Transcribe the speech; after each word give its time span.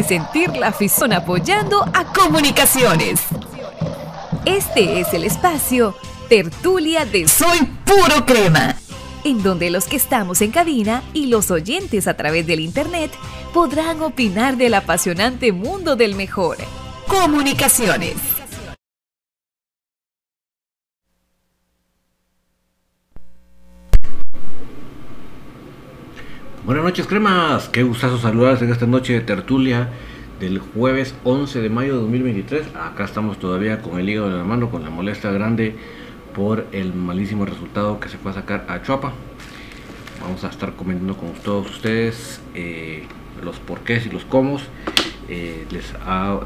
sentir 0.00 0.56
la 0.56 0.68
afición 0.68 1.12
apoyando 1.12 1.84
a 1.92 2.04
comunicaciones. 2.14 3.20
Este 4.46 5.00
es 5.00 5.12
el 5.12 5.24
espacio 5.24 5.94
Tertulia 6.30 7.04
de 7.04 7.28
Soy 7.28 7.58
Puro 7.84 8.24
Crema, 8.24 8.76
en 9.24 9.42
donde 9.42 9.68
los 9.68 9.84
que 9.84 9.96
estamos 9.96 10.40
en 10.40 10.50
cabina 10.50 11.02
y 11.12 11.26
los 11.26 11.50
oyentes 11.50 12.08
a 12.08 12.14
través 12.14 12.46
del 12.46 12.60
Internet 12.60 13.12
podrán 13.52 14.00
opinar 14.00 14.56
del 14.56 14.72
apasionante 14.74 15.52
mundo 15.52 15.94
del 15.94 16.14
mejor. 16.14 16.56
Comunicaciones. 17.06 18.41
Buenas 26.72 26.86
noches, 26.86 27.06
cremas. 27.06 27.68
Qué 27.68 27.82
gustazo 27.82 28.16
saludarles 28.16 28.62
en 28.62 28.70
esta 28.72 28.86
noche 28.86 29.12
de 29.12 29.20
tertulia 29.20 29.90
del 30.40 30.58
jueves 30.58 31.14
11 31.22 31.60
de 31.60 31.68
mayo 31.68 31.96
de 31.96 32.00
2023. 32.00 32.68
Acá 32.74 33.04
estamos 33.04 33.38
todavía 33.38 33.82
con 33.82 34.00
el 34.00 34.08
hígado 34.08 34.28
en 34.28 34.38
la 34.38 34.44
mano, 34.44 34.70
con 34.70 34.82
la 34.82 34.88
molestia 34.88 35.30
grande 35.32 35.76
por 36.34 36.66
el 36.72 36.94
malísimo 36.94 37.44
resultado 37.44 38.00
que 38.00 38.08
se 38.08 38.16
fue 38.16 38.30
a 38.30 38.34
sacar 38.36 38.64
a 38.70 38.80
Chuapa. 38.80 39.12
Vamos 40.22 40.44
a 40.44 40.48
estar 40.48 40.72
comentando 40.72 41.14
con 41.14 41.34
todos 41.34 41.70
ustedes 41.70 42.40
eh, 42.54 43.04
los 43.44 43.58
porqués 43.58 44.06
y 44.06 44.08
los 44.08 44.24
cómo. 44.24 44.56
Eh, 45.28 45.66
les 45.70 45.92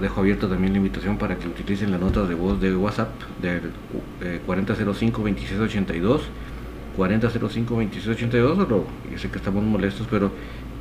dejo 0.01 0.21
abierta 0.21 0.49
también 0.49 0.73
la 0.73 0.79
invitación 0.79 1.19
para 1.19 1.37
que 1.39 1.47
utilicen 1.47 1.93
la 1.93 1.99
nota 1.99 2.25
de 2.25 2.35
voz 2.35 2.61
de 2.61 2.75
WhatsApp 2.75 3.11
del 3.41 3.71
eh, 4.23 4.41
4005 4.45 5.19
2682 5.19 6.23
4005-2682, 6.97 8.57
pero 8.57 8.85
yo 9.11 9.19
sé 9.19 9.31
que 9.31 9.39
estamos 9.39 9.63
molestos, 9.63 10.07
pero 10.11 10.31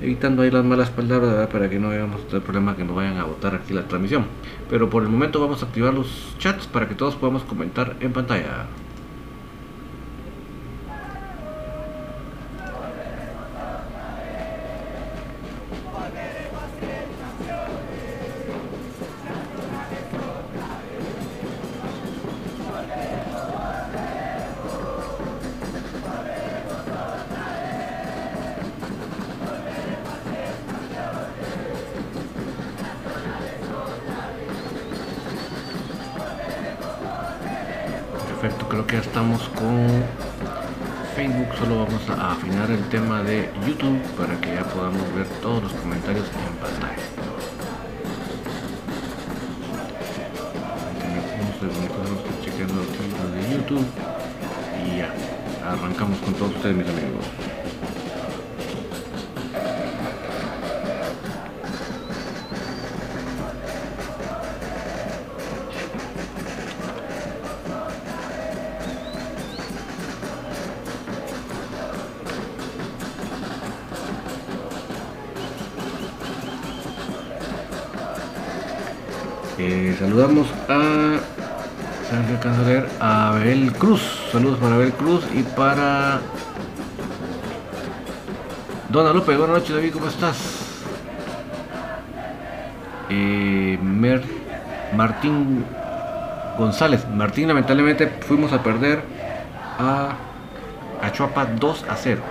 evitando 0.02 0.41
ahí 0.41 0.52
las 0.52 0.64
malas 0.64 0.90
palabras 0.90 1.48
para 1.48 1.70
que 1.70 1.80
no 1.80 1.90
hayamos 1.90 2.22
el 2.32 2.41
problema 2.41 2.76
que 2.76 2.84
nos 2.84 2.96
vayan 2.96 3.18
a 3.18 3.26
votar 3.26 3.55
aquí 3.55 3.74
la 3.74 3.88
transmisión. 3.88 4.26
Pero 4.70 4.90
por 4.90 5.04
el 5.04 5.10
momento 5.10 5.40
vamos 5.40 5.64
a 5.64 5.66
activar 5.66 5.94
los 5.94 6.36
chats 6.40 6.68
para 6.68 6.88
que 6.88 6.96
todos 6.96 7.16
podamos 7.16 7.43
comentar 7.43 7.96
en 7.99 8.13
pantalla. 8.13 8.68
Eh, 79.68 79.96
saludamos 80.00 80.48
a 80.70 81.18
a 82.14 82.64
leer, 82.68 82.88
a 83.00 83.30
Abel 83.30 83.74
Cruz. 83.74 84.00
Saludos 84.31 84.59
para 84.59 84.76
Abel 84.76 84.94
Cruz 84.94 85.26
y 85.34 85.42
para 85.42 86.20
Dona 88.90 89.12
López. 89.12 89.36
Buenas 89.36 89.58
noches, 89.58 89.76
David, 89.76 89.92
¿cómo 89.92 90.06
estás? 90.08 90.38
Eh, 93.09 93.80
Mer- 93.81 94.24
Martín 94.96 95.66
González. 96.59 97.08
Martín, 97.09 97.47
lamentablemente 97.47 98.08
fuimos 98.28 98.53
a 98.53 98.62
perder 98.62 99.02
a 99.80 100.09
Achuapa 101.02 101.46
2 101.46 101.86
a 101.90 101.96
0. 101.96 102.22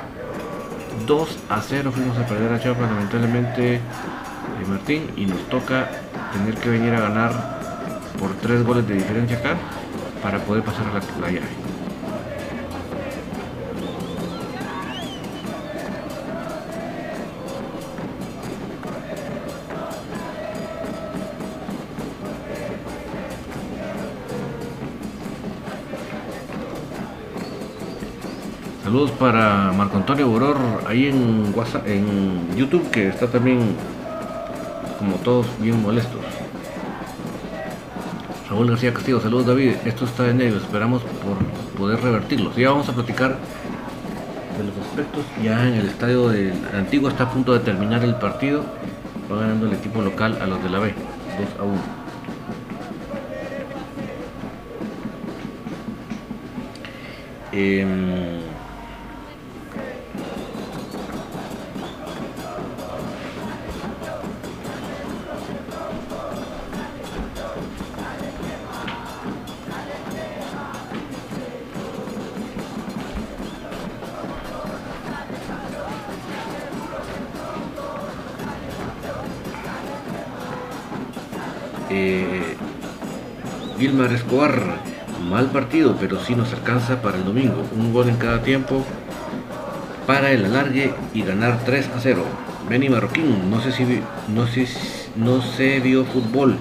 2 1.04 1.38
a 1.50 1.60
0 1.60 1.90
fuimos 1.92 2.16
a 2.16 2.26
perder 2.26 2.52
a 2.52 2.56
Achuapa, 2.56 2.82
lamentablemente, 2.82 3.74
eh, 3.74 3.80
Martín, 4.68 5.10
y 5.16 5.26
nos 5.26 5.40
toca 5.48 5.88
tener 6.34 6.54
que 6.56 6.68
venir 6.68 6.92
a 6.94 7.00
ganar 7.00 7.32
por 8.18 8.34
3 8.34 8.64
goles 8.64 8.86
de 8.88 8.94
diferencia 8.94 9.38
acá 9.38 9.56
para 10.22 10.38
poder 10.40 10.62
pasar 10.64 10.86
a 10.88 10.94
la, 10.94 11.00
la 11.20 11.30
llave. 11.30 11.46
Saludos 28.82 29.12
para 29.12 29.72
Marco 29.72 29.96
Antonio 29.96 30.28
Boror 30.28 30.56
ahí 30.86 31.08
en 31.08 31.52
WhatsApp, 31.54 31.86
en 31.86 32.54
YouTube 32.56 32.90
que 32.90 33.08
está 33.08 33.26
también 33.28 33.76
como 35.04 35.16
todos 35.18 35.46
bien 35.60 35.82
molestos. 35.82 36.20
Raúl 38.48 38.70
García 38.70 38.94
Castillo, 38.94 39.20
saludos 39.20 39.46
David, 39.46 39.74
esto 39.84 40.06
está 40.06 40.22
de 40.24 40.34
nervios, 40.34 40.62
esperamos 40.62 41.02
por 41.02 41.36
poder 41.78 42.00
revertirlo. 42.00 42.52
Ya 42.56 42.70
vamos 42.70 42.88
a 42.88 42.92
platicar 42.92 43.36
de 44.56 44.64
los 44.64 44.76
aspectos. 44.86 45.24
Ya 45.42 45.68
en 45.68 45.74
el 45.74 45.86
estadio 45.86 46.28
del 46.28 46.54
Antiguo 46.74 47.10
está 47.10 47.24
a 47.24 47.30
punto 47.30 47.52
de 47.52 47.60
terminar 47.60 48.02
el 48.02 48.14
partido. 48.14 48.64
Va 49.30 49.40
ganando 49.40 49.66
el 49.66 49.74
equipo 49.74 50.00
local 50.00 50.38
a 50.40 50.46
los 50.46 50.62
de 50.62 50.70
la 50.70 50.78
B, 50.78 50.94
2 51.38 51.60
a 51.60 51.62
1. 51.64 52.04
Em, 57.52 58.43
eh, 81.94 82.56
Gilmar 83.78 84.12
Escobar, 84.12 84.60
mal 85.28 85.50
partido, 85.50 85.96
pero 85.98 86.20
sí 86.20 86.34
nos 86.34 86.52
alcanza 86.52 87.00
para 87.02 87.18
el 87.18 87.24
domingo. 87.24 87.62
Un 87.76 87.92
gol 87.92 88.08
en 88.08 88.16
cada 88.16 88.42
tiempo 88.42 88.84
para 90.06 90.32
el 90.32 90.44
alargue 90.44 90.92
y 91.12 91.22
ganar 91.22 91.60
3 91.64 91.90
a 91.96 92.00
0. 92.00 92.24
Benny 92.68 92.88
Marroquín, 92.88 93.50
no 93.50 93.60
sé 93.60 93.72
si 93.72 93.84
no 95.16 95.42
se 95.42 95.80
vio 95.80 96.04
fútbol. 96.04 96.56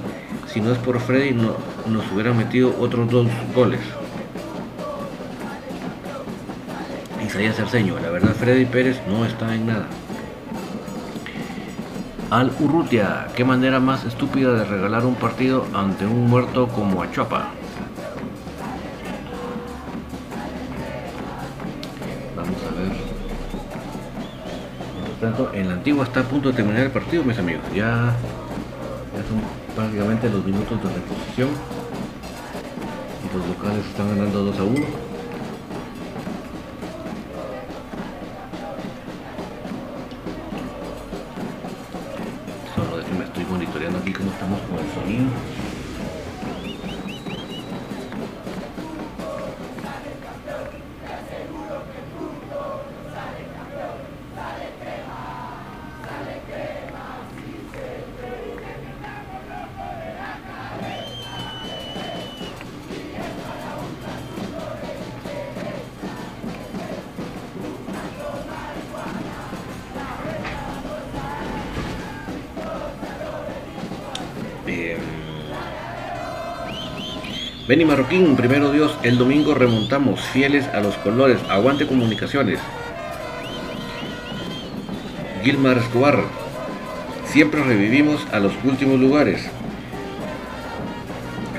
Si 0.48 0.62
no 0.62 0.72
es 0.72 0.78
por 0.78 1.00
Freddy, 1.00 1.32
no, 1.32 1.56
nos 1.88 2.12
hubieran 2.12 2.38
metido 2.38 2.76
otros 2.80 3.10
dos 3.10 3.28
goles. 3.56 3.80
Isaías 7.26 7.56
Cerceño, 7.56 7.96
la 8.00 8.10
verdad 8.10 8.36
Freddy 8.36 8.66
Pérez 8.66 9.02
no 9.08 9.26
está 9.26 9.56
en 9.56 9.66
nada. 9.66 9.88
Al 12.34 12.52
Urrutia, 12.60 13.28
qué 13.36 13.46
manera 13.46 13.80
más 13.80 14.06
estúpida 14.06 14.54
de 14.54 14.66
regalar 14.66 15.06
un 15.06 15.14
partido 15.14 15.68
ante 15.72 16.08
un 16.08 16.28
muerto 16.28 16.68
como 16.68 17.04
Achuapa. 17.04 17.50
Vamos 22.36 22.58
a 22.58 22.80
ver. 22.80 22.92
Mientras 24.96 25.20
tanto, 25.22 25.54
en 25.54 25.68
la 25.68 25.74
antigua 25.76 26.06
está 26.06 26.22
a 26.22 26.24
punto 26.24 26.50
de 26.50 26.56
terminar 26.56 26.82
el 26.82 26.90
partido, 26.90 27.24
mis 27.24 27.38
amigos. 27.38 27.62
Ya, 27.76 28.16
ya 29.14 29.24
son 29.30 29.40
prácticamente 29.76 30.28
los 30.28 30.44
minutos 30.44 30.82
de 30.82 30.90
reposición. 30.90 31.50
Y 33.22 33.38
los 33.38 33.48
locales 33.48 33.86
están 33.86 34.10
ganando 34.10 34.44
2 34.46 34.58
a 34.58 34.64
1. 34.64 35.13
Benny 77.74 77.86
Marroquín, 77.86 78.36
primero 78.36 78.72
Dios, 78.72 78.96
el 79.02 79.18
domingo 79.18 79.56
remontamos, 79.56 80.22
fieles 80.22 80.68
a 80.76 80.80
los 80.80 80.94
colores, 80.98 81.40
aguante 81.50 81.88
comunicaciones. 81.88 82.60
Gilmar 85.44 85.80
Escobar, 85.80 86.20
siempre 87.26 87.64
revivimos 87.64 88.28
a 88.32 88.40
los 88.40 88.54
últimos 88.64 89.00
lugares. 89.00 89.50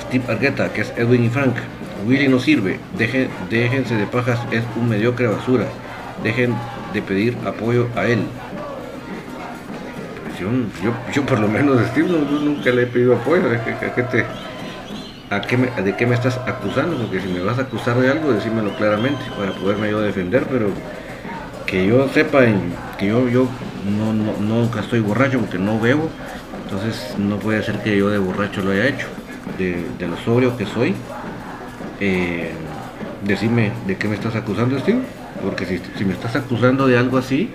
Steve 0.02 0.22
Argueta, 0.28 0.72
que 0.72 0.82
es 0.82 0.92
Edwin 0.96 1.24
y 1.24 1.30
Frank, 1.30 1.56
Willy 2.06 2.28
no 2.28 2.38
sirve, 2.38 2.78
Dejen, 2.96 3.28
déjense 3.50 3.96
de 3.96 4.06
pajas, 4.06 4.38
es 4.52 4.62
un 4.76 4.88
mediocre 4.88 5.26
basura, 5.26 5.66
dejen 6.22 6.54
de 6.92 7.02
pedir 7.02 7.36
apoyo 7.44 7.88
a 7.96 8.06
él. 8.06 8.20
Pues 10.28 11.12
yo, 11.12 11.26
por 11.26 11.40
lo 11.40 11.48
menos 11.48 11.84
Steve 11.88 12.08
nunca 12.08 12.70
le 12.70 12.84
he 12.84 12.86
pedido 12.86 13.16
apoyo, 13.16 13.42
que, 13.96 14.02
te 14.04 14.24
¿de 15.40 15.96
qué 15.96 16.06
me 16.06 16.14
estás 16.14 16.38
acusando? 16.46 16.96
Porque 16.96 17.20
si 17.20 17.28
me 17.28 17.40
vas 17.40 17.58
a 17.58 17.62
acusar 17.62 17.98
de 17.98 18.10
algo, 18.10 18.32
decímelo 18.32 18.74
claramente 18.76 19.22
para 19.36 19.52
poderme 19.52 19.90
yo 19.90 20.00
defender, 20.00 20.46
pero 20.50 20.68
que 21.66 21.86
yo 21.86 22.08
sepa 22.08 22.42
que 22.98 23.06
yo, 23.06 23.28
yo 23.28 23.48
no, 23.84 24.12
nunca 24.12 24.80
estoy 24.80 25.00
borracho 25.00 25.40
porque 25.40 25.58
no 25.58 25.80
bebo, 25.80 26.08
entonces 26.64 27.14
no 27.18 27.38
puede 27.38 27.62
ser 27.62 27.82
que 27.82 27.96
yo 27.96 28.10
de 28.10 28.18
borracho 28.18 28.62
lo 28.62 28.70
haya 28.70 28.86
hecho. 28.86 29.06
De, 29.58 30.06
lo 30.06 30.16
sobrio 30.18 30.56
que 30.56 30.66
soy, 30.66 30.94
eh, 32.00 32.50
decime 33.24 33.72
de 33.86 33.96
qué 33.96 34.08
me 34.08 34.14
estás 34.14 34.34
acusando, 34.36 34.78
Steve, 34.78 35.02
porque 35.42 35.66
si, 35.66 36.04
me 36.04 36.14
estás 36.14 36.36
acusando 36.36 36.86
de 36.86 36.96
algo 36.96 37.18
así, 37.18 37.50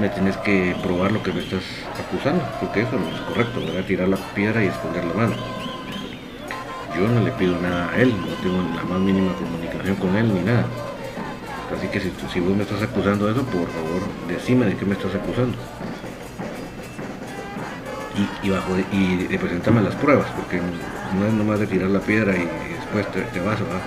me 0.00 0.08
tienes 0.08 0.36
que 0.38 0.74
probar 0.82 1.12
lo 1.12 1.22
que 1.22 1.32
me 1.32 1.40
estás 1.40 1.62
acusando, 1.98 2.42
porque 2.60 2.82
eso 2.82 2.92
no 2.92 3.08
es 3.14 3.20
correcto, 3.22 3.60
tirar 3.86 4.08
la 4.08 4.16
piedra 4.34 4.64
y 4.64 4.68
esconder 4.68 5.04
la 5.04 5.14
mano 5.14 5.69
yo 7.00 7.08
no 7.08 7.20
le 7.20 7.30
pido 7.32 7.58
nada 7.60 7.90
a 7.90 7.96
él, 7.96 8.10
no 8.10 8.26
tengo 8.42 8.62
la 8.76 8.84
más 8.84 9.00
mínima 9.00 9.32
comunicación 9.32 9.96
con 9.96 10.14
él 10.16 10.34
ni 10.34 10.40
nada. 10.40 10.66
Así 11.74 11.86
que 11.86 12.00
si, 12.00 12.12
si 12.32 12.40
vos 12.40 12.54
me 12.54 12.62
estás 12.62 12.82
acusando 12.82 13.26
de 13.26 13.32
eso, 13.32 13.42
por 13.44 13.68
favor, 13.68 14.02
decime 14.28 14.66
de 14.66 14.76
qué 14.76 14.84
me 14.84 14.92
estás 14.92 15.14
acusando. 15.14 15.56
Y, 18.42 18.50
bajo 18.50 18.76
y, 18.92 19.38
presentame 19.38 19.80
las 19.80 19.94
pruebas, 19.94 20.26
porque 20.36 20.58
no 20.58 21.26
es 21.26 21.32
nomás 21.32 21.58
de 21.58 21.66
tirar 21.66 21.88
la 21.88 22.00
piedra 22.00 22.36
y, 22.36 22.46
después 22.74 23.06
te, 23.12 23.40
vas, 23.40 23.58
¿verdad? 23.60 23.80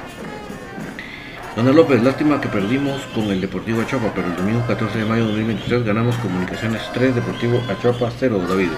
Dona 1.55 1.71
López, 1.71 2.01
lástima 2.01 2.41
que 2.41 2.47
perdimos 2.47 3.01
con 3.13 3.25
el 3.25 3.39
Deportivo 3.39 3.81
Achopa, 3.81 4.11
pero 4.15 4.27
el 4.27 4.35
domingo 4.35 4.65
14 4.65 4.97
de 4.97 5.05
mayo 5.05 5.25
de 5.25 5.33
2023 5.33 5.83
ganamos 5.83 6.15
Comunicaciones 6.15 6.81
3, 6.95 7.13
Deportivo 7.13 7.61
Achopa 7.69 8.09
0, 8.17 8.41
David. 8.49 8.71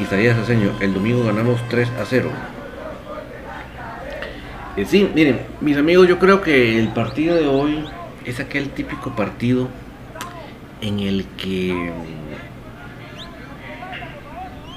Isaías 0.00 0.38
Aceño, 0.38 0.72
el 0.80 0.94
domingo 0.94 1.24
ganamos 1.24 1.60
3 1.68 1.90
a 2.00 2.06
0. 2.06 2.30
Eh, 4.76 4.84
sí, 4.86 5.08
miren, 5.14 5.40
mis 5.60 5.76
amigos, 5.76 6.08
yo 6.08 6.18
creo 6.18 6.40
que 6.40 6.80
el 6.80 6.88
partido 6.88 7.36
de 7.36 7.46
hoy 7.46 7.84
es 8.24 8.40
aquel 8.40 8.70
típico 8.70 9.14
partido 9.14 9.68
en 10.80 10.98
el 10.98 11.26
que 11.36 11.92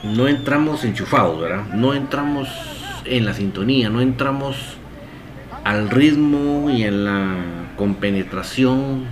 no 0.04 0.28
entramos 0.28 0.84
enchufados, 0.84 1.42
¿verdad? 1.42 1.66
No 1.74 1.96
entramos 1.96 2.48
en 3.06 3.26
la 3.26 3.34
sintonía, 3.34 3.90
no 3.90 4.02
entramos 4.02 4.78
al 5.64 5.90
ritmo 5.90 6.70
y 6.70 6.84
en 6.84 7.04
la 7.04 7.36
compenetración 7.76 9.06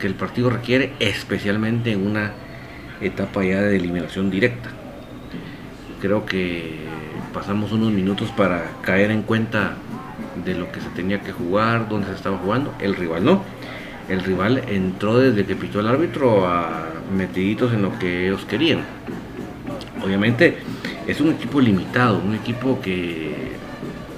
que 0.00 0.06
el 0.06 0.14
partido 0.14 0.48
requiere, 0.48 0.94
especialmente 1.00 1.92
en 1.92 2.06
una 2.06 2.32
etapa 3.02 3.44
ya 3.44 3.60
de 3.60 3.76
eliminación 3.76 4.30
directa. 4.30 4.70
Creo 6.00 6.24
que 6.24 6.76
pasamos 7.34 7.72
unos 7.72 7.92
minutos 7.92 8.30
para 8.30 8.70
caer 8.80 9.10
en 9.10 9.20
cuenta 9.20 9.76
de 10.44 10.54
lo 10.54 10.70
que 10.72 10.80
se 10.80 10.88
tenía 10.90 11.20
que 11.20 11.32
jugar, 11.32 11.88
dónde 11.88 12.08
se 12.08 12.14
estaba 12.14 12.38
jugando, 12.38 12.74
el 12.80 12.94
rival 12.94 13.24
no. 13.24 13.42
El 14.08 14.20
rival 14.20 14.62
entró 14.68 15.18
desde 15.18 15.44
que 15.44 15.54
pitó 15.54 15.80
el 15.80 15.88
árbitro 15.88 16.46
a 16.46 16.86
metiditos 17.14 17.72
en 17.72 17.82
lo 17.82 17.98
que 17.98 18.26
ellos 18.26 18.44
querían. 18.46 18.80
Obviamente 20.02 20.58
es 21.06 21.20
un 21.20 21.30
equipo 21.30 21.60
limitado, 21.60 22.18
un 22.18 22.34
equipo 22.34 22.80
que, 22.80 23.52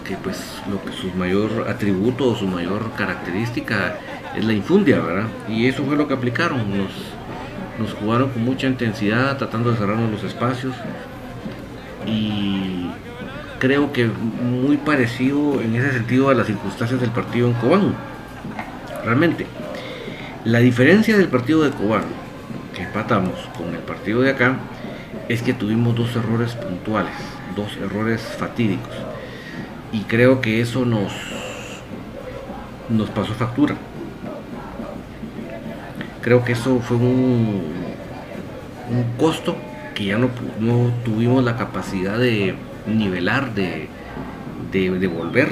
que 0.07 0.17
pues 0.17 0.61
lo 0.71 0.83
que 0.85 0.93
su 0.93 1.09
mayor 1.17 1.67
atributo 1.69 2.29
o 2.29 2.37
su 2.37 2.47
mayor 2.47 2.93
característica 2.97 3.97
es 4.37 4.45
la 4.45 4.53
infundia, 4.53 5.01
¿verdad? 5.01 5.29
Y 5.49 5.67
eso 5.67 5.85
fue 5.85 5.97
lo 5.97 6.07
que 6.07 6.15
aplicaron. 6.15 6.59
Nos, 6.77 6.91
nos 7.79 7.95
jugaron 7.95 8.31
con 8.31 8.45
mucha 8.45 8.67
intensidad, 8.67 9.37
tratando 9.39 9.71
de 9.71 9.79
cerrarnos 9.79 10.11
los 10.11 10.25
espacios. 10.25 10.75
Y 12.07 12.90
creo 13.61 13.93
que 13.93 14.07
muy 14.07 14.79
parecido 14.79 15.61
en 15.61 15.77
ese 15.77 15.93
sentido 15.93 16.31
a 16.31 16.35
las 16.35 16.49
circunstancias 16.49 17.01
del 17.01 17.11
partido 17.11 17.47
en 17.47 17.53
Cobán. 17.55 17.95
Realmente, 19.05 19.47
la 20.45 20.59
diferencia 20.59 21.17
del 21.17 21.29
partido 21.29 21.62
de 21.62 21.71
Cobán, 21.71 22.05
que 22.75 22.83
empatamos 22.83 23.35
con 23.57 23.73
el 23.75 23.83
partido 23.83 24.23
de 24.23 24.31
acá, 24.31 24.57
es 25.29 25.43
que 25.43 25.53
tuvimos 25.53 25.95
dos 25.95 26.17
errores 26.17 26.55
puntuales, 26.55 27.12
dos 27.55 27.77
errores 27.77 28.23
fatídicos. 28.23 28.95
Y 29.93 30.01
creo 30.05 30.41
que 30.41 30.61
eso 30.61 30.85
nos, 30.85 31.12
nos 32.89 33.11
pasó 33.11 33.35
factura. 33.35 33.77
Creo 36.23 36.45
que 36.45 36.53
eso 36.53 36.81
fue 36.81 36.97
un, 36.97 37.62
un 38.91 39.05
costo 39.19 39.57
que 39.95 40.07
ya 40.07 40.19
no, 40.19 40.31
no 40.61 40.93
tuvimos 41.05 41.45
la 41.45 41.57
capacidad 41.57 42.19
de, 42.19 42.55
nivelar, 42.87 43.55
de, 43.55 43.88
de, 44.73 45.07
volver. 45.07 45.49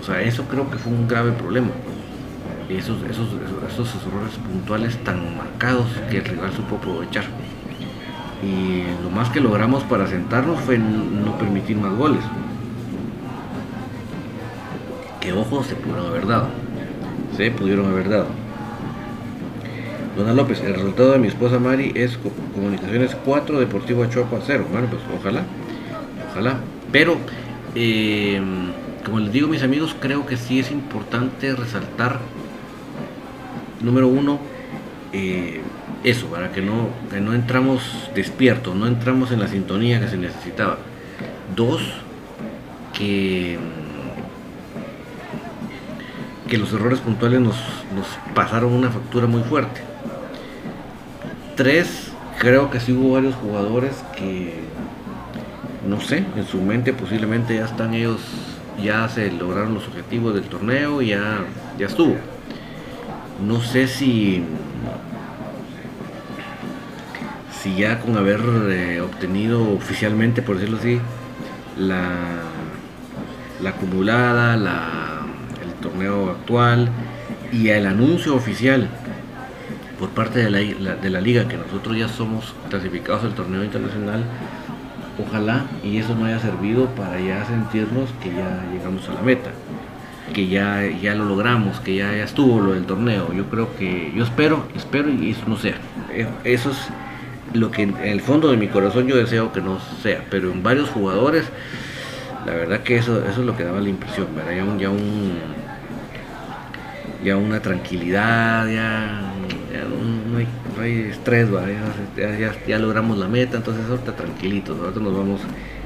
O 0.00 0.04
sea, 0.04 0.20
eso 0.22 0.44
creo 0.44 0.70
que 0.70 0.78
fue 0.78 0.92
un 0.92 1.06
grave 1.06 1.32
problema. 1.32 1.68
Esos, 2.68 3.02
esos, 3.02 3.28
esos, 3.68 4.06
errores 4.06 4.34
puntuales 4.36 4.96
tan 5.04 5.36
marcados 5.36 5.86
que 6.10 6.18
el 6.18 6.24
rival 6.24 6.52
supo 6.52 6.76
aprovechar. 6.76 7.24
Y 8.42 8.84
lo 9.02 9.10
más 9.10 9.28
que 9.30 9.40
logramos 9.40 9.82
para 9.84 10.06
sentarnos 10.06 10.60
fue 10.60 10.78
no 10.78 11.36
permitir 11.38 11.76
más 11.76 11.94
goles. 11.94 12.22
Que 15.20 15.32
ojos 15.32 15.66
se 15.66 15.74
pudieron 15.74 16.06
haber 16.06 16.26
dado. 16.26 16.48
Se 17.36 17.50
pudieron 17.50 17.86
haber 17.86 18.08
dado. 18.08 18.26
Dona 20.16 20.32
López, 20.32 20.60
el 20.62 20.74
resultado 20.74 21.12
de 21.12 21.18
mi 21.18 21.28
esposa 21.28 21.58
Mari 21.58 21.92
es 21.94 22.18
Comunicaciones 22.54 23.16
4, 23.24 23.60
Deportivo 23.60 24.02
Achuapa 24.04 24.38
0. 24.44 24.66
Bueno, 24.70 24.88
pues 24.88 25.02
ojalá 25.18 25.44
Pero, 26.92 27.18
eh, 27.74 28.40
como 29.04 29.20
les 29.20 29.32
digo 29.32 29.48
mis 29.48 29.62
amigos, 29.62 29.94
creo 30.00 30.26
que 30.26 30.36
sí 30.36 30.60
es 30.60 30.70
importante 30.70 31.54
resaltar, 31.54 32.18
número 33.80 34.08
uno, 34.08 34.38
eh, 35.12 35.60
eso, 36.04 36.26
para 36.26 36.50
que 36.52 36.62
no, 36.62 36.88
no 37.20 37.34
entramos 37.34 37.82
despiertos, 38.14 38.74
no 38.74 38.86
entramos 38.86 39.32
en 39.32 39.40
la 39.40 39.48
sintonía 39.48 40.00
que 40.00 40.08
se 40.08 40.16
necesitaba. 40.16 40.78
Dos, 41.54 41.82
que, 42.96 43.58
que 46.48 46.58
los 46.58 46.72
errores 46.72 47.00
puntuales 47.00 47.40
nos, 47.40 47.56
nos 47.94 48.06
pasaron 48.34 48.72
una 48.72 48.90
factura 48.90 49.26
muy 49.26 49.42
fuerte. 49.42 49.82
Tres, 51.56 52.12
creo 52.38 52.70
que 52.70 52.80
sí 52.80 52.92
hubo 52.92 53.12
varios 53.12 53.34
jugadores 53.34 54.02
que 54.16 54.69
no 55.86 56.00
sé, 56.00 56.24
en 56.36 56.46
su 56.46 56.60
mente 56.60 56.92
posiblemente 56.92 57.56
ya 57.56 57.64
están 57.64 57.94
ellos, 57.94 58.20
ya 58.82 59.08
se 59.08 59.30
lograron 59.32 59.74
los 59.74 59.86
objetivos 59.88 60.34
del 60.34 60.44
torneo, 60.44 61.00
ya, 61.02 61.44
ya 61.78 61.86
estuvo. 61.86 62.16
No 63.46 63.60
sé 63.60 63.88
si, 63.88 64.42
si 67.62 67.76
ya 67.76 68.00
con 68.00 68.16
haber 68.16 68.40
eh, 68.70 69.00
obtenido 69.00 69.72
oficialmente, 69.72 70.42
por 70.42 70.56
decirlo 70.56 70.78
así, 70.78 71.00
la, 71.78 72.02
la 73.62 73.70
acumulada, 73.70 74.56
la, 74.56 75.22
el 75.62 75.72
torneo 75.80 76.30
actual 76.30 76.90
y 77.52 77.68
el 77.68 77.86
anuncio 77.86 78.34
oficial 78.34 78.88
por 79.98 80.10
parte 80.10 80.40
de 80.40 80.50
la, 80.50 80.96
de 80.96 81.10
la 81.10 81.20
liga 81.20 81.48
que 81.48 81.56
nosotros 81.56 81.96
ya 81.96 82.08
somos 82.08 82.54
clasificados 82.68 83.24
al 83.24 83.34
torneo 83.34 83.64
internacional 83.64 84.24
Ojalá 85.26 85.66
y 85.84 85.98
eso 85.98 86.14
no 86.14 86.26
haya 86.26 86.38
servido 86.38 86.86
para 86.90 87.20
ya 87.20 87.44
sentirnos 87.44 88.10
que 88.22 88.30
ya 88.30 88.64
llegamos 88.72 89.08
a 89.08 89.14
la 89.14 89.22
meta, 89.22 89.50
que 90.32 90.48
ya, 90.48 90.86
ya 90.86 91.14
lo 91.14 91.24
logramos, 91.24 91.80
que 91.80 91.96
ya, 91.96 92.16
ya 92.16 92.24
estuvo 92.24 92.60
lo 92.60 92.72
del 92.72 92.84
torneo. 92.84 93.32
Yo 93.32 93.44
creo 93.46 93.76
que, 93.76 94.12
yo 94.14 94.24
espero, 94.24 94.66
espero 94.76 95.10
y 95.10 95.30
eso 95.30 95.42
no 95.46 95.56
sea. 95.56 95.76
Eh, 96.12 96.26
eso 96.44 96.70
es 96.70 96.78
lo 97.52 97.70
que 97.70 97.82
en 97.82 97.96
el 97.98 98.20
fondo 98.20 98.50
de 98.50 98.56
mi 98.56 98.68
corazón 98.68 99.06
yo 99.06 99.16
deseo 99.16 99.52
que 99.52 99.60
no 99.60 99.78
sea, 100.02 100.24
pero 100.30 100.52
en 100.52 100.62
varios 100.62 100.88
jugadores, 100.90 101.44
la 102.46 102.52
verdad 102.52 102.80
que 102.80 102.96
eso, 102.96 103.24
eso 103.24 103.40
es 103.40 103.46
lo 103.46 103.56
que 103.56 103.64
daba 103.64 103.80
la 103.80 103.88
impresión, 103.88 104.28
¿verdad? 104.34 104.52
Ya 104.52 104.64
un, 104.64 104.78
ya 104.78 104.90
un 104.90 105.32
ya 107.24 107.36
una 107.36 107.60
tranquilidad, 107.60 108.66
ya, 108.66 109.20
hay, 110.80 111.10
estrés, 111.10 111.48
ya, 112.66 112.78
logramos 112.78 113.18
la 113.18 113.28
meta, 113.28 113.56
entonces 113.56 113.84
ahorita 113.88 114.16
tranquilitos, 114.16 114.78
ahorita 114.78 115.00
nos 115.00 115.16
vamos 115.16 115.40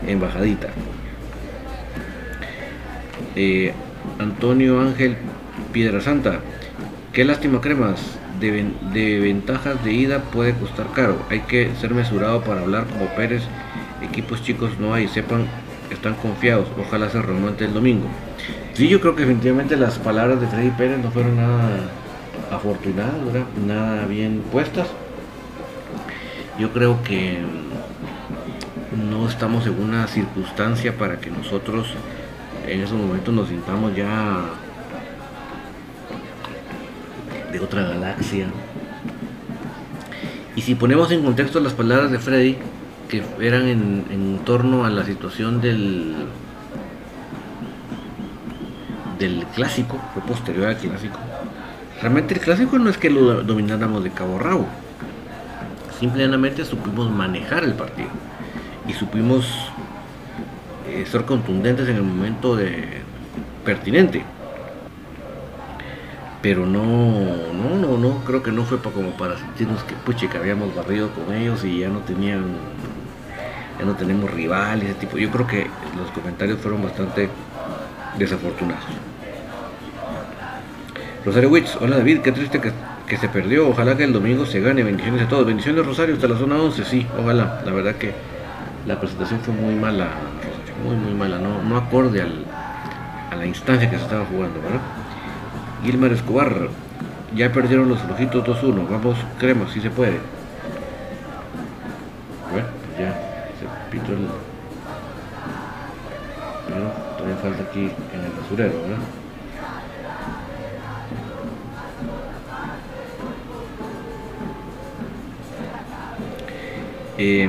en 0.06 0.20
bajadita. 0.20 0.68
Eh, 3.36 3.72
Antonio 4.18 4.80
Ángel 4.80 5.16
Piedra 5.72 6.00
Santa, 6.00 6.40
qué 7.12 7.24
lástima 7.24 7.60
cremas, 7.60 8.00
de, 8.40 8.64
de, 8.92 9.20
ventajas 9.20 9.82
de 9.84 9.92
ida 9.92 10.20
puede 10.20 10.52
costar 10.54 10.86
caro, 10.92 11.18
hay 11.30 11.40
que 11.40 11.70
ser 11.80 11.94
mesurado 11.94 12.42
para 12.42 12.60
hablar 12.60 12.86
como 12.86 13.06
Pérez, 13.14 13.42
equipos 14.02 14.42
chicos 14.42 14.70
no 14.78 14.94
hay, 14.94 15.08
sepan, 15.08 15.46
están 15.90 16.14
confiados, 16.14 16.68
ojalá 16.78 17.08
se 17.10 17.20
remonte 17.22 17.64
el 17.64 17.74
domingo. 17.74 18.06
Sí, 18.74 18.88
yo 18.88 19.00
creo 19.00 19.14
que 19.14 19.22
definitivamente 19.22 19.76
las 19.76 19.98
palabras 19.98 20.40
de 20.40 20.48
Freddy 20.48 20.70
Pérez 20.70 20.98
no 20.98 21.10
fueron 21.10 21.36
nada 21.36 21.90
afortunadas, 22.54 23.14
nada 23.66 24.06
bien 24.06 24.42
puestas. 24.52 24.88
Yo 26.58 26.72
creo 26.72 27.02
que 27.02 27.38
no 29.10 29.28
estamos 29.28 29.66
en 29.66 29.80
una 29.80 30.06
circunstancia 30.06 30.96
para 30.96 31.18
que 31.18 31.30
nosotros 31.30 31.88
en 32.66 32.80
esos 32.80 32.98
momentos 32.98 33.34
nos 33.34 33.48
sintamos 33.48 33.94
ya 33.94 34.44
de 37.52 37.60
otra 37.60 37.82
galaxia. 37.82 38.46
Y 40.56 40.62
si 40.62 40.74
ponemos 40.74 41.10
en 41.10 41.22
contexto 41.22 41.60
las 41.60 41.72
palabras 41.72 42.10
de 42.10 42.18
Freddy, 42.18 42.56
que 43.08 43.22
eran 43.40 43.66
en, 43.68 44.04
en 44.10 44.38
torno 44.44 44.84
a 44.84 44.90
la 44.90 45.04
situación 45.04 45.60
del 45.60 46.14
del 49.18 49.46
clásico, 49.54 49.98
fue 50.12 50.22
posterior 50.22 50.66
al 50.66 50.76
clásico. 50.76 51.18
Realmente 52.04 52.34
el 52.34 52.40
clásico 52.40 52.78
no 52.78 52.90
es 52.90 52.98
que 52.98 53.08
lo 53.08 53.42
domináramos 53.42 54.04
de 54.04 54.10
cabo 54.10 54.38
rabo, 54.38 54.66
simplemente 55.98 56.62
supimos 56.66 57.10
manejar 57.10 57.64
el 57.64 57.72
partido 57.72 58.10
y 58.86 58.92
supimos 58.92 59.46
eh, 60.86 61.06
ser 61.10 61.24
contundentes 61.24 61.88
en 61.88 61.96
el 61.96 62.02
momento 62.02 62.56
de 62.56 62.84
pertinente. 63.64 64.22
Pero 66.42 66.66
no, 66.66 66.82
no, 67.54 67.74
no, 67.80 67.96
no, 67.96 68.22
creo 68.26 68.42
que 68.42 68.52
no 68.52 68.64
fue 68.64 68.82
como 68.82 69.12
para 69.12 69.38
sentirnos 69.38 69.82
que 69.84 69.94
puche 69.94 70.28
que 70.28 70.36
habíamos 70.36 70.74
barrido 70.74 71.08
con 71.08 71.34
ellos 71.34 71.64
y 71.64 71.78
ya 71.78 71.88
no 71.88 72.00
tenían, 72.00 72.44
ya 73.78 73.86
no 73.86 73.94
tenemos 73.94 74.30
rivales, 74.30 74.90
ese 74.90 74.98
tipo. 74.98 75.16
Yo 75.16 75.30
creo 75.30 75.46
que 75.46 75.68
los 75.96 76.10
comentarios 76.10 76.60
fueron 76.60 76.82
bastante 76.82 77.30
desafortunados. 78.18 79.13
Rosario 81.24 81.48
Witz, 81.48 81.78
hola 81.80 81.96
David, 81.96 82.20
qué 82.20 82.32
triste 82.32 82.60
que, 82.60 83.16
se 83.16 83.28
perdió. 83.30 83.70
Ojalá 83.70 83.96
que 83.96 84.04
el 84.04 84.12
domingo 84.12 84.44
se 84.44 84.60
gane. 84.60 84.82
Bendiciones 84.82 85.22
a 85.22 85.28
todos. 85.28 85.46
Bendiciones 85.46 85.86
Rosario 85.86 86.16
hasta 86.16 86.28
la 86.28 86.36
zona 86.36 86.56
11, 86.56 86.84
sí, 86.84 87.06
ojalá. 87.18 87.62
La 87.64 87.72
verdad 87.72 87.94
que 87.94 88.12
la 88.86 89.00
presentación 89.00 89.40
fue 89.40 89.54
muy 89.54 89.74
mala, 89.74 90.08
muy, 90.84 90.96
muy 90.96 91.14
mala, 91.14 91.38
no, 91.38 91.62
no 91.62 91.78
acorde 91.78 92.20
a 92.20 93.36
la 93.36 93.46
instancia 93.46 93.88
que 93.88 93.96
se 93.96 94.02
estaba 94.02 94.26
jugando, 94.26 94.60
¿verdad? 94.60 94.80
Gilmar 95.82 96.12
Escobar, 96.12 96.68
ya 97.34 97.50
perdieron 97.52 97.88
los 97.88 98.00
flojitos 98.00 98.44
2-1. 98.44 98.86
Vamos, 98.90 99.16
creemos, 99.38 99.72
si 99.72 99.80
se 99.80 99.88
puede. 99.88 100.18
Bueno, 102.52 102.68
pues 102.84 102.98
ya 102.98 103.12
se 103.58 103.90
pitó 103.90 104.12
el. 104.12 104.28
Pero 106.68 106.92
todavía 107.16 107.36
falta 107.36 107.62
aquí 107.62 107.80
en 107.80 108.24
el 108.24 108.32
basurero, 108.42 108.82
¿verdad? 108.82 109.23
Eh, 117.26 117.48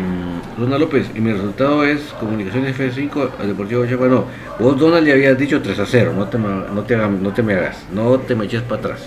López, 0.58 1.12
y 1.14 1.20
mi 1.20 1.34
resultado 1.34 1.84
es 1.84 2.00
Comunicaciones 2.18 2.78
F5 2.78 3.32
al 3.40 3.48
Deportivo 3.48 3.86
Chiapas. 3.86 4.10
No, 4.10 4.26
vos 4.58 4.80
Donald 4.80 5.06
le 5.06 5.12
habías 5.12 5.38
dicho 5.38 5.62
3 5.62 5.80
a 5.80 5.86
0, 5.86 6.14
no 6.16 6.28
te, 6.30 6.38
no 6.38 6.84
te, 6.84 6.96
no 6.96 7.34
te 7.34 7.44
me 7.44 7.56
hagas, 7.56 7.86
no 7.92 8.18
te 8.20 8.36
me 8.36 8.46
eches 8.46 8.62
para 8.62 8.80
atrás. 8.80 9.06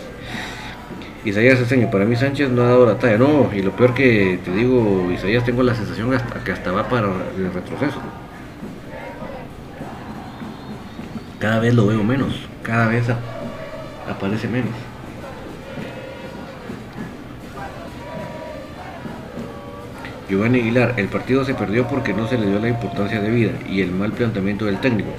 Isaías 1.24 1.58
Aceño, 1.58 1.90
para 1.90 2.04
mí 2.04 2.16
Sánchez 2.16 2.50
no 2.50 2.62
ha 2.62 2.66
dado 2.66 2.84
la 2.84 2.98
talla, 2.98 3.16
no, 3.16 3.50
y 3.54 3.62
lo 3.62 3.72
peor 3.72 3.94
que 3.94 4.38
te 4.44 4.50
digo, 4.52 5.10
Isaías, 5.10 5.42
tengo 5.42 5.62
la 5.62 5.74
sensación 5.74 6.12
hasta, 6.12 6.44
que 6.44 6.52
hasta 6.52 6.70
va 6.70 6.86
para 6.86 7.06
el 7.06 7.52
retroceso. 7.52 8.00
Cada 11.38 11.60
vez 11.60 11.74
lo 11.74 11.86
veo 11.86 12.04
menos, 12.04 12.34
cada 12.62 12.88
vez 12.88 13.06
aparece 14.06 14.48
menos. 14.48 14.87
Giovanni 20.28 20.60
Aguilar, 20.60 20.94
el 20.98 21.08
partido 21.08 21.44
se 21.44 21.54
perdió 21.54 21.86
porque 21.88 22.12
no 22.12 22.28
se 22.28 22.36
le 22.36 22.46
dio 22.46 22.58
la 22.58 22.68
importancia 22.68 23.20
de 23.20 23.30
vida 23.30 23.52
y 23.68 23.80
el 23.80 23.90
mal 23.90 24.12
planteamiento 24.12 24.66
del 24.66 24.78
técnico. 24.78 25.10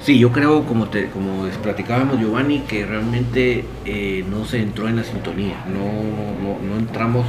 Sí, 0.00 0.18
yo 0.18 0.32
creo, 0.32 0.64
como, 0.64 0.88
te, 0.88 1.08
como 1.08 1.46
platicábamos 1.62 2.18
Giovanni, 2.18 2.60
que 2.60 2.84
realmente 2.84 3.64
eh, 3.84 4.24
no 4.28 4.44
se 4.44 4.60
entró 4.60 4.88
en 4.88 4.96
la 4.96 5.04
sintonía, 5.04 5.64
no, 5.66 6.58
no, 6.68 6.76
entramos, 6.76 7.26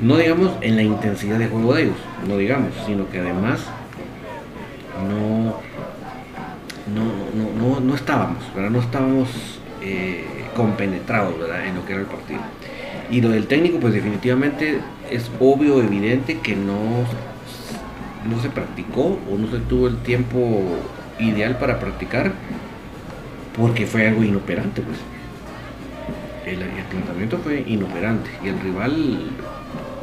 no 0.00 0.16
digamos 0.16 0.52
en 0.60 0.76
la 0.76 0.82
intensidad 0.82 1.38
de 1.38 1.48
juego 1.48 1.74
de 1.74 1.82
ellos, 1.84 1.96
no 2.28 2.36
digamos, 2.36 2.72
sino 2.86 3.08
que 3.10 3.18
además 3.18 3.60
no, 5.08 5.56
no, 6.94 7.80
no, 7.80 7.94
estábamos, 7.94 8.42
¿verdad? 8.54 8.70
no 8.70 8.80
estábamos 8.80 9.28
eh, 9.82 10.24
compenetrados 10.56 11.34
en 11.64 11.74
lo 11.74 11.84
que 11.84 11.92
era 11.92 12.02
el 12.02 12.06
partido. 12.06 12.40
Y 13.10 13.20
lo 13.20 13.30
del 13.30 13.46
técnico, 13.46 13.78
pues 13.80 13.94
definitivamente 13.94 14.80
es 15.10 15.30
obvio, 15.40 15.82
evidente 15.82 16.38
que 16.40 16.54
no, 16.54 17.04
no 18.28 18.42
se 18.42 18.50
practicó 18.50 19.18
o 19.30 19.38
no 19.38 19.50
se 19.50 19.58
tuvo 19.60 19.88
el 19.88 19.98
tiempo 19.98 20.62
ideal 21.18 21.58
para 21.58 21.80
practicar 21.80 22.32
porque 23.58 23.86
fue 23.86 24.06
algo 24.06 24.22
inoperante, 24.22 24.82
pues. 24.82 24.98
El, 26.46 26.62
el 26.62 27.38
fue 27.42 27.62
inoperante 27.66 28.30
y 28.42 28.48
el 28.48 28.58
rival, 28.60 29.18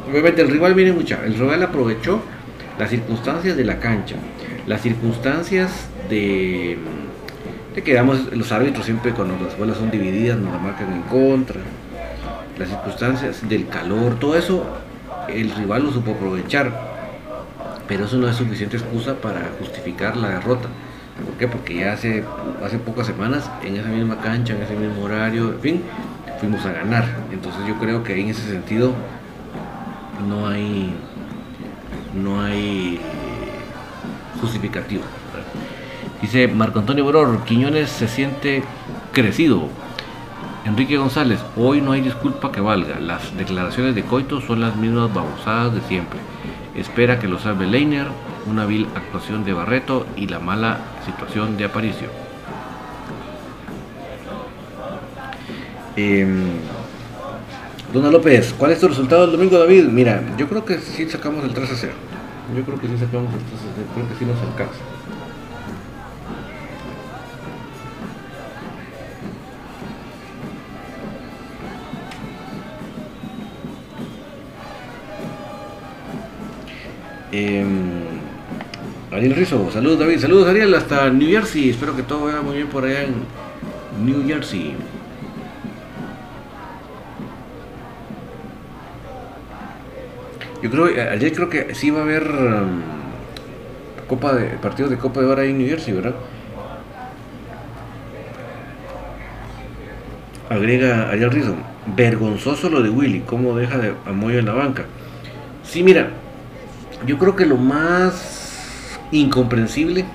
obviamente 0.07 0.43
el 0.43 0.49
rival 0.49 0.75
viene 0.75 0.93
mucha, 0.93 1.25
el 1.25 1.33
rival 1.33 1.63
aprovechó 1.63 2.21
las 2.77 2.91
circunstancias 2.91 3.57
de 3.57 3.63
la 3.63 3.79
cancha, 3.79 4.15
las 4.67 4.81
circunstancias 4.81 5.89
de, 6.07 6.77
que 7.83 7.93
damos 7.93 8.31
los 8.31 8.51
árbitros 8.51 8.85
siempre 8.85 9.11
cuando 9.11 9.35
las 9.43 9.57
bolas 9.57 9.77
son 9.77 9.89
divididas 9.89 10.37
nos 10.37 10.51
la 10.51 10.59
marcan 10.59 10.93
en 10.93 11.01
contra, 11.03 11.61
las 12.57 12.69
circunstancias 12.69 13.47
del 13.47 13.67
calor, 13.67 14.19
todo 14.19 14.35
eso 14.35 14.63
el 15.27 15.51
rival 15.51 15.83
lo 15.83 15.91
supo 15.91 16.11
aprovechar, 16.11 16.71
pero 17.87 18.05
eso 18.05 18.17
no 18.17 18.27
es 18.27 18.35
suficiente 18.35 18.77
excusa 18.77 19.15
para 19.15 19.41
justificar 19.59 20.17
la 20.17 20.29
derrota. 20.29 20.69
¿Por 21.23 21.35
qué? 21.35 21.47
Porque 21.47 21.75
ya 21.75 21.93
hace, 21.93 22.23
hace 22.63 22.77
pocas 22.77 23.07
semanas, 23.07 23.49
en 23.63 23.77
esa 23.77 23.87
misma 23.87 24.19
cancha, 24.19 24.53
en 24.53 24.61
ese 24.61 24.75
mismo 24.75 25.03
horario, 25.03 25.53
en 25.53 25.59
fin, 25.59 25.81
fuimos 26.39 26.65
a 26.65 26.71
ganar. 26.71 27.05
Entonces 27.31 27.61
yo 27.67 27.75
creo 27.75 28.03
que 28.03 28.19
en 28.19 28.29
ese 28.29 28.49
sentido 28.49 28.93
no 30.27 30.47
hay, 30.47 30.93
no 32.13 32.41
hay 32.41 32.99
justificativo. 34.41 35.03
Dice 36.21 36.47
Marco 36.47 36.79
Antonio 36.79 37.05
Bror, 37.05 37.43
Quiñones 37.45 37.89
se 37.89 38.07
siente 38.07 38.63
crecido, 39.13 39.69
Enrique 40.65 40.97
González, 40.97 41.39
hoy 41.55 41.79
no 41.79 41.91
hay 41.91 42.01
disculpa 42.01 42.51
que 42.51 42.59
valga. 42.59 42.99
Las 42.99 43.37
declaraciones 43.37 43.93
de 43.93 44.01
Coito 44.01 44.41
son 44.41 44.61
las 44.61 44.75
mismas 44.75 45.13
babosadas 45.13 45.75
de 45.75 45.81
siempre. 45.81 46.19
Espera 46.73 47.19
que 47.19 47.27
lo 47.27 47.37
salve 47.37 47.67
Leiner, 47.67 48.07
una 48.47 48.65
vil 48.65 48.87
actuación 48.95 49.45
de 49.45 49.53
Barreto 49.53 50.07
y 50.15 50.25
la 50.25 50.39
mala 50.39 50.79
situación 51.05 51.55
de 51.55 51.65
Aparicio. 51.65 52.07
Eh, 55.95 56.27
Dona 57.93 58.09
López, 58.09 58.55
¿cuál 58.57 58.71
es 58.71 58.79
tu 58.79 58.87
resultado 58.87 59.25
el 59.25 59.31
domingo, 59.33 59.59
David? 59.59 59.85
Mira, 59.85 60.35
yo 60.35 60.49
creo 60.49 60.65
que 60.65 60.79
sí 60.79 61.07
sacamos 61.07 61.43
el 61.43 61.53
3 61.53 61.71
a 61.71 61.75
0. 61.75 61.93
Yo 62.57 62.63
creo 62.63 62.79
que 62.79 62.87
sí 62.87 62.97
sacamos 62.97 63.31
el 63.35 63.39
3 63.39 63.53
a 63.53 63.73
0. 63.75 63.87
Creo 63.93 64.09
que 64.09 64.15
sí 64.15 64.25
nos 64.25 64.41
alcanza. 64.41 64.94
Em, 77.37 77.67
Ariel 79.11 79.35
Rizzo, 79.35 79.69
saludos 79.69 79.99
David, 79.99 80.19
saludos 80.19 80.47
Ariel 80.47 80.73
hasta 80.73 81.09
New 81.09 81.29
Jersey, 81.29 81.69
espero 81.69 81.93
que 81.93 82.01
todo 82.01 82.25
vaya 82.25 82.41
muy 82.41 82.55
bien 82.55 82.67
por 82.67 82.85
allá 82.85 83.03
en 83.03 83.13
New 84.05 84.25
Jersey. 84.25 84.73
Yo 90.63 90.71
creo, 90.71 90.85
ayer 90.85 91.33
creo 91.33 91.49
que 91.49 91.75
sí 91.75 91.91
va 91.91 91.99
a 91.99 92.03
haber 92.03 92.23
um, 92.23 92.81
Copa 94.07 94.33
de 94.33 94.57
partidos 94.57 94.89
de 94.91 94.97
Copa 94.97 95.19
de 95.19 95.25
Oro 95.25 95.41
en 95.41 95.57
New 95.57 95.67
Jersey, 95.67 95.93
¿verdad? 95.93 96.15
Agrega 100.49 101.09
Ariel 101.09 101.31
Rizzo, 101.31 101.55
vergonzoso 101.97 102.69
lo 102.69 102.81
de 102.81 102.89
Willy, 102.89 103.23
cómo 103.25 103.57
deja 103.57 103.77
de 103.77 103.89
a 103.89 104.09
en 104.11 104.45
la 104.45 104.53
banca. 104.53 104.85
Sí, 105.63 105.83
mira, 105.83 106.11
yo 107.05 107.17
creo 107.17 107.35
que 107.35 107.45
lo 107.45 107.57
más 107.57 108.99
incomprensible 109.11 110.05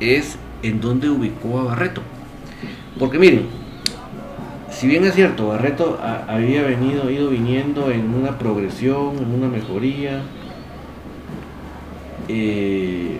es 0.00 0.36
en 0.62 0.80
dónde 0.80 1.08
ubicó 1.08 1.60
a 1.60 1.64
Barreto. 1.64 2.02
Porque 2.98 3.18
miren, 3.18 3.46
si 4.70 4.86
bien 4.86 5.04
es 5.04 5.14
cierto, 5.14 5.48
Barreto 5.48 5.98
había 6.28 6.62
venido, 6.62 7.10
ido 7.10 7.28
viniendo 7.28 7.90
en 7.90 8.14
una 8.14 8.38
progresión, 8.38 9.18
en 9.18 9.34
una 9.34 9.48
mejoría, 9.48 10.22
eh, 12.28 13.18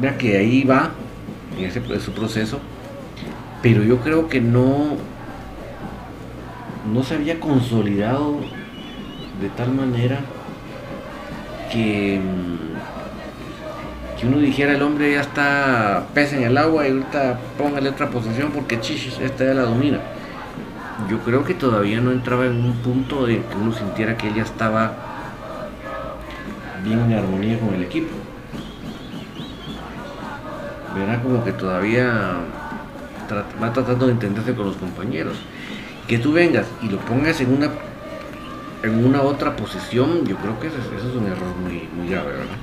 vea 0.00 0.16
que 0.16 0.36
ahí 0.38 0.64
va, 0.64 0.92
en 1.58 1.64
ese, 1.64 1.82
su 2.00 2.12
proceso, 2.12 2.60
pero 3.62 3.82
yo 3.82 3.98
creo 3.98 4.28
que 4.28 4.40
no, 4.40 4.96
no 6.92 7.02
se 7.02 7.14
había 7.14 7.40
consolidado 7.40 8.36
de 9.40 9.48
tal 9.50 9.72
manera 9.74 10.20
que, 11.70 12.20
que 14.18 14.26
uno 14.26 14.38
dijera 14.38 14.74
el 14.74 14.82
hombre 14.82 15.12
ya 15.12 15.20
está 15.20 16.06
pez 16.14 16.32
en 16.32 16.42
el 16.42 16.58
agua 16.58 16.86
y 16.86 16.90
ahorita 16.90 17.38
póngale 17.56 17.90
otra 17.90 18.10
posición 18.10 18.50
porque 18.52 18.80
chichis, 18.80 19.18
esta 19.20 19.44
ya 19.44 19.54
la 19.54 19.62
domina. 19.62 20.00
Yo 21.08 21.20
creo 21.20 21.44
que 21.44 21.54
todavía 21.54 22.00
no 22.00 22.10
entraba 22.10 22.46
en 22.46 22.64
un 22.64 22.72
punto 22.78 23.26
de 23.26 23.36
que 23.36 23.56
uno 23.56 23.72
sintiera 23.72 24.16
que 24.16 24.28
él 24.28 24.34
ya 24.34 24.42
estaba 24.42 24.92
bien 26.84 27.00
en 27.00 27.18
armonía 27.18 27.58
con 27.60 27.74
el 27.74 27.82
equipo. 27.82 28.10
Verá 30.96 31.22
como 31.22 31.44
que 31.44 31.52
todavía 31.52 32.38
va 33.62 33.72
tratando 33.72 34.06
de 34.06 34.12
entenderse 34.12 34.54
con 34.54 34.66
los 34.66 34.76
compañeros. 34.76 35.36
Que 36.08 36.18
tú 36.18 36.32
vengas 36.32 36.66
y 36.82 36.88
lo 36.88 36.98
pongas 36.98 37.40
en 37.40 37.52
una 37.52 37.70
en 38.82 39.04
una 39.04 39.22
otra 39.22 39.56
posición, 39.56 40.24
yo 40.26 40.36
creo 40.36 40.58
que 40.60 40.68
eso, 40.68 40.76
es 40.76 41.16
un 41.16 41.26
error 41.26 41.54
muy, 41.56 41.88
muy 41.94 42.08
grave, 42.10 42.32
¿verdad? 42.32 42.56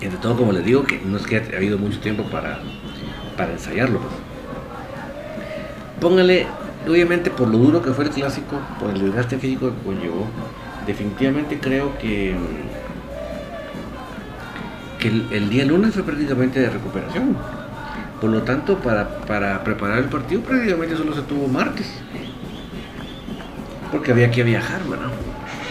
Entre 0.00 0.18
todo, 0.18 0.36
como 0.36 0.52
les 0.52 0.64
digo, 0.64 0.84
que 0.84 1.00
no 1.04 1.16
es 1.16 1.26
que 1.26 1.36
ha 1.36 1.56
habido 1.56 1.78
mucho 1.78 1.98
tiempo 2.00 2.24
para, 2.24 2.60
para 3.36 3.52
ensayarlo. 3.52 4.00
Pues. 4.00 4.12
Póngale, 6.00 6.46
obviamente 6.86 7.30
por 7.30 7.48
lo 7.48 7.58
duro 7.58 7.82
que 7.82 7.92
fue 7.92 8.04
el 8.04 8.10
clásico, 8.10 8.58
por 8.80 8.90
el 8.90 9.00
desgaste 9.00 9.38
físico 9.38 9.70
que 9.70 9.82
conllevó, 9.84 10.26
definitivamente 10.86 11.58
creo 11.58 11.96
que, 11.98 12.34
que 14.98 15.08
el 15.08 15.48
día 15.48 15.64
lunes 15.64 15.94
fue 15.94 16.02
prácticamente 16.02 16.60
de 16.60 16.70
recuperación 16.70 17.36
por 18.20 18.30
lo 18.30 18.42
tanto, 18.42 18.78
para, 18.78 19.62
preparar 19.64 19.98
el 19.98 20.06
partido 20.06 20.40
prácticamente 20.42 20.96
solo 20.96 21.14
se 21.14 21.22
tuvo 21.22 21.48
martes. 21.48 21.86
Porque 23.90 24.12
había 24.12 24.30
que 24.30 24.42
viajar, 24.42 24.82
¿verdad? 24.88 25.10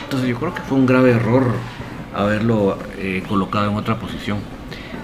Entonces 0.04 0.30
yo 0.30 0.38
creo 0.38 0.54
que 0.54 0.62
fue 0.62 0.78
un 0.78 0.86
grave 0.86 1.12
error 1.12 1.46
haberlo 2.14 2.78
eh, 2.98 3.24
colocado 3.28 3.72
en 3.72 3.78
otra 3.78 3.98
posición. 3.98 4.38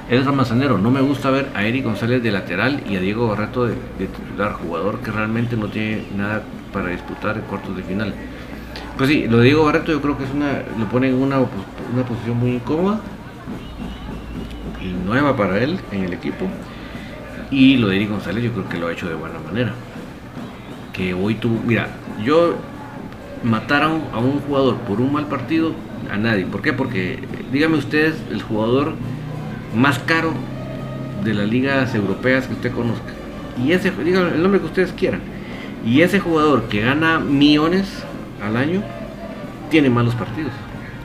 Es 0.10 0.26
Ramazanero, 0.26 0.78
no 0.78 0.90
me 0.90 1.02
gusta 1.02 1.30
ver 1.30 1.50
a 1.54 1.64
Eric 1.66 1.86
González 1.86 2.24
de 2.24 2.32
lateral 2.32 2.84
y 2.90 2.96
a 2.96 3.00
Diego 3.00 3.28
Barreto 3.28 3.68
de, 3.68 3.76
titular, 3.98 4.54
jugador 4.54 5.00
que 5.00 5.12
realmente 5.12 5.56
no 5.56 5.68
tiene 5.68 6.04
nada 6.16 6.42
para 6.74 6.90
disputar 6.90 7.38
en 7.38 7.44
cuartos 7.44 7.76
de 7.78 7.84
final. 7.84 8.14
Pues 8.98 9.10
sí, 9.10 9.28
lo 9.28 9.38
de 9.38 9.46
Diego 9.46 9.66
Barreto 9.66 9.92
yo 9.92 10.02
creo 10.02 10.18
que 10.18 10.24
es 10.24 10.32
una, 10.32 10.64
lo 10.78 10.86
pone 10.86 11.10
en 11.10 11.16
una, 11.16 11.38
una 11.38 12.04
posición 12.08 12.38
muy 12.38 12.52
incómoda 12.56 13.00
y 14.82 14.88
nueva 15.06 15.36
para 15.36 15.60
él 15.60 15.80
en 15.92 16.06
el 16.06 16.14
equipo. 16.14 16.48
Y 17.52 17.78
lo 17.78 17.88
de 17.88 17.96
Eric 17.96 18.10
González 18.12 18.44
yo 18.44 18.52
creo 18.52 18.70
que 18.70 18.78
lo 18.78 18.88
ha 18.88 18.92
hecho 18.92 19.10
de 19.10 19.16
buena 19.16 19.40
manera. 19.40 19.74
Que 20.94 21.14
hoy 21.14 21.36
tú, 21.36 21.50
mira, 21.66 21.88
yo 22.24 22.56
mataron 23.44 24.02
a 24.14 24.20
un 24.20 24.40
jugador 24.42 24.76
por 24.80 25.02
un 25.02 25.12
mal 25.14 25.28
partido 25.28 25.74
a 26.12 26.18
nadie. 26.18 26.46
¿Por 26.46 26.62
qué? 26.62 26.74
Porque 26.74 27.20
dígame 27.52 27.78
ustedes 27.78 28.16
el 28.30 28.42
jugador 28.42 28.94
más 29.76 30.00
caro 30.00 30.34
de 31.24 31.34
las 31.34 31.50
ligas 31.50 31.96
europeas 31.96 32.48
que 32.48 32.54
usted 32.54 32.72
conozca. 32.72 33.14
Y 33.64 33.72
ese, 33.72 33.92
díganme 33.92 34.36
el 34.36 34.44
nombre 34.44 34.60
que 34.60 34.68
ustedes 34.68 34.94
quieran. 34.94 35.22
Y 35.86 36.02
ese 36.02 36.20
jugador 36.20 36.64
que 36.64 36.82
gana 36.82 37.20
millones 37.20 38.04
al 38.44 38.58
año 38.58 38.84
tiene 39.72 39.90
malos 39.90 40.14
partidos. 40.16 40.52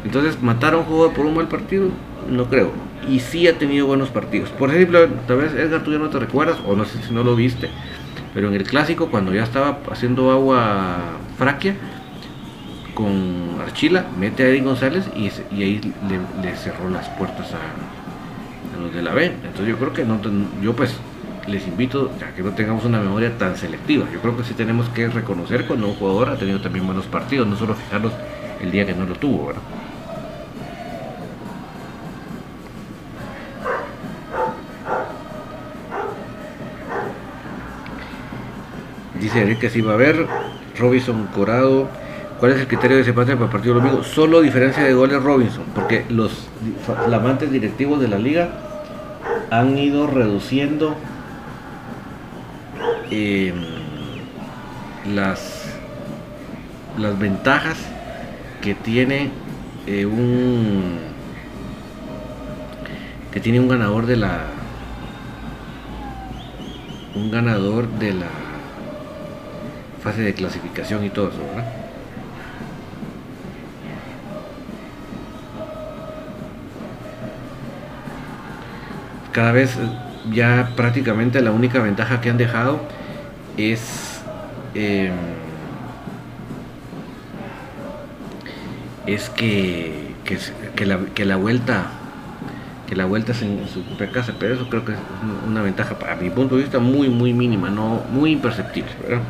Entonces, 0.05 0.43
matar 0.43 0.75
a 0.75 0.79
un 0.79 0.85
jugador 0.85 1.15
por 1.15 1.25
un 1.25 1.35
mal 1.35 1.49
partido, 1.49 1.89
no 2.29 2.45
creo 2.49 2.71
y 3.09 3.21
sí 3.21 3.47
ha 3.49 3.59
tenido 3.59 3.87
buenos 3.87 4.09
partidos. 4.09 4.51
Por 4.51 4.71
ejemplo, 4.71 5.07
tal 5.27 5.39
vez 5.39 5.55
Edgar 5.55 5.83
tú 5.83 5.93
ya 5.93 5.99
no 5.99 6.11
te 6.11 6.19
recuerdas 6.19 6.59
o 6.67 6.75
no 6.75 6.85
sé 6.85 7.03
si 7.03 7.13
no 7.13 7.25
lo 7.25 7.37
viste, 7.37 7.69
pero 8.33 8.49
en 8.49 8.55
el 8.55 8.65
clásico 8.65 9.11
cuando 9.11 9.33
ya 9.33 9.43
estaba 9.43 9.79
haciendo 9.91 10.31
agua 10.31 11.19
fraquia 11.39 11.77
con 12.95 13.61
Archila, 13.61 14.07
mete 14.19 14.45
a 14.45 14.49
Eddie 14.49 14.63
González 14.63 15.05
y, 15.17 15.31
ahí 15.63 15.81
le, 16.43 16.57
cerró 16.57 16.89
las 16.89 17.09
puertas 17.11 17.53
a, 17.53 18.81
los 18.81 18.95
de 18.95 19.03
la 19.03 19.13
B. 19.13 19.27
Entonces 19.27 19.67
yo 19.67 19.77
creo 19.77 19.93
que 19.93 20.05
no, 20.05 20.21
yo 20.63 20.75
pues 20.75 20.97
les 21.47 21.67
invito 21.67 22.11
a 22.27 22.35
que 22.35 22.43
no 22.43 22.51
tengamos 22.51 22.85
una 22.85 23.01
memoria 23.01 23.37
tan 23.37 23.57
selectiva. 23.57 24.07
Yo 24.13 24.21
creo 24.21 24.37
que 24.37 24.45
sí 24.45 24.55
tenemos 24.55 24.89
que 24.91 25.09
reconocer 25.09 25.67
cuando 25.67 25.89
un 25.89 25.95
jugador 25.95 26.31
ha 26.31 26.37
tenido 26.37 26.61
también 26.61 26.87
buenos 26.87 27.07
partidos, 27.07 27.47
no 27.47 27.57
solo 27.57 27.75
fijarnos 27.75 28.13
el 28.61 28.71
día 28.71 28.87
que 28.87 28.95
no 28.95 29.05
lo 29.05 29.15
tuvo, 29.15 29.49
¿verdad? 29.49 29.63
Que 39.35 39.69
si 39.69 39.81
va 39.81 39.93
a 39.93 39.95
haber. 39.95 40.27
Robinson 40.79 41.27
Corado. 41.35 41.89
¿Cuál 42.39 42.53
es 42.53 42.61
el 42.61 42.69
criterio 42.69 42.97
de 42.97 43.03
ese 43.03 43.13
para 43.13 43.33
el 43.33 43.39
partido 43.39 43.75
domingo? 43.75 44.05
Solo 44.05 44.41
diferencia 44.41 44.85
de 44.85 44.93
goles 44.93 45.23
Robinson, 45.23 45.65
porque 45.75 46.05
los 46.09 46.49
flamantes 47.07 47.51
directivos 47.51 48.01
de 48.01 48.09
la 48.09 48.19
liga 48.19 48.51
han 49.51 49.77
ido 49.79 50.07
reduciendo 50.07 50.95
em, 53.11 53.55
las, 55.15 55.65
las 56.99 57.19
ventajas 57.19 57.79
que 58.61 58.75
tiene 58.75 59.31
eh, 59.87 60.07
un 60.07 60.99
que 63.33 63.41
tiene 63.41 63.59
un 63.59 63.69
ganador 63.69 64.07
de 64.07 64.17
la 64.17 64.41
un 67.15 67.31
ganador 67.31 67.89
de 67.89 68.15
la 68.15 68.44
fase 70.05 70.21
de 70.21 70.35
clasificación 70.35 71.03
y 71.05 71.09
todo 71.09 71.29
eso, 71.31 71.39
¿verdad? 71.39 71.65
Cada 79.33 79.53
vez 79.53 79.77
ya 80.31 80.73
prácticamente 80.77 81.41
la 81.41 81.51
única 81.51 81.81
ventaja 81.81 82.21
que 82.21 82.29
han 82.31 82.37
dejado 82.37 82.81
es 83.57 84.23
em, 84.75 85.13
es 89.07 89.29
que, 89.31 90.15
que, 90.25 90.87
la, 90.87 90.99
que, 91.15 91.25
la, 91.25 91.37
vuelta 91.37 91.87
que 92.89 92.97
la 92.97 93.05
vuelta 93.05 93.33
es 93.33 93.43
en, 93.43 93.67
su 93.69 93.83
propia 93.83 94.11
casa 94.11 94.35
pero 94.39 94.55
eso 94.55 94.69
creo 94.69 94.85
que 94.85 94.93
es 94.93 94.99
una 95.47 95.63
ventaja 95.63 95.97
a 96.11 96.17
mi 96.17 96.31
punto 96.31 96.57
de 96.57 96.63
vista 96.63 96.79
muy 96.79 97.09
muy 97.09 97.35
mínima 97.35 97.71
no 97.71 98.03
muy 98.11 98.33
imperceptible 98.33 98.91
¿verdad? 99.03 99.23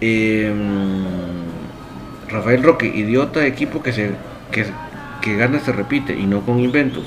Em, 0.00 1.04
Rafael 2.28 2.62
Roque, 2.62 2.86
idiota 2.86 3.46
equipo 3.46 3.82
que, 3.82 3.92
se, 3.92 4.10
que, 4.50 5.36
gana 5.36 5.58
se 5.60 5.72
repite 5.72 6.14
y 6.14 6.26
no 6.26 6.42
con 6.42 6.60
inventos. 6.60 7.04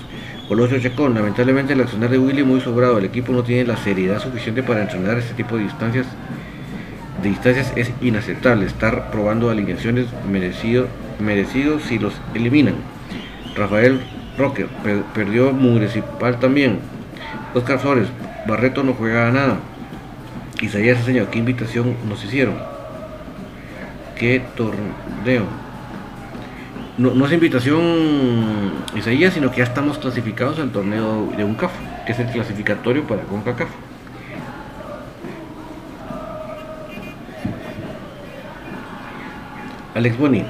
Colosio 0.47 0.80
Chacón, 0.80 1.13
lamentablemente 1.13 1.73
el 1.73 1.82
accionar 1.82 2.10
de 2.10 2.17
Willy 2.17 2.43
muy 2.43 2.62
sobrado, 2.62 2.97
el 2.97 3.06
equipo 3.06 3.32
no 3.32 3.43
tiene 3.43 3.65
la 3.65 3.78
seriedad 3.78 4.19
suficiente 4.19 4.63
para 4.63 4.82
entrenar 4.82 5.19
este 5.19 5.36
tipo 5.36 5.58
de 5.58 5.63
distancias. 5.65 6.08
De 7.21 7.30
distancias 7.30 7.71
es 7.75 7.91
inaceptable 8.02 8.65
estar 8.65 9.12
probando 9.12 9.52
alineaciones 9.52 10.08
merecido, 10.28 10.88
merecidos 11.19 11.84
si 11.84 11.99
los 11.99 12.13
eliminan. 12.34 12.75
Rafael 13.56 13.99
Roque 14.36 14.65
perdió 15.13 15.52
Municipal 15.52 16.39
también. 16.39 16.80
Oscar 17.54 17.78
Flores, 17.78 18.08
Barreto 18.47 18.84
no 18.84 18.93
juega 18.93 19.28
a 19.28 19.32
nada. 19.32 19.60
Isaías 20.60 20.99
enseñó 20.99 21.30
qué 21.30 21.38
invitación 21.38 21.95
nos 22.08 22.23
hicieron 22.23 22.68
qué 24.19 24.43
torneo. 24.55 25.45
no, 26.97 27.25
es 27.25 27.32
invitación 27.32 28.73
Isaías, 28.95 29.34
sino 29.34 29.49
que 29.49 29.60
ya 29.60 29.63
estamos 29.63 29.97
clasificados 29.97 30.60
al 30.60 30.71
torneo 30.71 31.32
de 31.36 31.43
UNCAF, 31.45 31.71
que 32.05 32.12
es 32.12 32.19
el 32.19 32.27
clasificatorio 32.27 33.08
para 33.08 33.23
CONCACAF. 33.23 33.69
Alex 39.95 40.17
Boni, 40.17 40.43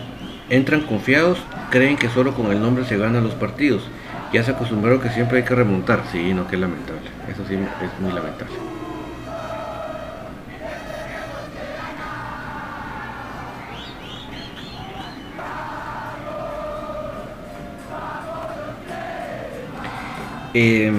entran 0.50 0.82
confiados, 0.82 1.38
creen 1.70 1.96
que 1.96 2.10
solo 2.10 2.34
con 2.34 2.52
el 2.52 2.60
nombre 2.62 2.86
se 2.86 2.98
ganan 2.98 3.24
los 3.24 3.36
partidos. 3.36 3.84
Ya 4.34 4.44
se 4.44 4.52
acostumbraron 4.52 5.00
que 5.00 5.10
siempre 5.10 5.40
hay 5.40 5.44
que 5.44 5.56
remontar. 5.56 6.04
Sí, 6.12 6.34
no, 6.34 6.48
que 6.48 6.58
lamentable. 6.58 7.02
Eso 7.32 7.44
sí 7.48 7.56
es 7.56 8.02
muy 8.02 8.12
lamentable. 8.12 8.69
Eh, 20.54 20.92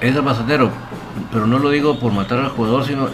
es 0.00 0.16
apasadero, 0.16 0.70
pero 1.32 1.46
no 1.46 1.58
lo 1.58 1.70
digo 1.70 1.98
por 1.98 2.12
matar 2.12 2.40
al 2.40 2.50
jugador, 2.50 2.84
sino 2.84 3.08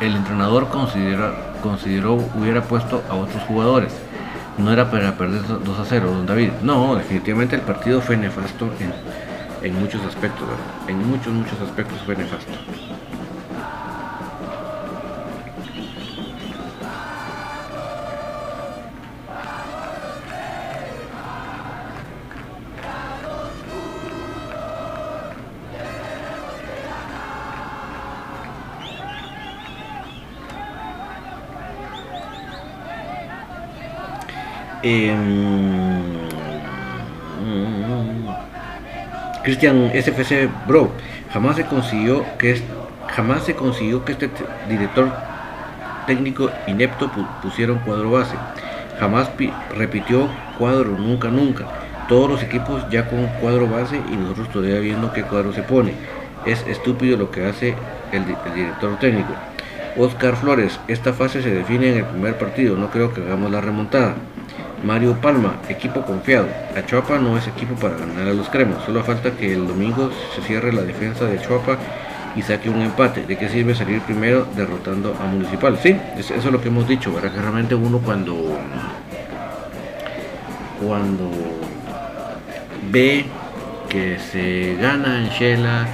el 0.00 0.16
entrenador 0.16 0.68
consideró 0.68 2.14
hubiera 2.34 2.62
puesto 2.62 3.02
a 3.08 3.14
otros 3.14 3.42
jugadores. 3.44 3.92
No 4.58 4.72
era 4.72 4.90
para 4.90 5.16
perder 5.16 5.42
2 5.46 5.78
a 5.78 5.84
0, 5.84 6.10
don 6.10 6.26
David. 6.26 6.50
No, 6.62 6.96
definitivamente 6.96 7.56
el 7.56 7.62
partido 7.62 8.00
fue 8.00 8.16
nefasto 8.16 8.70
en, 8.80 8.92
en 9.66 9.78
muchos 9.78 10.02
aspectos, 10.04 10.48
En 10.88 11.06
muchos, 11.06 11.32
muchos 11.32 11.60
aspectos 11.60 11.98
fue 12.04 12.16
nefasto. 12.16 12.52
Em, 34.82 36.02
Cristian 39.42 39.90
SFC 39.94 40.48
Bro, 40.66 40.90
jamás 41.32 41.56
se 41.56 41.64
consiguió 41.64 42.24
que 42.38 42.60
jamás 43.08 43.44
se 43.44 43.54
consiguió 43.54 44.04
que 44.04 44.12
este 44.12 44.30
director 44.68 45.12
técnico 46.06 46.50
inepto 46.66 47.10
pusiera 47.42 47.72
un 47.72 47.78
cuadro 47.80 48.10
base. 48.10 48.36
Jamás 48.98 49.30
repitió 49.76 50.28
cuadro, 50.58 50.90
nunca, 50.98 51.28
nunca. 51.28 51.66
Todos 52.08 52.30
los 52.30 52.42
equipos 52.42 52.84
ya 52.90 53.08
con 53.08 53.26
cuadro 53.40 53.68
base 53.68 54.00
y 54.10 54.16
nosotros 54.16 54.50
todavía 54.50 54.80
viendo 54.80 55.12
qué 55.12 55.22
cuadro 55.22 55.52
se 55.52 55.62
pone. 55.62 55.92
Es 56.44 56.66
estúpido 56.66 57.16
lo 57.16 57.30
que 57.30 57.46
hace 57.46 57.74
el 58.12 58.24
director 58.54 58.98
técnico. 58.98 59.32
Oscar 59.98 60.36
Flores, 60.36 60.78
esta 60.88 61.12
fase 61.12 61.42
se 61.42 61.50
define 61.50 61.90
en 61.92 61.98
el 61.98 62.04
primer 62.04 62.36
partido, 62.36 62.76
no 62.76 62.90
creo 62.90 63.14
que 63.14 63.22
hagamos 63.22 63.50
la 63.50 63.60
remontada. 63.60 64.14
Mario 64.86 65.14
Palma, 65.20 65.56
equipo 65.68 66.02
confiado. 66.02 66.46
Achuapa 66.76 67.18
no 67.18 67.36
es 67.36 67.48
equipo 67.48 67.74
para 67.74 67.96
ganar 67.96 68.28
a 68.28 68.32
los 68.32 68.48
cremas. 68.48 68.84
Solo 68.84 69.02
falta 69.02 69.32
que 69.32 69.52
el 69.52 69.66
domingo 69.66 70.12
se 70.32 70.42
cierre 70.42 70.72
la 70.72 70.82
defensa 70.82 71.24
de 71.24 71.40
Achuapa 71.40 71.76
y 72.36 72.42
saque 72.42 72.70
un 72.70 72.80
empate. 72.80 73.26
¿De 73.26 73.36
qué 73.36 73.48
sirve 73.48 73.74
salir 73.74 74.00
primero 74.02 74.46
derrotando 74.54 75.16
a 75.20 75.24
Municipal? 75.26 75.76
Sí, 75.82 75.98
eso 76.16 76.34
es 76.36 76.44
lo 76.44 76.60
que 76.60 76.68
hemos 76.68 76.86
dicho, 76.86 77.12
¿verdad? 77.12 77.32
Que 77.32 77.40
realmente 77.40 77.74
uno 77.74 77.98
cuando 77.98 78.60
cuando 80.80 81.32
ve 82.92 83.24
que 83.88 84.18
se 84.20 84.76
gana 84.80 85.18
en 85.18 85.30
Shela, 85.30 85.84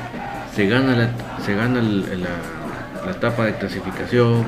se 0.55 0.67
gana 0.67 0.95
la, 0.95 1.09
se 1.43 1.55
gana 1.55 1.81
la, 1.81 3.07
la 3.07 3.11
etapa 3.11 3.47
de 3.47 3.55
clasificación, 3.55 4.45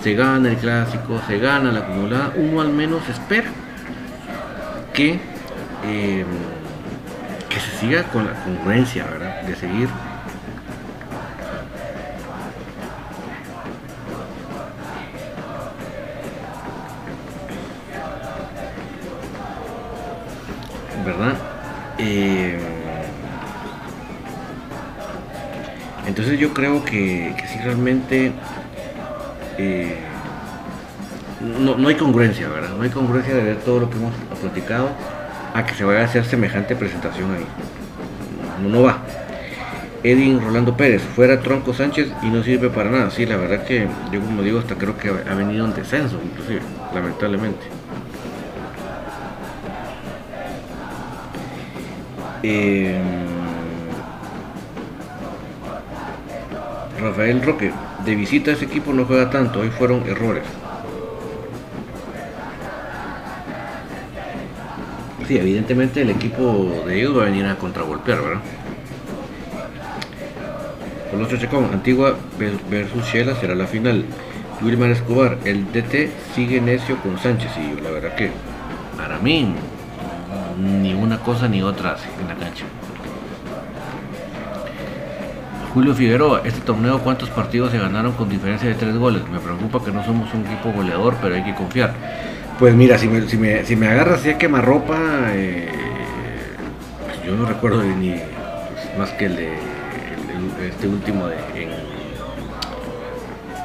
se 0.00 0.14
gana 0.14 0.50
el 0.50 0.58
clásico, 0.58 1.20
se 1.26 1.38
gana 1.38 1.72
la 1.72 1.80
acumulada, 1.80 2.32
uno 2.36 2.60
al 2.60 2.68
menos 2.68 3.08
espera 3.08 3.63
que, 4.94 5.18
em, 5.82 6.26
que 7.48 7.60
se 7.60 7.78
siga 7.78 8.04
con 8.04 8.24
la 8.24 8.32
congruencia, 8.44 9.04
¿verdad? 9.04 9.42
De 9.42 9.56
seguir 9.56 9.88
¿verdad? 21.04 21.36
Em, 21.98 22.60
entonces 26.06 26.38
yo 26.38 26.54
creo 26.54 26.84
que, 26.84 27.34
que 27.36 27.48
si 27.48 27.58
realmente 27.58 28.32
eh, 29.58 29.98
no, 31.40 31.76
no, 31.76 31.88
hay 31.88 31.94
congruencia, 31.96 32.48
¿verdad? 32.48 32.70
No 32.76 32.82
hay 32.82 32.90
congruencia 32.90 33.34
de 33.34 33.42
ver 33.42 33.56
todo 33.56 33.80
lo 33.80 33.90
que 33.90 33.96
hemos 33.96 34.14
platicado 34.40 34.88
a 35.54 35.64
que 35.64 35.74
se 35.74 35.84
vaya 35.84 36.00
a 36.00 36.04
hacer 36.04 36.24
semejante 36.24 36.76
presentación 36.76 37.32
ahí. 37.34 37.46
No, 38.62 38.68
no 38.68 38.82
va. 38.82 38.98
Edwin 40.02 40.40
Rolando 40.40 40.76
Pérez, 40.76 41.02
fuera 41.02 41.40
Tronco 41.40 41.72
Sánchez 41.72 42.12
y 42.22 42.26
no 42.26 42.42
sirve 42.42 42.68
para 42.68 42.90
nada. 42.90 43.10
Sí, 43.10 43.24
la 43.24 43.36
verdad 43.36 43.64
que 43.64 43.88
yo 44.12 44.20
como 44.20 44.42
digo, 44.42 44.58
hasta 44.58 44.74
creo 44.74 44.96
que 44.98 45.08
ha 45.08 45.34
venido 45.34 45.64
en 45.64 45.74
descenso, 45.74 46.20
inclusive, 46.22 46.60
lamentablemente. 46.94 47.64
Eh, 52.42 53.00
Rafael 57.00 57.42
Roque, 57.42 57.72
de 58.04 58.14
visita 58.14 58.50
ese 58.50 58.66
equipo 58.66 58.92
no 58.92 59.06
juega 59.06 59.30
tanto, 59.30 59.60
hoy 59.60 59.70
fueron 59.70 60.06
errores. 60.06 60.44
Sí, 65.26 65.38
evidentemente 65.38 66.02
el 66.02 66.10
equipo 66.10 66.84
de 66.86 66.98
ellos 66.98 67.16
va 67.16 67.22
a 67.22 67.24
venir 67.26 67.46
a 67.46 67.56
contragolpear, 67.56 68.20
¿verdad? 68.20 68.40
otro 71.22 71.38
Chacón, 71.38 71.68
Antigua 71.72 72.16
versus 72.70 73.04
Shela 73.06 73.34
será 73.36 73.54
la 73.54 73.66
final. 73.66 74.04
Wilmar 74.60 74.90
Escobar, 74.90 75.38
el 75.44 75.64
DT 75.72 76.10
sigue 76.34 76.60
necio 76.60 76.96
con 76.98 77.18
Sánchez 77.18 77.52
y 77.56 77.80
la 77.80 77.90
verdad 77.90 78.14
que 78.14 78.30
para 78.96 79.18
mí 79.18 79.54
ni 80.58 80.94
una 80.94 81.18
cosa 81.20 81.48
ni 81.48 81.62
otra 81.62 81.96
en 82.20 82.28
la 82.28 82.34
cancha. 82.34 82.64
Julio 85.72 85.94
Figueroa, 85.94 86.42
este 86.44 86.60
torneo 86.60 87.00
cuántos 87.00 87.30
partidos 87.30 87.72
se 87.72 87.78
ganaron 87.78 88.12
con 88.12 88.28
diferencia 88.28 88.68
de 88.68 88.74
tres 88.74 88.96
goles. 88.96 89.22
Me 89.28 89.40
preocupa 89.40 89.84
que 89.84 89.90
no 89.90 90.04
somos 90.04 90.32
un 90.32 90.46
equipo 90.46 90.70
goleador, 90.72 91.16
pero 91.20 91.34
hay 91.34 91.42
que 91.42 91.54
confiar. 91.54 91.94
Pues 92.58 92.74
mira, 92.74 92.98
si 92.98 93.08
me, 93.08 93.28
si 93.28 93.36
me, 93.36 93.64
si 93.64 93.74
me 93.74 93.88
agarras 93.88 94.20
así 94.20 94.30
a 94.30 94.38
quemarropa, 94.38 94.96
eh, 95.32 95.68
pues 97.04 97.22
yo 97.26 97.34
no 97.34 97.46
recuerdo 97.46 97.82
ni 97.82 98.10
pues, 98.10 98.98
más 98.98 99.10
que 99.10 99.26
el 99.26 99.36
de 99.36 99.54
este 100.68 100.86
último 100.86 101.26
de 101.26 101.36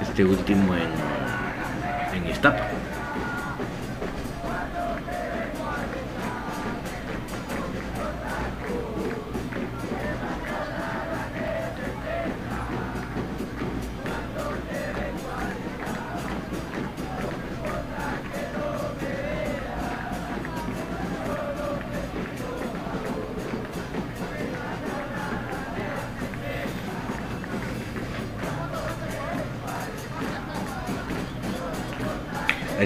este 0.01 0.25
último 0.25 0.73
en, 0.75 2.17
en 2.17 2.29
Estapa. 2.31 2.78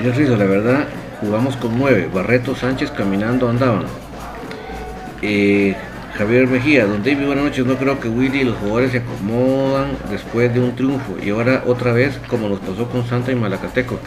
Ayer 0.04 0.18
Rizo, 0.18 0.36
la 0.36 0.44
verdad, 0.44 0.88
jugamos 1.22 1.56
con 1.56 1.78
nueve. 1.80 2.10
Barreto, 2.14 2.54
Sánchez 2.58 2.92
caminando 2.92 3.48
andaban. 3.48 3.86
Eh, 5.22 5.78
Javier 6.18 6.46
Mejía, 6.46 6.86
don 6.86 7.02
David, 7.02 7.26
buenas 7.26 7.46
noches. 7.46 7.66
No 7.66 7.78
creo 7.78 7.98
que 8.02 8.10
Willy 8.10 8.42
y 8.42 8.44
los 8.44 8.58
jugadores 8.58 8.92
se 8.92 8.98
acomodan 8.98 9.92
después 10.12 10.54
de 10.54 10.60
un 10.60 10.76
triunfo. 10.76 11.16
Y 11.24 11.30
ahora 11.30 11.64
otra 11.66 11.94
vez, 11.94 12.20
como 12.28 12.50
nos 12.50 12.60
pasó 12.60 12.90
con 12.90 13.08
Santa 13.08 13.32
y 13.32 13.36
Malacateco. 13.36 13.98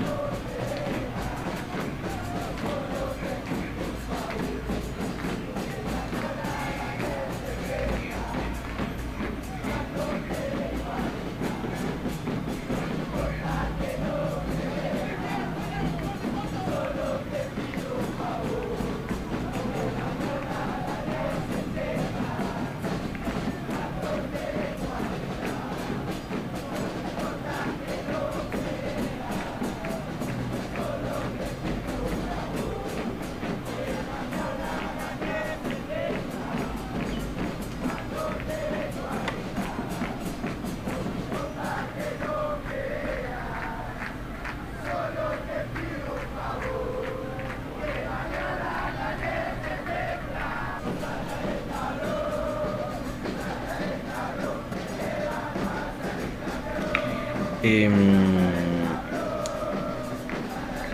Eh, 57.68 57.90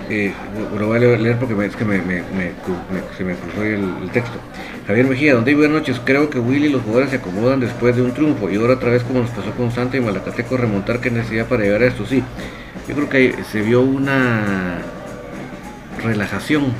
eh, 0.09 0.33
lo 0.79 0.87
voy 0.87 0.97
a 0.97 1.01
leer 1.01 1.39
porque 1.39 1.67
es 1.67 1.77
que 1.77 1.85
me, 1.85 1.99
se 1.99 3.25
me 3.25 3.35
cruzó 3.35 3.63
el, 3.63 4.11
texto. 4.11 4.39
Javier 4.87 5.07
Mejía, 5.07 5.35
donde 5.35 5.55
buenas 5.55 5.81
noches. 5.81 6.01
Creo 6.03 6.31
que 6.31 6.39
Willy 6.39 6.69
y 6.69 6.71
los 6.71 6.81
jugadores 6.81 7.11
se 7.11 7.17
acomodan 7.17 7.61
después 7.61 7.95
de 7.95 8.01
un 8.01 8.13
triunfo 8.13 8.49
y 8.51 8.57
ahora 8.57 8.75
otra 8.75 8.91
vez 8.91 9.03
como 9.03 9.21
nos 9.21 9.31
pasó 9.31 9.51
con 9.53 9.71
Santa 9.71 9.99
y 9.99 10.01
Malacateco 10.01 10.57
remontar 10.57 11.01
qué 11.01 11.11
necesidad 11.11 11.47
para 11.47 11.63
llegar 11.63 11.83
a 11.83 11.87
esto. 11.89 12.07
Sí, 12.07 12.23
yo 12.89 12.95
creo 12.95 13.09
que 13.11 13.45
se 13.45 13.61
vio 13.61 13.83
una 13.83 14.79
relajación 16.03 16.73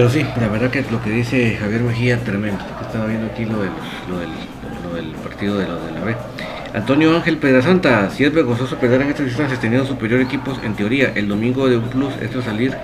Pero 0.00 0.08
sí, 0.08 0.24
la 0.40 0.48
verdad 0.48 0.70
que 0.70 0.82
lo 0.90 1.02
que 1.02 1.10
dice 1.10 1.58
Javier 1.60 1.82
Mejía, 1.82 2.18
tremendo. 2.20 2.64
Estaba 2.80 3.04
viendo 3.04 3.26
aquí 3.26 3.44
lo 3.44 3.60
del, 3.60 5.12
partido 5.22 5.58
de, 5.58 5.68
lo 5.68 5.78
de 5.84 5.92
la 5.92 6.00
B. 6.00 6.16
Antonio 6.72 7.14
Ángel 7.14 7.36
Pedrasanta, 7.36 8.08
si 8.08 8.24
es 8.24 8.32
vergonzoso 8.32 8.76
perder 8.76 9.02
en 9.02 9.10
estas 9.10 9.26
instancias 9.26 9.60
teniendo 9.60 9.86
superior 9.86 10.22
equipos, 10.22 10.58
en 10.64 10.74
teoría, 10.74 11.12
el 11.14 11.28
domingo 11.28 11.68
de 11.68 11.76
un 11.76 11.90
plus, 11.90 12.14
esto 12.22 12.40
salir 12.40 12.74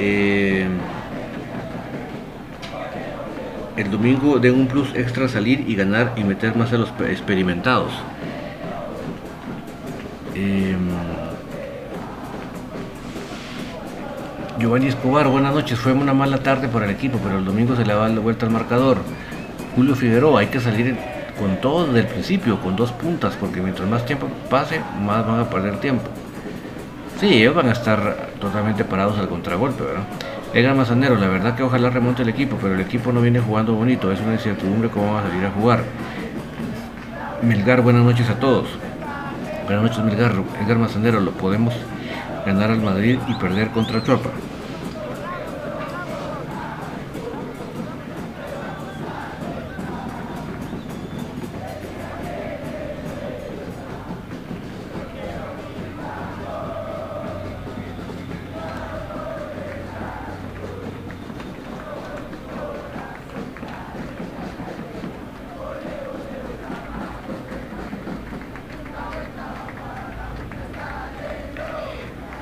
eh, 0.00 0.35
domingo 3.96 4.38
de 4.38 4.50
un 4.50 4.66
plus 4.66 4.94
extra 4.94 5.26
salir 5.26 5.64
y 5.66 5.74
ganar 5.74 6.12
y 6.16 6.24
meter 6.24 6.54
más 6.54 6.70
a 6.72 6.76
los 6.76 6.92
experimentados. 7.08 7.90
Em, 10.34 10.76
Giovanni 14.58 14.88
Escobar, 14.88 15.28
buenas 15.28 15.54
noches. 15.54 15.78
Fue 15.78 15.94
una 15.94 16.12
mala 16.12 16.38
tarde 16.38 16.68
para 16.68 16.84
el 16.84 16.90
equipo, 16.90 17.18
pero 17.22 17.38
el 17.38 17.44
domingo 17.46 17.74
se 17.74 17.86
le 17.86 17.94
va 17.94 18.06
la 18.08 18.20
vuelta 18.20 18.44
al 18.44 18.52
marcador. 18.52 18.98
Julio 19.74 19.94
Figueroa, 19.94 20.40
hay 20.40 20.48
que 20.48 20.60
salir 20.60 20.96
con 21.38 21.56
todo 21.62 21.86
desde 21.86 22.00
el 22.00 22.06
principio, 22.06 22.60
con 22.60 22.76
dos 22.76 22.92
puntas, 22.92 23.34
porque 23.40 23.62
mientras 23.62 23.88
más 23.88 24.04
tiempo 24.04 24.28
pase, 24.50 24.80
más 25.02 25.26
van 25.26 25.40
a 25.40 25.48
perder 25.48 25.78
tiempo. 25.80 26.04
Sí, 27.18 27.28
ellos 27.28 27.54
van 27.54 27.70
a 27.70 27.72
estar 27.72 28.28
totalmente 28.38 28.84
parados 28.84 29.18
al 29.18 29.28
contragolpe, 29.28 29.84
¿verdad? 29.84 30.04
Edgar 30.56 30.74
Mazanero, 30.74 31.16
la 31.16 31.28
verdad 31.28 31.54
que 31.54 31.62
ojalá 31.62 31.90
remonte 31.90 32.22
el 32.22 32.30
equipo, 32.30 32.56
pero 32.58 32.72
el 32.72 32.80
equipo 32.80 33.12
no 33.12 33.20
viene 33.20 33.40
jugando 33.40 33.74
bonito, 33.74 34.10
es 34.10 34.18
una 34.22 34.32
incertidumbre 34.32 34.88
cómo 34.88 35.12
va 35.12 35.20
a 35.20 35.28
salir 35.28 35.44
a 35.44 35.50
jugar. 35.50 35.84
Melgar, 37.42 37.82
buenas 37.82 38.02
noches 38.02 38.30
a 38.30 38.40
todos. 38.40 38.66
Buenas 39.66 39.82
noches 39.82 40.02
Melgar, 40.02 40.32
Edgar 40.64 40.78
Mazanero, 40.78 41.20
lo 41.20 41.32
podemos 41.32 41.74
ganar 42.46 42.70
al 42.70 42.80
Madrid 42.80 43.18
y 43.28 43.34
perder 43.34 43.68
contra 43.68 44.00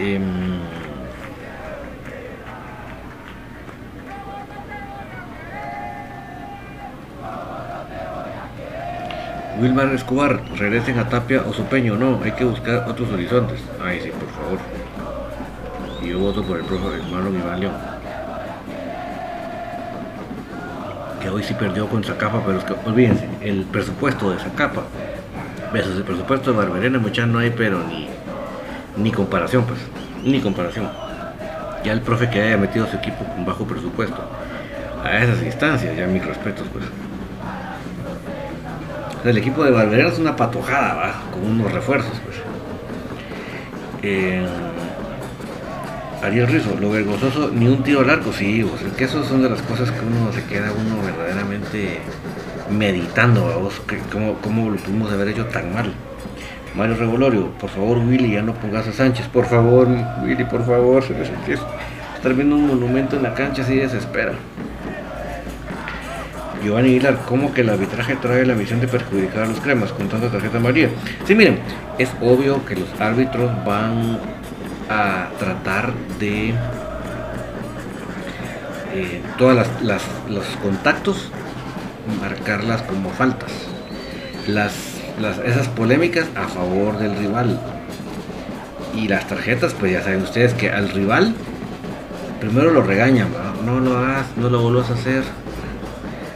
Tropa. 0.04 0.84
Wilmar 9.60 9.94
Escobar, 9.94 10.40
regresen 10.56 10.98
a 10.98 11.08
Tapia 11.08 11.42
o 11.46 11.52
Supeño, 11.52 11.96
no, 11.96 12.20
hay 12.22 12.32
que 12.32 12.44
buscar 12.44 12.84
otros 12.88 13.08
horizontes. 13.10 13.60
Ay, 13.82 14.00
sí, 14.02 14.10
por 14.10 14.28
favor. 14.30 14.58
Y 16.02 16.08
yo 16.08 16.18
voto 16.18 16.42
por 16.42 16.58
el 16.58 16.64
profe 16.64 17.00
Marlon 17.10 17.36
Iván. 17.36 17.60
Que 21.22 21.30
hoy 21.30 21.42
sí 21.44 21.54
perdió 21.54 21.88
con 21.88 22.02
Zacapa, 22.02 22.42
pero 22.44 22.58
es 22.58 22.64
que 22.64 22.74
olvídense, 22.84 23.28
el 23.40 23.64
presupuesto 23.64 24.32
de 24.32 24.38
Zacapa 24.38 24.82
versus 25.72 25.96
el 25.96 26.02
presupuesto 26.02 26.50
de 26.50 26.58
Barberena, 26.58 26.98
muchachos, 26.98 27.30
no 27.30 27.38
hay, 27.38 27.50
pero 27.50 27.78
ni, 27.84 28.08
ni 28.96 29.12
comparación, 29.12 29.64
pues, 29.64 29.78
ni 30.24 30.40
comparación. 30.40 30.88
Ya 31.84 31.92
el 31.92 32.00
profe 32.00 32.30
que 32.30 32.40
haya 32.40 32.56
metido 32.56 32.86
a 32.86 32.90
su 32.90 32.96
equipo 32.96 33.24
con 33.24 33.44
bajo 33.44 33.64
presupuesto 33.64 34.22
a 35.04 35.18
esas 35.18 35.42
instancias, 35.42 35.96
ya 35.96 36.06
mis 36.06 36.24
respetos, 36.24 36.66
pues 36.72 36.84
el 39.24 39.38
equipo 39.38 39.64
de 39.64 39.70
Valverde 39.70 40.08
es 40.08 40.18
una 40.18 40.36
patojada, 40.36 40.94
¿va? 40.94 41.14
con 41.32 41.44
unos 41.46 41.72
refuerzos. 41.72 42.12
Pues. 42.24 42.36
Eh, 44.02 44.46
Ariel 46.22 46.46
Rizzo, 46.46 46.76
lo 46.78 46.90
vergonzoso, 46.90 47.50
ni 47.50 47.66
un 47.66 47.82
tiro 47.82 48.02
largo, 48.02 48.32
sí, 48.32 48.66
pues, 48.68 48.82
es 48.82 48.92
que 48.92 49.04
esas 49.04 49.26
son 49.26 49.42
de 49.42 49.50
las 49.50 49.62
cosas 49.62 49.90
que 49.90 50.00
uno 50.00 50.32
se 50.32 50.44
queda 50.44 50.72
uno 50.72 51.02
verdaderamente 51.02 52.00
meditando, 52.70 53.60
vos, 53.60 53.80
cómo, 54.12 54.34
cómo 54.42 54.70
lo 54.70 54.76
pudimos 54.76 55.12
haber 55.12 55.28
hecho 55.28 55.46
tan 55.46 55.72
mal. 55.72 55.92
Mario 56.74 56.96
Revolorio, 56.96 57.50
por 57.52 57.70
favor 57.70 57.98
Willy, 57.98 58.32
ya 58.32 58.42
no 58.42 58.52
pongas 58.54 58.86
a 58.88 58.92
Sánchez, 58.92 59.28
por 59.28 59.46
favor 59.46 59.88
Willy, 60.24 60.44
por 60.44 60.66
favor, 60.66 61.04
estar 61.04 62.34
viendo 62.34 62.56
un 62.56 62.66
monumento 62.66 63.16
en 63.16 63.22
la 63.22 63.34
cancha 63.34 63.62
así 63.62 63.76
desespera. 63.76 64.32
Giovanni 66.64 66.88
Aguilar, 66.88 67.18
¿cómo 67.28 67.52
que 67.52 67.60
el 67.60 67.68
arbitraje 67.68 68.16
trae 68.16 68.46
la 68.46 68.54
misión 68.54 68.80
de 68.80 68.88
perjudicar 68.88 69.42
a 69.42 69.46
los 69.46 69.60
cremas 69.60 69.92
con 69.92 70.08
tanta 70.08 70.30
tarjeta 70.30 70.56
amarilla? 70.56 70.88
Sí, 71.26 71.34
miren, 71.34 71.58
es 71.98 72.10
obvio 72.22 72.64
que 72.64 72.74
los 72.74 72.88
árbitros 72.98 73.52
van 73.66 74.18
a 74.88 75.28
tratar 75.38 75.92
de 76.18 76.54
eh, 78.94 79.22
todas 79.36 79.68
las, 79.82 80.02
los 80.30 80.44
contactos 80.62 81.30
marcarlas 82.20 82.82
como 82.82 83.10
faltas. 83.10 83.52
Las, 84.46 84.93
esas 85.44 85.68
polémicas 85.68 86.26
a 86.34 86.48
favor 86.48 86.98
del 86.98 87.16
rival. 87.16 87.60
Y 88.94 89.08
las 89.08 89.26
tarjetas, 89.26 89.74
pues 89.74 89.92
ya 89.92 90.02
saben 90.02 90.22
ustedes 90.22 90.54
que 90.54 90.70
al 90.70 90.88
rival 90.90 91.34
primero 92.40 92.70
lo 92.70 92.82
regañan, 92.82 93.28
no 93.64 93.80
lo 93.80 93.96
hagas, 93.96 94.26
no 94.36 94.50
lo 94.50 94.62
vuelvas 94.62 94.90
a 94.90 94.94
hacer. 94.94 95.22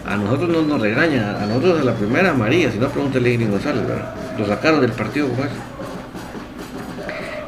A 0.07 0.17
nosotros 0.17 0.49
no 0.49 0.63
nos 0.63 0.81
regañan, 0.81 1.37
a 1.37 1.47
nosotros 1.47 1.81
a 1.81 1.85
la 1.85 1.95
primera 1.95 2.33
María, 2.33 2.73
si 2.73 2.79
no 2.79 2.89
pregúntale 2.89 3.35
a 3.35 3.49
González, 3.49 3.87
¿verdad? 3.87 4.15
Lo 4.39 4.47
sacaron 4.47 4.81
del 4.81 4.93
partido 4.93 5.29
como 5.29 5.43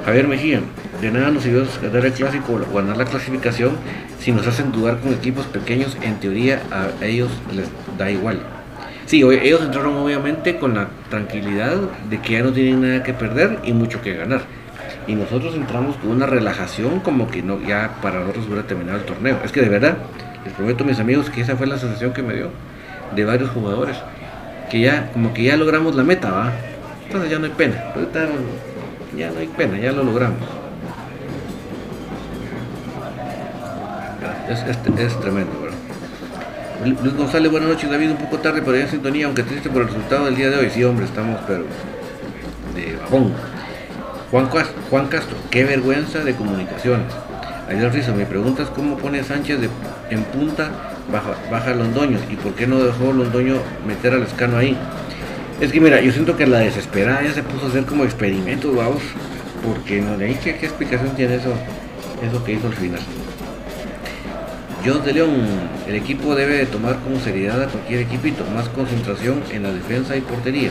Javier 0.04 0.28
Mejía, 0.28 0.60
de 1.00 1.10
nada 1.10 1.30
nos 1.30 1.42
sirvió 1.42 1.64
ganar 1.82 2.04
el 2.04 2.12
clásico 2.12 2.52
o 2.52 2.74
ganar 2.74 2.96
la 2.96 3.04
clasificación 3.06 3.76
si 4.18 4.32
nos 4.32 4.46
hacen 4.46 4.72
dudar 4.72 4.98
con 4.98 5.14
equipos 5.14 5.46
pequeños, 5.46 5.96
en 6.02 6.20
teoría 6.20 6.60
a 6.70 7.04
ellos 7.04 7.30
les 7.52 7.68
da 7.96 8.10
igual. 8.10 8.40
Sí, 9.10 9.22
ellos 9.22 9.60
entraron 9.62 9.96
obviamente 9.96 10.56
con 10.56 10.74
la 10.74 10.86
tranquilidad 11.08 11.74
de 12.08 12.20
que 12.20 12.34
ya 12.34 12.42
no 12.44 12.52
tienen 12.52 12.82
nada 12.82 13.02
que 13.02 13.12
perder 13.12 13.58
y 13.64 13.72
mucho 13.72 14.00
que 14.00 14.14
ganar. 14.14 14.42
Y 15.08 15.16
nosotros 15.16 15.56
entramos 15.56 15.96
con 15.96 16.12
una 16.12 16.26
relajación 16.26 17.00
como 17.00 17.28
que 17.28 17.42
no 17.42 17.60
ya 17.60 17.96
para 18.02 18.20
nosotros 18.20 18.46
hubiera 18.46 18.68
terminado 18.68 18.98
el 18.98 19.04
torneo. 19.04 19.36
Es 19.44 19.50
que 19.50 19.62
de 19.62 19.68
verdad, 19.68 19.96
les 20.44 20.54
prometo 20.54 20.84
a 20.84 20.86
mis 20.86 21.00
amigos 21.00 21.28
que 21.28 21.40
esa 21.40 21.56
fue 21.56 21.66
la 21.66 21.76
sensación 21.76 22.12
que 22.12 22.22
me 22.22 22.34
dio 22.34 22.50
de 23.16 23.24
varios 23.24 23.50
jugadores. 23.50 23.96
Que 24.70 24.78
ya, 24.78 25.10
como 25.10 25.34
que 25.34 25.42
ya 25.42 25.56
logramos 25.56 25.96
la 25.96 26.04
meta, 26.04 26.30
¿va? 26.30 26.52
Entonces 27.06 27.32
ya 27.32 27.40
no 27.40 27.46
hay 27.46 27.50
pena. 27.50 27.92
ya 29.18 29.32
no 29.32 29.40
hay 29.40 29.48
pena, 29.48 29.76
ya 29.76 29.90
lo 29.90 30.04
logramos. 30.04 30.38
Es, 34.48 34.62
es 34.62 35.20
tremendo, 35.20 35.50
¿verdad? 35.60 35.69
Luis 36.84 37.14
González, 37.14 37.50
buenas 37.52 37.68
noches 37.68 37.90
David, 37.90 38.12
un 38.12 38.16
poco 38.16 38.38
tarde 38.38 38.62
pero 38.62 38.74
ya 38.74 38.84
en 38.84 38.90
sintonía, 38.90 39.26
aunque 39.26 39.42
triste 39.42 39.68
por 39.68 39.82
el 39.82 39.88
resultado 39.88 40.24
del 40.24 40.36
día 40.36 40.48
de 40.48 40.56
hoy. 40.56 40.70
Sí, 40.70 40.82
hombre, 40.82 41.04
estamos 41.04 41.38
pero 41.46 41.64
de 42.74 42.96
bajón. 42.96 43.34
Juan, 44.30 44.48
Juan 44.88 45.08
Castro, 45.08 45.36
qué 45.50 45.64
vergüenza 45.64 46.20
de 46.20 46.34
comunicaciones. 46.34 47.12
Ayer 47.68 47.92
Rizo, 47.92 48.14
me 48.14 48.24
preguntas 48.24 48.70
cómo 48.74 48.96
pone 48.96 49.22
Sánchez 49.22 49.58
en 50.08 50.24
punta, 50.24 50.70
baja, 51.12 51.34
baja 51.50 51.74
Londoño 51.74 52.18
y 52.30 52.36
por 52.36 52.54
qué 52.54 52.66
no 52.66 52.82
dejó 52.82 53.12
Londoño 53.12 53.56
meter 53.86 54.14
al 54.14 54.22
escano 54.22 54.56
ahí. 54.56 54.74
Es 55.60 55.72
que 55.72 55.80
mira, 55.82 56.00
yo 56.00 56.10
siento 56.12 56.38
que 56.38 56.46
la 56.46 56.60
desesperada 56.60 57.22
ya 57.22 57.34
se 57.34 57.42
puso 57.42 57.66
a 57.66 57.68
hacer 57.68 57.84
como 57.84 58.04
experimentos, 58.04 58.74
vamos, 58.74 59.02
porque 59.62 60.00
no 60.00 60.16
de 60.16 60.34
qué, 60.38 60.56
qué 60.56 60.64
explicación 60.64 61.14
tiene 61.14 61.34
eso, 61.34 61.52
eso 62.26 62.42
que 62.42 62.52
hizo 62.54 62.68
al 62.68 62.74
final. 62.74 63.00
John 64.84 65.04
de 65.04 65.12
León, 65.12 65.30
el 65.86 65.94
equipo 65.94 66.34
debe 66.34 66.64
tomar 66.64 66.98
como 67.00 67.20
seriedad 67.20 67.62
a 67.62 67.66
cualquier 67.66 68.00
equipito, 68.00 68.44
más 68.54 68.66
concentración 68.70 69.42
en 69.50 69.62
la 69.62 69.72
defensa 69.72 70.16
y 70.16 70.22
portería. 70.22 70.70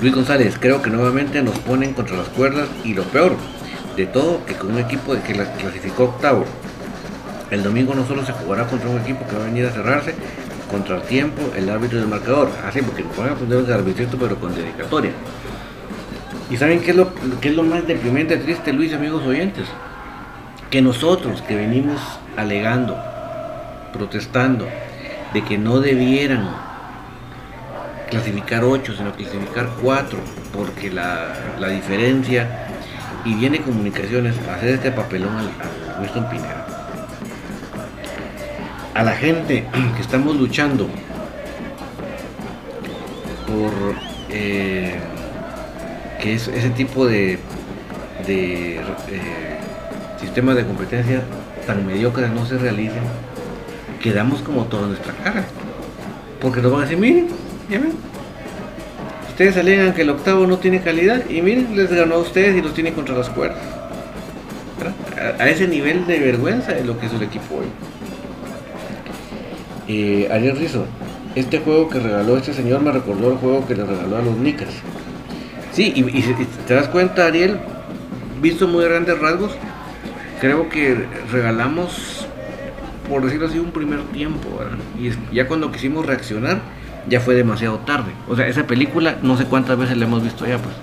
Luis 0.00 0.14
González, 0.14 0.56
creo 0.58 0.80
que 0.80 0.88
nuevamente 0.88 1.42
nos 1.42 1.58
ponen 1.58 1.92
contra 1.92 2.16
las 2.16 2.28
cuerdas 2.28 2.68
y 2.84 2.94
lo 2.94 3.02
peor 3.02 3.36
de 3.96 4.06
todo, 4.06 4.46
que 4.46 4.54
con 4.54 4.72
un 4.72 4.78
equipo 4.78 5.12
que 5.26 5.34
clasificó 5.34 6.04
octavo. 6.04 6.46
El 7.50 7.62
domingo 7.62 7.94
no 7.94 8.06
solo 8.06 8.24
se 8.24 8.32
jugará 8.32 8.66
contra 8.66 8.88
un 8.88 9.00
equipo 9.00 9.26
que 9.26 9.36
va 9.36 9.42
a 9.42 9.46
venir 9.46 9.66
a 9.66 9.70
cerrarse, 9.70 10.14
contra 10.70 10.96
el 10.96 11.02
tiempo, 11.02 11.42
el 11.56 11.68
árbitro 11.68 11.98
del 11.98 12.08
marcador. 12.08 12.50
Así, 12.64 12.82
porque 12.82 13.02
lo 13.02 13.08
pueden 13.10 13.34
poner 13.34 13.64
de 13.64 13.74
arbitrito, 13.74 14.16
pero 14.18 14.36
con 14.36 14.54
dedicatoria. 14.54 15.12
¿Y 16.50 16.56
saben 16.56 16.80
qué 16.80 16.90
es, 16.92 16.96
lo, 16.96 17.12
qué 17.40 17.50
es 17.50 17.56
lo 17.56 17.62
más 17.62 17.86
deprimente, 17.86 18.36
triste, 18.38 18.72
Luis, 18.72 18.94
amigos 18.94 19.26
oyentes? 19.26 19.66
Que 20.70 20.80
nosotros 20.80 21.42
que 21.42 21.56
venimos 21.56 22.00
alegando, 22.36 22.96
protestando, 23.92 24.66
de 25.32 25.44
que 25.44 25.58
no 25.58 25.80
debieran 25.80 26.48
clasificar 28.10 28.64
8, 28.64 28.94
sino 28.96 29.12
clasificar 29.12 29.68
4, 29.82 30.18
porque 30.54 30.90
la, 30.90 31.34
la 31.58 31.68
diferencia, 31.68 32.66
y 33.24 33.34
viene 33.34 33.60
comunicaciones 33.60 34.36
a 34.48 34.54
hacer 34.54 34.70
este 34.70 34.90
papelón 34.90 35.36
al, 35.36 35.46
al 35.48 36.00
Winston 36.00 36.30
Pineda 36.30 36.77
a 38.98 39.04
la 39.04 39.14
gente 39.14 39.64
que 39.94 40.02
estamos 40.02 40.34
luchando 40.34 40.88
por 43.46 43.72
eh, 44.28 44.92
que 46.20 46.34
ese 46.34 46.70
tipo 46.70 47.06
de, 47.06 47.38
de 48.26 48.74
eh, 48.74 48.80
sistemas 50.20 50.56
de 50.56 50.66
competencia 50.66 51.22
tan 51.64 51.86
mediocres 51.86 52.28
no 52.30 52.44
se 52.44 52.58
realicen, 52.58 53.04
quedamos 54.02 54.42
como 54.42 54.64
toda 54.64 54.88
nuestra 54.88 55.12
cara. 55.12 55.44
Porque 56.40 56.60
nos 56.60 56.72
van 56.72 56.80
a 56.80 56.84
decir, 56.86 56.98
miren, 56.98 57.28
ya 57.70 57.80
ustedes 59.28 59.56
alegan 59.58 59.94
que 59.94 60.02
el 60.02 60.10
octavo 60.10 60.44
no 60.48 60.58
tiene 60.58 60.80
calidad 60.80 61.22
y 61.30 61.40
miren, 61.40 61.76
les 61.76 61.88
ganó 61.92 62.16
a 62.16 62.18
ustedes 62.18 62.56
y 62.56 62.62
los 62.62 62.74
tiene 62.74 62.92
contra 62.92 63.14
las 63.14 63.28
cuerdas. 63.28 63.62
A, 65.16 65.44
a, 65.44 65.48
ese 65.48 65.68
nivel 65.68 66.04
de 66.08 66.18
vergüenza 66.18 66.76
es 66.76 66.84
lo 66.84 66.98
que 66.98 67.06
es 67.06 67.12
el 67.12 67.22
equipo 67.22 67.58
hoy. 67.58 67.66
Eh, 69.88 70.28
Ariel 70.30 70.56
Rizzo, 70.56 70.84
este 71.34 71.60
juego 71.60 71.88
que 71.88 71.98
regaló 71.98 72.36
este 72.36 72.52
señor 72.52 72.82
me 72.82 72.92
recordó 72.92 73.32
el 73.32 73.38
juego 73.38 73.66
que 73.66 73.74
le 73.74 73.84
regaló 73.84 74.18
a 74.18 74.22
los 74.22 74.36
Nicas. 74.36 74.68
Sí, 75.72 75.92
y, 75.96 76.22
te 76.66 76.74
das 76.74 76.88
cuenta, 76.88 77.26
Ariel, 77.26 77.58
visto 78.42 78.68
muy 78.68 78.84
grandes 78.84 79.18
rasgos, 79.18 79.52
creo 80.40 80.68
que 80.68 81.06
regalamos, 81.32 82.26
por 83.08 83.24
decirlo 83.24 83.46
así, 83.46 83.58
un 83.58 83.70
primer 83.72 84.00
tiempo, 84.12 84.48
Y 85.00 85.10
ya 85.34 85.48
cuando 85.48 85.72
quisimos 85.72 86.04
reaccionar, 86.04 86.60
ya 87.08 87.20
fue 87.20 87.34
demasiado 87.34 87.78
tarde. 87.78 88.12
O 88.28 88.36
sea, 88.36 88.46
esa 88.46 88.66
película 88.66 89.16
no 89.22 89.36
sé 89.38 89.46
cuántas 89.46 89.78
veces 89.78 89.96
la 89.96 90.04
hemos 90.04 90.22
visto 90.22 90.46
ya, 90.46 90.58
pues. 90.58 90.74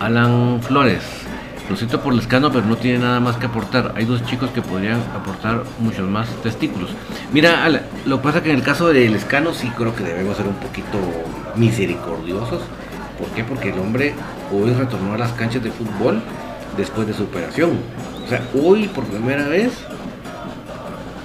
Alan 0.00 0.60
Flores, 0.62 1.23
lo 1.68 1.76
siento 1.76 2.00
por 2.02 2.12
el 2.12 2.18
escano, 2.18 2.52
pero 2.52 2.66
no 2.66 2.76
tiene 2.76 2.98
nada 2.98 3.20
más 3.20 3.36
que 3.36 3.46
aportar. 3.46 3.94
Hay 3.96 4.04
dos 4.04 4.24
chicos 4.26 4.50
que 4.50 4.60
podrían 4.60 5.00
aportar 5.14 5.64
muchos 5.78 6.08
más 6.08 6.28
testículos. 6.42 6.90
Mira, 7.32 7.68
lo 8.04 8.18
que 8.18 8.22
pasa 8.22 8.42
que 8.42 8.50
en 8.50 8.56
el 8.56 8.62
caso 8.62 8.88
del 8.88 9.14
escano 9.14 9.54
sí 9.54 9.70
creo 9.76 9.94
que 9.94 10.04
debemos 10.04 10.36
ser 10.36 10.46
un 10.46 10.56
poquito 10.56 10.98
misericordiosos. 11.56 12.62
¿Por 13.18 13.28
qué? 13.28 13.44
Porque 13.44 13.70
el 13.70 13.78
hombre 13.78 14.14
hoy 14.52 14.72
retornó 14.74 15.14
a 15.14 15.18
las 15.18 15.32
canchas 15.32 15.62
de 15.62 15.70
fútbol 15.70 16.20
después 16.76 17.06
de 17.06 17.14
su 17.14 17.24
operación. 17.24 17.78
O 18.24 18.28
sea, 18.28 18.42
hoy 18.54 18.88
por 18.88 19.04
primera 19.04 19.48
vez 19.48 19.72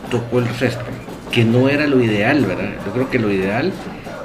tocó 0.10 0.40
el 0.40 0.48
césped, 0.48 0.94
que 1.32 1.44
no 1.44 1.68
era 1.68 1.86
lo 1.88 2.02
ideal, 2.02 2.46
¿verdad? 2.46 2.70
Yo 2.86 2.94
creo 2.94 3.10
que 3.10 3.20
lo 3.20 3.32
ideal 3.32 3.74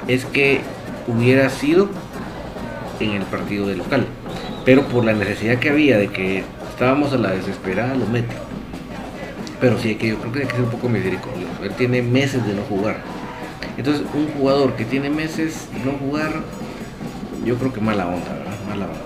es 0.07 0.25
que 0.25 0.61
hubiera 1.07 1.49
sido 1.49 1.89
en 2.99 3.11
el 3.11 3.23
partido 3.23 3.67
de 3.67 3.75
local 3.75 4.05
pero 4.65 4.87
por 4.87 5.05
la 5.05 5.13
necesidad 5.13 5.59
que 5.59 5.69
había 5.69 5.97
de 5.99 6.07
que 6.07 6.43
estábamos 6.71 7.13
a 7.13 7.17
la 7.17 7.31
desesperada, 7.31 7.93
lo 7.95 8.07
mete. 8.07 8.35
Pero 9.61 9.77
sí, 9.77 9.95
que 9.95 10.07
yo 10.07 10.17
creo 10.17 10.33
que 10.33 10.39
hay 10.39 10.47
que 10.47 10.55
ser 10.55 10.63
un 10.63 10.71
poco 10.71 10.89
misericordioso. 10.89 11.63
Él 11.63 11.71
tiene 11.77 12.01
meses 12.01 12.45
de 12.45 12.53
no 12.53 12.63
jugar. 12.63 12.97
Entonces, 13.77 14.03
un 14.13 14.27
jugador 14.29 14.73
que 14.73 14.83
tiene 14.83 15.09
meses 15.09 15.69
de 15.71 15.91
no 15.91 15.97
jugar, 15.97 16.31
yo 17.45 17.55
creo 17.57 17.71
que 17.71 17.79
mala 17.79 18.07
onda, 18.07 18.33
¿verdad? 18.33 18.53
Mala 18.67 18.85
onda. 18.85 18.99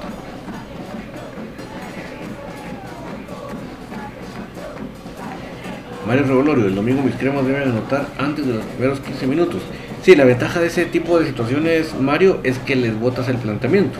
Mario 6.07 6.23
Revolorio, 6.23 6.65
el 6.65 6.75
domingo 6.75 7.03
mis 7.03 7.15
cremas 7.15 7.45
deben 7.45 7.69
anotar 7.69 8.07
antes 8.17 8.47
de 8.47 8.53
los 8.53 8.65
primeros 8.65 8.99
15 9.01 9.27
minutos. 9.27 9.61
Sí, 10.01 10.15
la 10.15 10.23
ventaja 10.23 10.59
de 10.59 10.67
ese 10.67 10.85
tipo 10.85 11.19
de 11.19 11.27
situaciones, 11.27 11.93
Mario, 11.99 12.39
es 12.43 12.57
que 12.59 12.75
les 12.75 12.97
botas 12.99 13.27
el 13.27 13.37
planteamiento. 13.37 13.99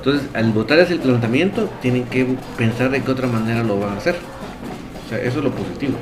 Entonces, 0.00 0.30
al 0.32 0.50
votar 0.52 0.78
ese 0.78 0.96
planteamiento, 0.96 1.68
tienen 1.82 2.04
que 2.04 2.26
pensar 2.56 2.90
de 2.90 3.02
qué 3.02 3.10
otra 3.10 3.26
manera 3.26 3.62
lo 3.62 3.78
van 3.78 3.90
a 3.90 3.96
hacer. 3.98 4.16
O 5.04 5.08
sea, 5.10 5.18
eso 5.18 5.40
es 5.40 5.44
lo 5.44 5.50
positivo. 5.50 5.92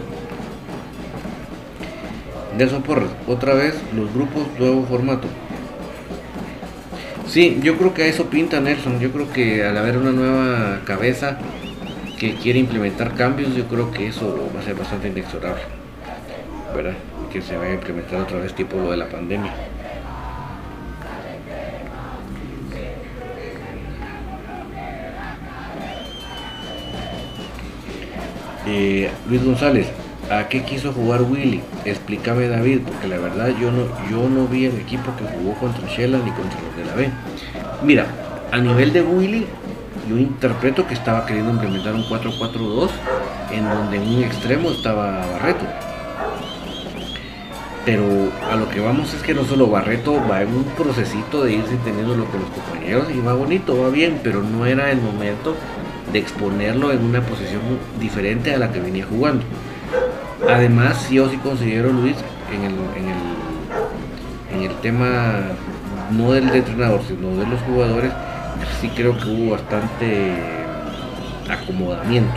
Nelson 2.56 2.82
Porras, 2.84 3.10
otra 3.26 3.54
vez 3.54 3.74
los 3.96 4.14
grupos, 4.14 4.44
nuevo 4.56 4.84
formato. 4.86 5.26
Sí, 7.26 7.58
yo 7.60 7.76
creo 7.76 7.92
que 7.92 8.04
a 8.04 8.06
eso 8.06 8.26
pinta 8.26 8.60
Nelson. 8.60 9.00
Yo 9.00 9.10
creo 9.10 9.32
que 9.32 9.64
al 9.64 9.76
haber 9.76 9.98
una 9.98 10.12
nueva 10.12 10.80
cabeza 10.84 11.38
que 12.20 12.36
quiere 12.36 12.60
implementar 12.60 13.16
cambios, 13.16 13.52
yo 13.56 13.64
creo 13.66 13.90
que 13.90 14.06
eso 14.06 14.48
va 14.54 14.60
a 14.60 14.62
ser 14.62 14.76
bastante 14.76 15.08
inexorable. 15.08 15.62
¿Verdad? 16.72 16.94
Que 17.32 17.42
se 17.42 17.56
vaya 17.56 17.72
a 17.72 17.74
implementar 17.74 18.20
otra 18.20 18.38
vez 18.38 18.54
tipo 18.54 18.76
lo 18.76 18.92
de 18.92 18.96
la 18.96 19.08
pandemia. 19.08 19.52
Eh, 28.70 29.10
Luis 29.30 29.42
González, 29.42 29.86
¿a 30.30 30.46
qué 30.48 30.62
quiso 30.62 30.92
jugar 30.92 31.22
Willy? 31.22 31.62
Explícame 31.86 32.48
David, 32.48 32.80
porque 32.84 33.08
la 33.08 33.16
verdad 33.16 33.48
yo 33.58 33.72
no, 33.72 33.84
yo 34.10 34.28
no 34.28 34.46
vi 34.46 34.66
el 34.66 34.76
equipo 34.76 35.10
que 35.16 35.24
jugó 35.24 35.54
contra 35.54 35.88
Shela 35.88 36.18
ni 36.18 36.30
contra 36.32 36.60
los 36.60 36.76
de 36.76 36.84
la 36.84 36.94
B. 36.94 37.10
Mira, 37.82 38.06
a 38.52 38.58
nivel 38.58 38.92
de 38.92 39.00
Willy, 39.00 39.46
yo 40.06 40.18
interpreto 40.18 40.86
que 40.86 40.92
estaba 40.92 41.24
queriendo 41.24 41.52
implementar 41.52 41.94
un 41.94 42.02
4-4-2 42.04 42.90
en 43.52 43.64
donde 43.70 43.96
en 43.96 44.02
un 44.02 44.22
extremo 44.22 44.70
estaba 44.70 45.26
Barreto. 45.26 45.64
Pero 47.86 48.04
a 48.50 48.56
lo 48.56 48.68
que 48.68 48.80
vamos 48.80 49.14
es 49.14 49.22
que 49.22 49.32
no 49.32 49.46
solo 49.46 49.68
Barreto 49.68 50.20
va 50.30 50.42
en 50.42 50.48
un 50.48 50.64
procesito 50.64 51.42
de 51.42 51.54
irse 51.54 51.74
teniéndolo 51.84 52.26
con 52.26 52.40
los 52.40 52.50
compañeros 52.50 53.06
y 53.10 53.20
va 53.20 53.32
bonito, 53.32 53.80
va 53.80 53.88
bien, 53.88 54.20
pero 54.22 54.42
no 54.42 54.66
era 54.66 54.90
el 54.90 55.00
momento 55.00 55.54
de 56.12 56.18
exponerlo 56.18 56.92
en 56.92 57.04
una 57.04 57.20
posición 57.20 57.60
diferente 58.00 58.54
a 58.54 58.58
la 58.58 58.72
que 58.72 58.80
venía 58.80 59.06
jugando. 59.06 59.44
Además, 60.48 61.10
yo 61.10 61.28
sí 61.28 61.36
considero, 61.38 61.92
Luis, 61.92 62.16
en 62.52 62.64
el, 62.64 62.74
en 62.96 63.08
el, 63.08 64.64
en 64.64 64.70
el 64.70 64.76
tema 64.80 65.40
no 66.10 66.32
del 66.32 66.48
entrenador, 66.48 67.02
sino 67.06 67.36
de 67.36 67.46
los 67.46 67.60
jugadores, 67.62 68.12
sí 68.80 68.88
creo 68.88 69.16
que 69.18 69.28
hubo 69.28 69.52
bastante 69.52 70.34
acomodamiento. 71.50 72.34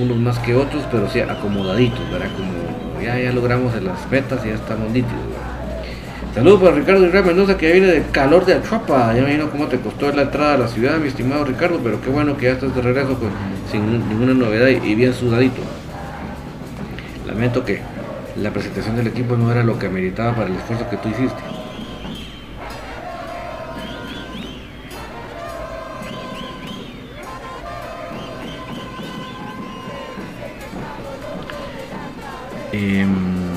Unos 0.00 0.16
más 0.16 0.38
que 0.38 0.54
otros, 0.54 0.82
pero 0.90 1.08
sí 1.08 1.20
acomodaditos, 1.20 2.10
¿verdad? 2.10 2.28
Como 2.36 3.00
ya, 3.02 3.18
ya 3.18 3.32
logramos 3.32 3.74
las 3.82 4.10
metas 4.10 4.44
y 4.44 4.48
ya 4.48 4.54
estamos 4.54 4.90
nítidos, 4.90 5.20
Saludos 6.34 6.62
para 6.62 6.76
Ricardo 6.76 7.06
Israel 7.06 7.26
Mendoza 7.26 7.58
que 7.58 7.72
viene 7.72 7.88
del 7.88 8.10
calor 8.10 8.46
de 8.46 8.54
Achuapa. 8.54 9.12
Ya 9.14 9.20
me 9.20 9.34
imagino 9.34 9.50
cómo 9.50 9.66
te 9.66 9.78
costó 9.78 10.10
la 10.12 10.22
entrada 10.22 10.54
a 10.54 10.58
la 10.58 10.68
ciudad, 10.68 10.96
mi 10.96 11.08
estimado 11.08 11.44
Ricardo, 11.44 11.78
pero 11.84 12.00
qué 12.00 12.08
bueno 12.08 12.38
que 12.38 12.46
ya 12.46 12.52
estás 12.52 12.74
de 12.74 12.80
regreso 12.80 13.18
con, 13.18 13.28
sin 13.70 14.08
ninguna 14.08 14.32
novedad 14.32 14.68
y 14.68 14.94
bien 14.94 15.12
sudadito. 15.12 15.60
Lamento 17.26 17.62
que 17.66 17.80
la 18.40 18.50
presentación 18.50 18.96
del 18.96 19.08
equipo 19.08 19.36
no 19.36 19.52
era 19.52 19.62
lo 19.62 19.78
que 19.78 19.86
ameritaba 19.86 20.34
para 20.34 20.46
el 20.48 20.56
esfuerzo 20.56 20.88
que 20.88 20.96
tú 20.96 21.10
hiciste. 21.10 21.42
Em, 32.72 33.51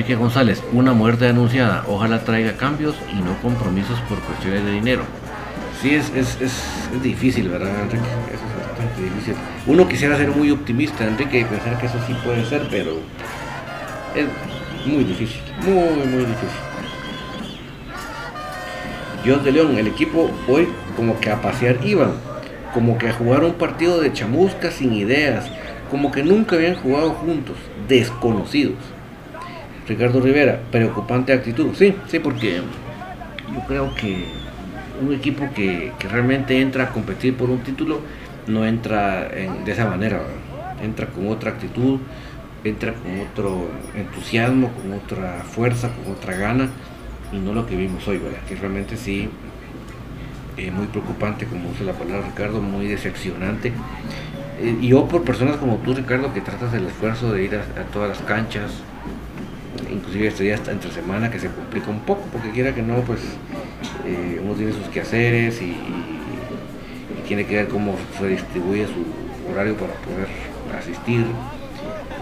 Enrique 0.00 0.16
González, 0.16 0.62
una 0.72 0.94
muerte 0.94 1.28
anunciada, 1.28 1.84
ojalá 1.86 2.24
traiga 2.24 2.56
cambios 2.56 2.96
y 3.12 3.16
no 3.16 3.36
compromisos 3.42 4.00
por 4.08 4.18
cuestiones 4.20 4.64
de 4.64 4.72
dinero. 4.72 5.02
Sí, 5.82 5.94
es, 5.94 6.08
es, 6.14 6.40
es, 6.40 7.02
difícil, 7.02 7.50
¿verdad, 7.50 7.82
Enrique? 7.82 8.08
Eso 8.32 8.42
es 8.46 8.66
bastante 8.66 9.02
difícil. 9.02 9.34
Uno 9.66 9.86
quisiera 9.86 10.16
ser 10.16 10.30
muy 10.30 10.50
optimista, 10.52 11.04
Enrique, 11.04 11.40
y 11.40 11.44
pensar 11.44 11.78
que 11.78 11.84
eso 11.84 11.98
sí 12.06 12.16
puede 12.24 12.46
ser, 12.46 12.66
pero 12.70 12.92
es 14.14 14.26
muy 14.86 15.04
difícil, 15.04 15.42
muy, 15.66 16.06
muy 16.06 16.24
difícil. 16.24 16.60
Dios 19.22 19.44
de 19.44 19.52
León, 19.52 19.76
el 19.76 19.86
equipo 19.86 20.30
hoy 20.48 20.66
como 20.96 21.20
que 21.20 21.30
a 21.30 21.42
pasear 21.42 21.76
iban, 21.84 22.12
como 22.72 22.96
que 22.96 23.10
a 23.10 23.12
jugar 23.12 23.44
un 23.44 23.52
partido 23.52 24.00
de 24.00 24.14
chamusca 24.14 24.70
sin 24.70 24.94
ideas, 24.94 25.44
como 25.90 26.10
que 26.10 26.22
nunca 26.22 26.56
habían 26.56 26.76
jugado 26.76 27.10
juntos, 27.10 27.56
desconocidos. 27.86 28.78
Ricardo 29.90 30.20
Rivera, 30.20 30.60
preocupante 30.70 31.32
actitud. 31.32 31.74
Sí, 31.74 31.96
sí, 32.06 32.20
porque 32.20 32.62
yo 33.52 33.60
creo 33.66 33.92
que 33.96 34.24
un 35.02 35.12
equipo 35.12 35.48
que, 35.52 35.90
realmente 36.08 36.60
entra 36.60 36.84
a 36.84 36.90
competir 36.90 37.36
por 37.36 37.50
un 37.50 37.58
título 37.58 38.00
no 38.46 38.64
entra 38.64 39.28
de 39.28 39.72
esa 39.72 39.86
manera, 39.86 40.20
entra 40.80 41.06
con 41.06 41.26
otra 41.26 41.50
actitud, 41.50 41.98
entra 42.62 42.94
con 42.94 43.20
otro 43.20 43.68
entusiasmo, 43.96 44.70
con 44.70 44.92
otra 44.92 45.42
fuerza, 45.42 45.88
con 45.88 46.14
otra 46.14 46.36
gana 46.36 46.68
y 47.32 47.38
no 47.38 47.52
lo 47.52 47.66
que 47.66 47.74
vimos 47.74 48.06
hoy, 48.06 48.18
¿verdad? 48.18 48.38
que 48.48 48.54
realmente 48.54 48.96
sí, 48.96 49.28
eh, 50.56 50.70
muy 50.70 50.86
preocupante, 50.86 51.46
como 51.46 51.68
usa 51.70 51.84
la 51.84 51.94
palabra 51.94 52.28
Ricardo, 52.28 52.60
muy 52.60 52.86
decepcionante. 52.86 53.72
Eh, 54.60 54.76
y 54.80 54.88
yo 54.88 55.08
por 55.08 55.24
personas 55.24 55.56
como 55.56 55.78
tú, 55.78 55.94
Ricardo, 55.94 56.32
que 56.32 56.40
tratas 56.40 56.70
del 56.70 56.86
esfuerzo 56.86 57.32
de 57.32 57.42
ir 57.42 57.56
a, 57.56 57.82
todas 57.92 58.10
las 58.10 58.18
canchas, 58.28 58.70
inclusive 59.92 60.30
día 60.30 60.54
hasta 60.54 60.72
entre 60.72 60.90
semana 60.90 61.30
que 61.30 61.38
se 61.38 61.48
complica 61.48 61.90
un 61.90 62.00
poco, 62.00 62.22
porque 62.32 62.50
quiera 62.50 62.74
que 62.74 62.82
no, 62.82 62.96
pues 63.02 63.20
eh, 64.06 64.40
uno 64.42 64.54
tiene 64.54 64.72
sus 64.72 64.88
quehaceres 64.88 65.60
y, 65.62 65.76
tiene 67.26 67.46
que 67.46 67.54
ver 67.54 67.68
cómo 67.68 67.94
se 68.18 68.26
distribuye 68.26 68.86
su 68.88 69.52
horario 69.52 69.76
para 69.76 69.92
poder 69.92 70.26
asistir. 70.76 71.24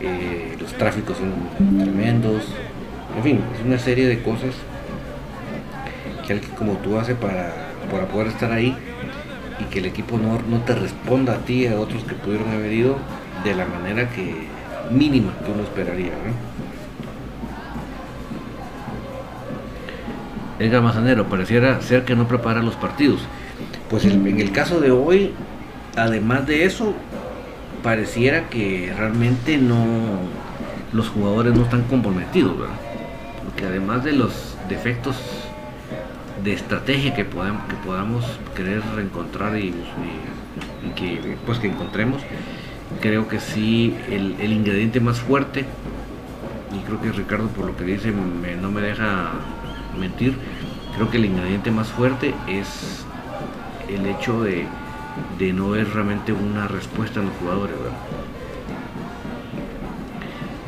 Eh, 0.02 0.54
los 0.60 0.74
tráficos 0.74 1.16
son 1.16 1.32
tremendos, 1.82 2.42
en 3.16 3.22
fin, 3.22 3.40
es 3.58 3.64
una 3.64 3.78
serie 3.78 4.06
de 4.06 4.22
cosas 4.22 4.54
que 6.26 6.34
alguien 6.34 6.52
como 6.52 6.74
tú 6.74 6.98
hace 6.98 7.14
para, 7.14 7.54
para 7.90 8.06
poder 8.06 8.26
estar 8.26 8.52
ahí 8.52 8.76
y 9.58 9.64
que 9.64 9.78
el 9.78 9.86
equipo 9.86 10.18
no, 10.18 10.38
no 10.48 10.62
te 10.64 10.74
responda 10.74 11.34
a 11.34 11.38
ti 11.38 11.64
y 11.64 11.66
a 11.68 11.80
otros 11.80 12.04
que 12.04 12.14
pudieron 12.14 12.50
haber 12.50 12.72
ido 12.72 12.98
de 13.44 13.54
la 13.54 13.64
manera 13.64 14.10
que 14.10 14.34
mínima 14.90 15.32
que 15.44 15.50
uno 15.50 15.62
esperaría. 15.62 16.12
Edgar 20.58 20.82
Mazanero, 20.82 21.26
pareciera 21.26 21.80
ser 21.80 22.04
que 22.04 22.16
no 22.16 22.26
prepara 22.26 22.62
los 22.62 22.74
partidos. 22.74 23.20
Pues 23.90 24.04
en 24.04 24.26
el 24.26 24.52
caso 24.52 24.80
de 24.80 24.90
hoy, 24.90 25.32
además 25.96 26.46
de 26.46 26.64
eso, 26.64 26.94
pareciera 27.82 28.48
que 28.48 28.92
realmente 28.96 29.58
no 29.58 29.84
los 30.92 31.08
jugadores 31.08 31.54
no 31.54 31.62
están 31.62 31.82
comprometidos, 31.82 32.58
¿verdad? 32.58 32.74
Porque 33.44 33.66
además 33.66 34.04
de 34.04 34.12
los 34.12 34.56
defectos 34.68 35.16
de 36.42 36.52
estrategia 36.52 37.14
que 37.14 37.24
podamos, 37.24 37.62
que 37.68 37.76
podamos 37.76 38.24
querer 38.54 38.82
reencontrar 38.94 39.56
y, 39.58 39.74
que 40.96 41.36
pues 41.46 41.58
que 41.58 41.68
encontremos, 41.68 42.22
creo 43.00 43.28
que 43.28 43.40
sí 43.40 43.96
el, 44.10 44.36
el, 44.40 44.52
ingrediente 44.52 45.00
más 45.00 45.20
fuerte, 45.20 45.64
y 46.74 46.84
creo 46.86 47.00
que 47.00 47.12
Ricardo 47.12 47.48
por 47.48 47.66
lo 47.66 47.76
que 47.76 47.84
dice 47.84 48.12
no 48.60 48.70
me 48.70 48.80
deja 48.80 49.30
mentir, 49.98 50.34
creo 50.94 51.10
que 51.10 51.18
el 51.18 51.26
ingrediente 51.26 51.70
más 51.70 51.88
fuerte 51.88 52.34
es 52.48 53.04
el 53.88 54.06
hecho 54.06 54.42
de, 54.42 54.66
no 55.52 55.70
ver 55.70 55.88
realmente 55.92 56.32
una 56.32 56.68
respuesta 56.68 57.20
en 57.20 57.26
los 57.26 57.36
jugadores, 57.36 57.76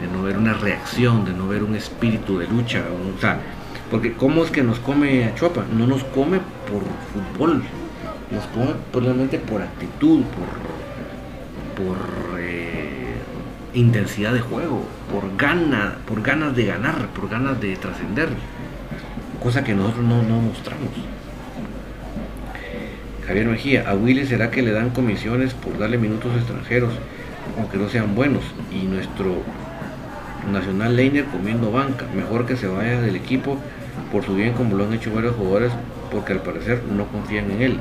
de 0.01 0.07
no 0.17 0.23
ver 0.23 0.39
una 0.39 0.55
reacción, 0.55 1.25
de 1.25 1.33
no 1.33 1.49
ver 1.49 1.63
un 1.63 1.75
espíritu 1.75 2.39
de 2.39 2.47
lucha, 2.47 2.85
o 3.17 3.21
sea, 3.21 3.41
porque 3.91 4.13
¿cómo 4.13 4.45
es 4.45 4.51
que 4.51 4.63
nos 4.63 4.79
come 4.79 5.25
a 5.25 5.35
Chuapa? 5.35 5.65
No 5.77 5.87
nos 5.87 6.05
come 6.05 6.39
por 6.71 6.83
fútbol, 7.13 7.63
nos 8.31 8.45
come 8.47 8.75
probablemente 8.93 9.39
por 9.39 9.63
actitud, 9.63 10.23
por, 11.77 11.85
por 11.85 12.39
eh, 12.39 13.15
intensidad 13.75 14.33
de 14.33 14.41
juego, 14.41 14.85
por 15.13 15.37
gana, 15.37 15.99
por 16.07 16.23
ganas 16.23 16.55
de 16.55 16.67
ganar, 16.67 17.09
por 17.09 17.29
ganas 17.29 17.61
de 17.61 17.77
trascender 17.77 18.29
cosa 19.41 19.65
que 19.65 19.75
nosotros 19.75 20.05
no, 20.05 20.23
mostramos. 20.23 20.89
Javier 23.27 23.47
Mejía, 23.47 23.89
a 23.89 23.95
Willy 23.95 24.27
será 24.27 24.51
que 24.51 24.63
le 24.63 24.73
dan 24.73 24.91
comisiones 24.91 25.55
por 25.55 25.79
darle 25.79 25.99
minutos 25.99 26.37
extranjeros, 26.37 26.93
aunque 27.59 27.79
no 27.79 27.89
sean 27.89 28.15
buenos, 28.15 28.43
y 28.71 28.85
nuestro 28.85 29.43
Nacional 30.53 30.97
Leiner 30.97 31.25
comiendo 31.27 31.71
banca, 31.71 32.07
mejor 32.15 32.47
que 32.47 32.57
se 32.57 32.67
vaya 32.67 33.01
del 33.01 33.17
equipo 33.17 33.59
por 34.11 34.25
su 34.25 34.35
bien 34.35 34.53
como 34.53 34.77
lo 34.77 34.85
han 34.85 34.93
hecho 34.93 35.13
varios 35.15 35.37
jugadores, 35.37 35.73
porque 36.11 36.33
al 36.33 36.41
parecer 36.41 36.83
no 36.85 37.07
confían 37.07 37.51
en 37.51 37.63
él. 37.63 37.79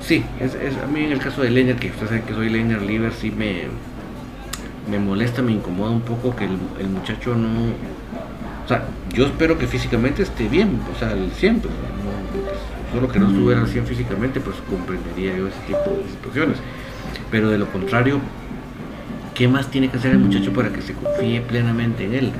Sí, 0.00 0.24
es, 0.40 0.54
a 0.54 0.86
mí 0.86 1.04
en 1.04 1.12
el 1.12 1.18
caso 1.18 1.42
de 1.42 1.50
Leiner, 1.50 1.76
que 1.76 1.88
ustedes 1.88 2.10
saben 2.10 2.24
que 2.24 2.34
soy 2.34 2.48
Leiner 2.48 2.80
Liver, 2.82 3.12
sí 3.12 3.30
me, 3.30 3.62
me 4.88 4.98
molesta, 5.00 5.42
me 5.42 5.52
incomoda 5.52 5.90
un 5.90 6.02
poco 6.02 6.36
que 6.36 6.44
el 6.44 6.88
muchacho 6.88 7.34
no, 7.34 7.72
o 8.66 8.68
sea, 8.68 8.82
yo 9.14 9.26
espero 9.26 9.56
que 9.56 9.68
físicamente 9.68 10.24
esté 10.24 10.48
bien, 10.48 10.80
o 10.92 10.98
sea, 10.98 11.12
el 11.12 11.30
100, 11.30 11.60
pues, 11.60 11.72
solo 12.92 13.06
que 13.06 13.20
no 13.20 13.28
estuviera 13.28 13.60
al 13.60 13.68
100 13.68 13.86
físicamente, 13.86 14.40
pues 14.40 14.56
comprendería 14.68 15.36
yo 15.36 15.46
ese 15.46 15.60
tipo 15.68 15.78
de 15.78 16.10
situaciones. 16.10 16.58
Pero 17.30 17.48
de 17.48 17.58
lo 17.58 17.66
contrario, 17.70 18.18
¿qué 19.34 19.46
más 19.46 19.70
tiene 19.70 19.88
que 19.88 19.98
hacer 19.98 20.10
el 20.10 20.18
muchacho 20.18 20.52
para 20.52 20.70
que 20.70 20.82
se 20.82 20.94
confíe 20.94 21.42
plenamente 21.42 22.06
en 22.06 22.14
él? 22.14 22.32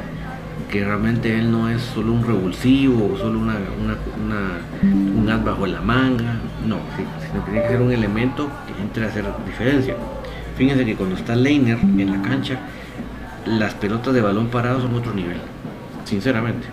Que 0.69 0.85
realmente 0.85 1.39
él 1.39 1.53
no 1.53 1.71
es 1.71 1.81
solo 1.81 2.13
un 2.13 2.27
revulsivo 2.27 3.13
o 3.15 3.17
solo 3.17 3.39
una, 3.39 3.55
un 4.83 5.31
as 5.31 5.45
bajo 5.45 5.65
la 5.69 5.81
manga, 5.81 6.41
no, 6.67 6.79
sino 7.25 7.45
que 7.45 7.53
tiene 7.53 7.67
que 7.67 7.73
ser 7.73 7.81
un 7.81 7.93
elemento 7.93 8.51
que 8.67 8.83
entre 8.83 9.05
a 9.05 9.09
hacer 9.11 9.25
diferencia. 9.47 9.95
Fíjense 10.57 10.85
que 10.85 10.97
cuando 10.97 11.15
está 11.15 11.37
Leiner 11.37 11.79
en 11.79 12.11
la 12.11 12.21
cancha, 12.29 12.59
las 13.45 13.75
pelotas 13.75 14.13
de 14.13 14.23
balón 14.23 14.49
parado 14.49 14.81
son 14.81 14.93
otro 14.97 15.15
nivel 15.15 15.39
sinceramente. 16.07 16.67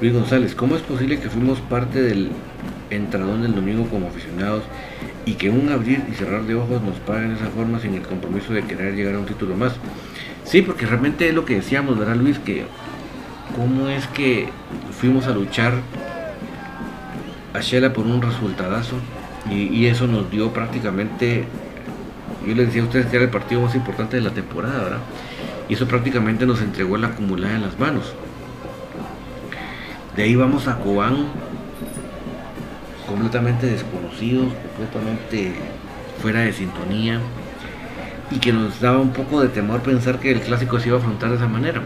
Luis 0.00 0.12
González, 0.12 0.54
¿cómo 0.54 0.76
es 0.76 0.82
posible 0.82 1.18
que 1.18 1.30
fuimos 1.30 1.58
parte 1.62 2.02
del 2.02 2.30
entradón 2.90 3.42
del 3.42 3.54
domingo 3.54 3.88
como 3.88 4.08
aficionados 4.08 4.62
y 5.24 5.34
que 5.34 5.50
un 5.50 5.70
abrir 5.70 6.04
y 6.08 6.14
cerrar 6.14 6.42
de 6.42 6.54
ojos 6.54 6.82
nos 6.82 6.96
paguen 7.00 7.32
esa 7.32 7.46
forma 7.46 7.80
sin 7.80 7.94
el 7.94 8.02
compromiso 8.02 8.52
de 8.52 8.62
querer 8.62 8.94
llegar 8.94 9.14
a 9.14 9.18
un 9.18 9.26
título 9.26 9.56
más. 9.56 9.72
Sí, 10.46 10.62
porque 10.62 10.86
realmente 10.86 11.28
es 11.28 11.34
lo 11.34 11.44
que 11.44 11.56
decíamos, 11.56 11.98
¿verdad 11.98 12.14
Luis? 12.14 12.38
Que 12.38 12.66
cómo 13.56 13.88
es 13.88 14.06
que 14.06 14.48
fuimos 14.92 15.26
a 15.26 15.32
luchar 15.32 15.74
a 17.52 17.60
Shela 17.60 17.92
por 17.92 18.06
un 18.06 18.22
resultadazo 18.22 18.96
y, 19.50 19.86
eso 19.86 20.06
nos 20.06 20.30
dio 20.30 20.52
prácticamente, 20.52 21.44
yo 22.46 22.54
les 22.54 22.66
decía 22.66 22.82
a 22.82 22.84
ustedes 22.84 23.06
que 23.06 23.16
era 23.16 23.24
el 23.24 23.30
partido 23.30 23.60
más 23.60 23.74
importante 23.74 24.16
de 24.16 24.22
la 24.22 24.30
temporada, 24.30 24.82
¿verdad? 24.82 25.00
Y 25.68 25.74
eso 25.74 25.86
prácticamente 25.86 26.46
nos 26.46 26.60
entregó 26.60 26.96
la 26.96 27.08
acumulada 27.08 27.54
en 27.54 27.62
las 27.62 27.78
manos. 27.78 28.14
De 30.16 30.22
ahí 30.22 30.36
vamos 30.36 30.68
a 30.68 30.78
Cobán 30.78 31.26
completamente 33.06 33.66
desconocidos, 33.66 34.52
completamente 34.76 35.52
fuera 36.20 36.40
de 36.40 36.52
sintonía 36.52 37.20
y 38.30 38.38
que 38.38 38.52
nos 38.52 38.80
daba 38.80 38.98
un 38.98 39.10
poco 39.10 39.40
de 39.40 39.48
temor 39.48 39.80
pensar 39.80 40.18
que 40.18 40.32
el 40.32 40.40
clásico 40.40 40.80
se 40.80 40.88
iba 40.88 40.96
a 40.96 41.00
afrontar 41.00 41.30
de 41.30 41.36
esa 41.36 41.48
manera. 41.48 41.82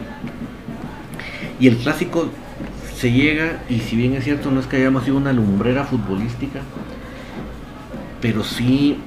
Y 1.58 1.68
el 1.68 1.76
clásico 1.76 2.30
se 2.96 3.12
llega, 3.12 3.62
y 3.68 3.80
si 3.80 3.96
bien 3.96 4.14
es 4.14 4.24
cierto, 4.24 4.50
no 4.50 4.60
es 4.60 4.66
que 4.66 4.76
hayamos 4.76 5.04
sido 5.04 5.16
una 5.16 5.32
lumbrera 5.32 5.84
futbolística, 5.84 6.60
pero 8.20 8.44
sí, 8.44 8.98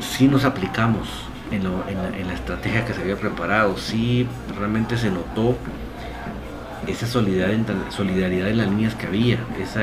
sí 0.00 0.28
nos 0.28 0.44
aplicamos 0.44 1.08
en, 1.50 1.64
la, 1.64 2.34
estrategia 2.34 2.84
que 2.84 2.94
se 2.94 3.02
había 3.02 3.16
preparado, 3.16 3.76
sí 3.76 4.26
realmente 4.56 4.96
se 4.96 5.10
notó 5.10 5.56
esa 6.86 7.06
solidaridad, 7.06 7.90
solidaridad 7.90 8.48
en 8.48 8.58
las 8.58 8.68
líneas 8.68 8.94
que 8.94 9.06
había, 9.06 9.38
esa, 9.60 9.82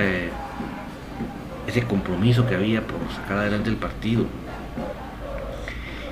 ese 1.67 1.83
compromiso 1.83 2.47
que 2.47 2.55
había 2.55 2.81
por 2.81 2.99
sacar 3.13 3.39
adelante 3.39 3.69
el 3.69 3.77
partido. 3.77 4.25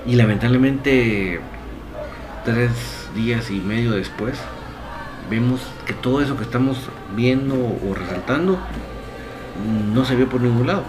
Y 0.05 0.15
lamentablemente, 0.15 1.39
tres 2.43 2.71
días 3.15 3.51
y 3.51 3.59
medio 3.59 3.91
después, 3.91 4.39
vemos 5.29 5.61
que 5.85 5.93
todo 5.93 6.21
eso 6.21 6.37
que 6.37 6.43
estamos 6.43 6.77
viendo 7.15 7.55
o 7.55 7.93
resaltando 7.93 8.57
no 9.93 10.05
se 10.05 10.15
vio 10.15 10.27
por 10.27 10.41
ningún 10.41 10.67
lado. 10.67 10.83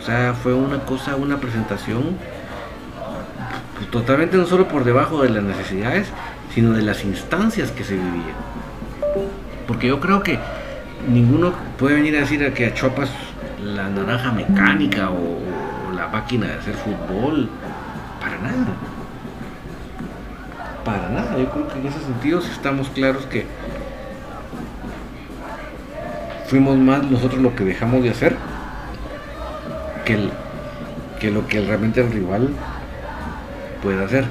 O 0.00 0.04
sea, 0.04 0.34
fue 0.34 0.54
una 0.54 0.80
cosa, 0.80 1.16
una 1.16 1.38
presentación 1.38 2.16
totalmente 3.90 4.36
no 4.36 4.46
solo 4.46 4.68
por 4.68 4.84
debajo 4.84 5.22
de 5.22 5.30
las 5.30 5.42
necesidades, 5.42 6.08
sino 6.54 6.72
de 6.72 6.82
las 6.82 7.04
instancias 7.04 7.70
que 7.72 7.84
se 7.84 7.94
vivían. 7.94 8.36
Porque 9.66 9.88
yo 9.88 10.00
creo 10.00 10.22
que 10.22 10.38
ninguno 11.08 11.52
puede 11.78 11.96
venir 11.96 12.16
a 12.16 12.20
decir 12.20 12.52
que 12.52 12.66
a 12.66 12.74
Chopas 12.74 13.10
la 13.62 13.88
naranja 13.88 14.32
mecánica 14.32 15.10
o 15.10 15.38
la 15.94 16.08
máquina 16.08 16.46
de 16.46 16.54
hacer 16.54 16.74
fútbol, 16.74 17.48
para 18.20 18.38
nada 18.38 18.76
para 20.84 21.08
nada. 21.08 21.38
Yo 21.38 21.50
creo 21.50 21.68
que 21.68 21.78
en 21.78 21.86
ese 21.86 22.00
sentido 22.00 22.40
sí 22.40 22.50
estamos 22.52 22.88
claros 22.90 23.26
que 23.26 23.46
fuimos 26.46 26.78
más 26.78 27.04
nosotros 27.04 27.40
lo 27.40 27.54
que 27.54 27.64
dejamos 27.64 28.02
de 28.02 28.10
hacer 28.10 28.36
que, 30.04 30.30
que 31.20 31.30
lo 31.30 31.46
que 31.46 31.60
realmente 31.60 32.00
el 32.00 32.10
rival 32.10 32.48
puede 33.82 34.04
hacer. 34.04 34.24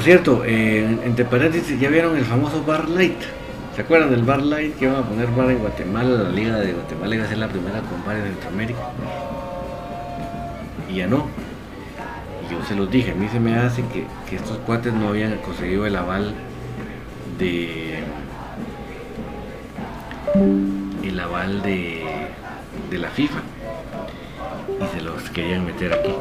Por 0.00 0.06
cierto, 0.06 0.42
eh, 0.46 0.98
entre 1.04 1.26
paréntesis, 1.26 1.78
ya 1.78 1.90
vieron 1.90 2.16
el 2.16 2.24
famoso 2.24 2.64
Bar 2.64 2.88
Light. 2.88 3.20
¿Se 3.76 3.82
acuerdan 3.82 4.10
del 4.10 4.22
Bar 4.22 4.40
Light 4.40 4.78
que 4.78 4.86
iban 4.86 4.96
a 4.96 5.02
poner 5.02 5.26
bar 5.26 5.50
en 5.50 5.58
Guatemala? 5.58 6.22
La 6.22 6.30
Liga 6.30 6.58
de 6.58 6.72
Guatemala 6.72 7.16
iba 7.16 7.24
a 7.26 7.28
ser 7.28 7.36
la 7.36 7.48
primera 7.48 7.82
con 7.82 8.02
bar 8.06 8.16
en 8.16 8.22
Centroamérica. 8.22 8.80
Y 10.90 10.94
ya 10.94 11.06
no. 11.06 11.26
Yo 12.50 12.64
se 12.66 12.74
los 12.76 12.90
dije, 12.90 13.10
a 13.10 13.14
mí 13.14 13.28
se 13.28 13.38
me 13.40 13.54
hace 13.56 13.84
que, 13.92 14.36
estos 14.36 14.56
cuates 14.60 14.94
no 14.94 15.08
habían 15.08 15.36
conseguido 15.36 15.84
el 15.84 15.94
aval 15.94 16.32
de. 17.38 17.98
El 21.02 21.20
aval 21.20 21.60
de, 21.60 22.30
de 22.88 22.98
la 22.98 23.10
FIFA. 23.10 23.40
Y 24.80 24.96
se 24.96 25.02
los 25.02 25.28
querían 25.28 25.66
meter 25.66 25.92
aquí. 25.92 26.14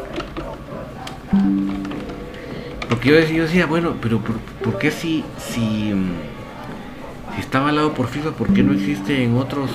Yo, 3.04 3.16
decía, 3.16 3.66
bueno, 3.66 3.96
pero 4.02 4.20
¿por, 4.20 4.78
qué 4.78 4.92
si, 4.92 5.24
si, 5.38 5.94
mm, 5.94 6.12
si 7.36 7.40
está 7.40 7.60
avalado 7.60 7.94
por 7.94 8.08
FIFA, 8.08 8.32
por 8.32 8.54
qué 8.54 8.62
no 8.62 8.74
existe 8.74 9.24
en 9.24 9.38
otros 9.38 9.70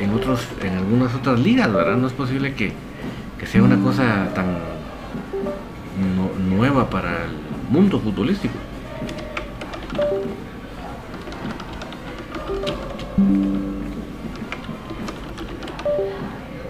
en 0.00 0.10
otros 0.10 0.46
en 0.62 0.76
algunas 0.76 1.14
otras 1.14 1.38
ligas, 1.40 1.72
¿verdad? 1.72 1.96
No 1.96 2.06
es 2.06 2.12
posible 2.12 2.54
que, 2.54 2.72
sea 3.46 3.62
una 3.62 3.78
cosa 3.78 4.28
tan 4.34 4.58
nueva 6.50 6.90
para 6.90 7.24
el 7.24 7.30
mundo 7.70 8.00
futbolístico. 8.00 8.54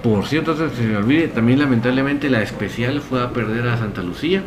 Por 0.08 0.26
cierto, 0.26 0.56
se 0.56 0.82
me 0.84 0.96
olvide, 0.96 1.28
también 1.28 1.58
lamentablemente 1.58 2.30
la 2.30 2.40
especial 2.40 3.02
fue 3.02 3.22
a 3.22 3.28
perder 3.28 3.68
a 3.68 3.76
Santa 3.76 4.00
Lucía. 4.00 4.42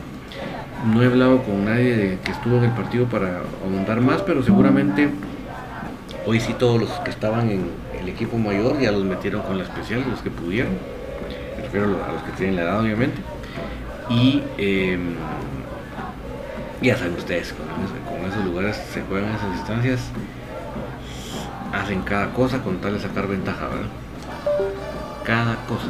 No 0.92 1.04
he 1.04 1.06
hablado 1.06 1.44
con 1.44 1.66
nadie 1.66 2.18
que 2.24 2.32
estuvo 2.32 2.58
en 2.58 2.64
el 2.64 2.72
partido 2.72 3.06
para 3.06 3.44
aumentar 3.64 4.02
más, 4.02 4.24
pero 4.24 4.42
seguramente 4.42 5.10
hoy 6.26 6.40
sí 6.40 6.56
todos 6.58 6.82
los 6.82 6.90
que 7.02 7.12
estaban 7.12 7.52
en 7.52 7.70
el 8.00 8.10
equipo 8.10 8.40
mayor 8.40 8.80
ya 8.80 8.92
los 8.92 9.04
metieron 9.04 9.44
con 9.44 9.60
la 9.60 9.64
especial, 9.64 10.04
los 10.10 10.22
que 10.22 10.32
pudieron. 10.32 10.72
Me 11.58 11.64
refiero 11.64 11.86
a 11.86 12.12
los 12.12 12.24
que 12.24 12.32
tienen 12.32 12.56
la 12.56 12.64
edad, 12.64 12.82
obviamente. 12.82 13.22
Y 14.10 14.42
em, 14.58 15.14
ya 16.82 16.98
saben 16.98 17.14
ustedes, 17.14 17.54
con, 17.54 18.32
esos 18.32 18.46
lugares 18.46 18.78
se 18.92 19.04
juegan 19.04 19.36
esas 19.36 19.54
distancias, 19.54 20.00
hacen 21.72 22.02
cada 22.02 22.34
cosa 22.34 22.64
con 22.64 22.78
tal 22.80 22.94
de 22.96 23.00
sacar 23.00 23.28
ventaja, 23.28 23.68
¿verdad? 23.68 23.90
Cada 25.32 25.56
cosa. 25.66 25.88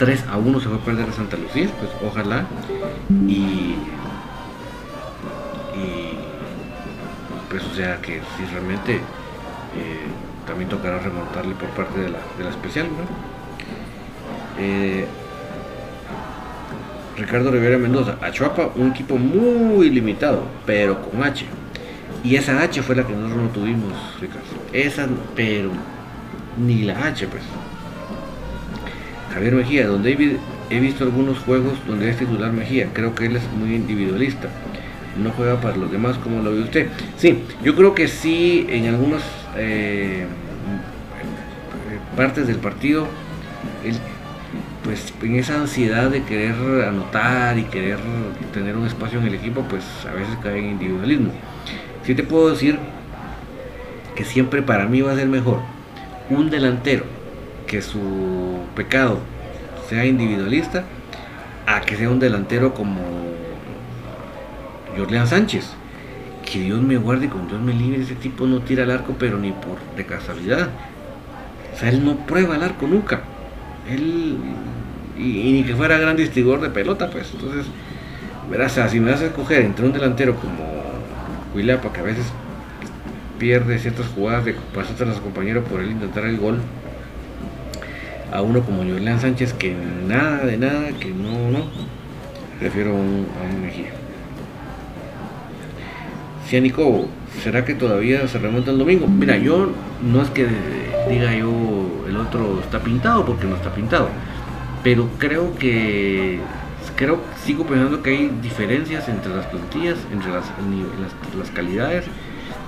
3 0.00 0.24
a 0.32 0.36
1 0.36 0.60
se 0.60 0.68
fue 0.68 0.78
a 0.78 0.80
perder 0.80 1.08
a 1.08 1.12
Santa 1.12 1.36
Lucía, 1.36 1.68
pues 1.78 1.92
ojalá. 2.04 2.44
Y, 3.28 3.76
y 5.78 6.18
pues 7.48 7.62
o 7.62 7.74
sea 7.76 8.00
que 8.02 8.20
si 8.36 8.44
realmente 8.52 8.94
eh, 8.96 10.06
también 10.44 10.68
tocará 10.68 10.98
remontarle 10.98 11.54
por 11.54 11.68
parte 11.68 12.00
de 12.00 12.10
la, 12.10 12.50
especial, 12.50 12.88
eh, 14.58 15.06
Ricardo 17.16 17.52
Rivera 17.52 17.78
Mendoza, 17.78 18.18
Achuapa, 18.20 18.72
un 18.74 18.90
equipo 18.90 19.16
muy 19.18 19.88
limitado, 19.88 20.42
pero 20.66 21.00
con 21.00 21.22
H. 21.22 21.46
Y 22.24 22.34
esa 22.34 22.60
H 22.60 22.82
fue 22.82 22.96
la 22.96 23.06
que 23.06 23.12
nosotros 23.12 23.40
no 23.40 23.48
tuvimos, 23.50 23.92
Ricardo. 24.20 24.42
Esa, 24.72 25.06
pero 25.36 25.70
ni 26.58 26.82
la 26.82 27.06
H, 27.06 27.26
pues. 27.28 27.42
Javier 29.32 29.54
Mejía, 29.54 29.86
donde 29.88 30.38
he 30.70 30.80
visto 30.80 31.04
algunos 31.04 31.38
juegos 31.38 31.74
donde 31.86 32.08
es 32.08 32.16
titular 32.16 32.52
Mejía, 32.52 32.88
creo 32.92 33.14
que 33.14 33.26
él 33.26 33.36
es 33.36 33.42
muy 33.52 33.74
individualista. 33.74 34.48
No 35.20 35.30
juega 35.30 35.60
para 35.60 35.76
los 35.76 35.90
demás 35.90 36.18
como 36.18 36.42
lo 36.42 36.52
ve 36.52 36.60
usted. 36.60 36.88
Sí, 37.16 37.42
yo 37.62 37.74
creo 37.74 37.94
que 37.94 38.08
sí, 38.08 38.66
en 38.68 38.86
algunas 38.86 39.22
eh, 39.56 40.26
partes 42.16 42.46
del 42.46 42.56
partido, 42.56 43.06
pues 44.84 45.12
en 45.22 45.36
esa 45.36 45.60
ansiedad 45.60 46.10
de 46.10 46.22
querer 46.22 46.54
anotar 46.86 47.58
y 47.58 47.64
querer 47.64 47.98
tener 48.52 48.76
un 48.76 48.86
espacio 48.86 49.18
en 49.18 49.26
el 49.26 49.34
equipo, 49.34 49.62
pues 49.62 49.84
a 50.08 50.14
veces 50.14 50.36
cae 50.42 50.58
en 50.58 50.70
individualismo. 50.70 51.32
Sí 52.04 52.14
te 52.14 52.22
puedo 52.22 52.50
decir 52.50 52.78
que 54.14 54.24
siempre 54.24 54.62
para 54.62 54.86
mí 54.86 55.00
va 55.00 55.12
a 55.12 55.16
ser 55.16 55.26
mejor 55.26 55.73
un 56.30 56.50
delantero 56.50 57.04
que 57.66 57.82
su 57.82 58.60
pecado 58.74 59.18
sea 59.88 60.04
individualista 60.04 60.84
a 61.66 61.80
que 61.80 61.96
sea 61.96 62.10
un 62.10 62.18
delantero 62.18 62.74
como 62.74 63.00
Jorleán 64.96 65.26
Sánchez. 65.26 65.70
Que 66.44 66.60
Dios 66.60 66.82
me 66.82 66.98
guarde 66.98 67.26
y 67.26 67.28
con 67.28 67.48
Dios 67.48 67.60
me 67.60 67.72
libre, 67.72 68.02
ese 68.02 68.14
tipo 68.14 68.46
no 68.46 68.60
tira 68.60 68.84
al 68.84 68.90
arco, 68.90 69.14
pero 69.18 69.38
ni 69.38 69.52
por 69.52 69.78
de 69.96 70.04
casualidad. 70.04 70.68
O 71.74 71.78
sea, 71.78 71.88
él 71.88 72.04
no 72.04 72.16
prueba 72.26 72.56
el 72.56 72.62
arco 72.62 72.86
nunca. 72.86 73.22
Él, 73.88 74.36
y, 75.16 75.52
ni 75.52 75.64
que 75.64 75.74
fuera 75.74 75.98
gran 75.98 76.16
distribuidor 76.16 76.60
de 76.60 76.70
pelota, 76.70 77.10
pues. 77.10 77.30
Entonces, 77.32 77.66
verás, 78.50 78.78
si 78.90 79.00
me 79.00 79.10
vas 79.10 79.22
a 79.22 79.26
escoger 79.26 79.62
entre 79.62 79.86
un 79.86 79.92
delantero 79.92 80.36
como 80.36 80.64
Huilapa, 81.54 81.92
que 81.92 82.00
a 82.00 82.04
veces 82.04 82.26
pierde 83.38 83.78
ciertas 83.78 84.06
jugadas 84.08 84.44
de 84.44 84.54
pasárselo 84.74 85.12
a 85.12 85.14
su 85.14 85.22
compañero 85.22 85.64
por 85.64 85.80
él 85.80 85.90
intentar 85.90 86.24
el 86.24 86.38
gol, 86.38 86.60
a 88.32 88.42
uno 88.42 88.62
como 88.62 88.78
Julián 88.82 89.20
Sánchez, 89.20 89.52
que 89.52 89.74
nada 90.06 90.44
de 90.44 90.56
nada, 90.56 90.88
que 90.98 91.10
no, 91.10 91.50
no, 91.50 91.66
prefiero 92.58 92.90
a 92.90 92.94
un, 92.94 93.26
a 93.40 93.54
un 93.54 93.62
Mejía. 93.62 93.90
Cianico, 96.48 97.06
¿será 97.42 97.64
que 97.64 97.74
todavía 97.74 98.26
se 98.28 98.38
remonta 98.38 98.70
el 98.70 98.78
domingo? 98.78 99.06
Mira, 99.06 99.36
yo 99.36 99.72
no 100.02 100.22
es 100.22 100.30
que 100.30 100.46
diga 101.08 101.34
yo 101.34 102.04
el 102.08 102.16
otro 102.16 102.60
está 102.60 102.80
pintado 102.80 103.24
porque 103.24 103.46
no 103.46 103.56
está 103.56 103.74
pintado, 103.74 104.08
pero 104.82 105.08
creo 105.18 105.54
que 105.56 106.40
creo 106.96 107.18
sigo 107.44 107.64
pensando 107.64 108.02
que 108.02 108.10
hay 108.10 108.32
diferencias 108.42 109.08
entre 109.08 109.34
las 109.34 109.46
plantillas, 109.46 109.98
entre 110.12 110.30
las, 110.30 110.44
las, 111.38 111.50
calidades, 111.50 112.04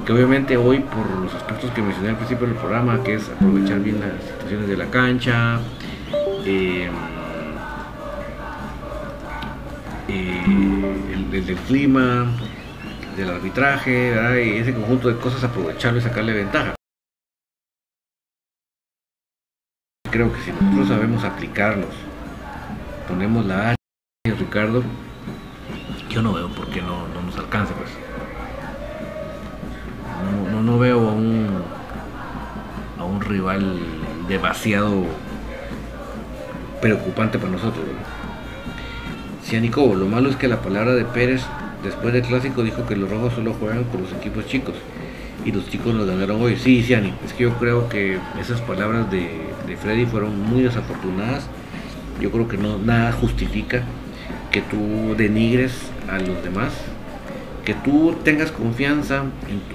que 0.04 0.12
obviamente 0.12 0.56
hoy 0.56 0.80
por 0.80 1.10
los 1.10 1.34
aspectos 1.34 1.70
que 1.72 1.82
mencioné 1.82 2.10
al 2.10 2.16
principio 2.16 2.46
del 2.46 2.56
programa, 2.56 3.02
que 3.02 3.14
es 3.14 3.28
aprovechar 3.28 3.80
bien 3.80 4.00
las 4.00 4.22
situaciones 4.22 4.68
de 4.68 4.76
la 4.76 4.86
cancha, 4.86 5.60
eh, 6.44 6.88
eh, 10.08 10.42
el, 10.46 11.34
el, 11.34 11.46
del 11.46 11.56
clima, 11.56 12.26
del 13.16 13.30
arbitraje, 13.30 14.44
y 14.46 14.58
ese 14.58 14.74
conjunto 14.74 15.08
de 15.08 15.16
cosas 15.16 15.42
aprovecharlo 15.42 15.98
y 15.98 16.02
sacarle 16.02 16.32
ventaja. 16.34 16.74
Creo 20.10 20.32
que 20.32 20.40
si 20.40 20.52
nosotros 20.52 20.88
sabemos 20.88 21.24
aplicarlos, 21.24 21.94
ponemos 23.08 23.44
la 23.44 23.70
área, 23.70 24.38
Ricardo, 24.38 24.84
yo 26.08 26.22
no 26.22 26.32
veo 26.32 26.48
por 26.50 26.70
qué 26.70 26.80
no, 26.80 27.08
nos 27.08 27.36
alcanza, 27.36 27.74
pues. 27.74 28.05
No, 30.66 30.78
veo 30.78 31.08
a 31.08 31.12
un, 31.12 31.46
a 32.98 33.04
un 33.04 33.20
rival 33.20 33.78
demasiado 34.28 35.04
preocupante 36.80 37.38
para 37.38 37.52
nosotros. 37.52 37.84
Nico, 39.52 39.94
lo 39.94 40.06
malo 40.06 40.28
es 40.28 40.36
que 40.36 40.48
la 40.48 40.60
palabra 40.60 40.94
de 40.94 41.04
Pérez 41.04 41.46
Después 41.86 42.12
del 42.12 42.22
clásico 42.22 42.64
dijo 42.64 42.84
que 42.84 42.96
los 42.96 43.08
rojos 43.08 43.34
solo 43.34 43.54
juegan 43.54 43.84
con 43.84 44.02
los 44.02 44.12
equipos 44.12 44.44
chicos 44.46 44.74
y 45.44 45.52
los 45.52 45.70
chicos 45.70 45.94
los 45.94 46.04
ganaron 46.04 46.42
hoy. 46.42 46.56
Sí, 46.56 46.82
Ciani, 46.82 47.12
es 47.24 47.32
que 47.32 47.44
yo 47.44 47.52
creo 47.58 47.88
que 47.88 48.18
esas 48.40 48.60
palabras 48.60 49.08
de, 49.08 49.30
Freddy 49.80 50.04
fueron 50.04 50.40
muy 50.40 50.62
desafortunadas. 50.62 51.46
Yo 52.20 52.32
creo 52.32 52.48
que 52.48 52.56
no 52.56 52.78
nada 52.78 53.12
justifica 53.12 53.84
que 54.50 54.62
tú 54.62 55.14
denigres 55.16 55.92
a 56.10 56.18
los 56.18 56.42
demás, 56.42 56.72
que 57.66 57.74
tú 57.74 58.14
tengas 58.22 58.52
confianza 58.52 59.24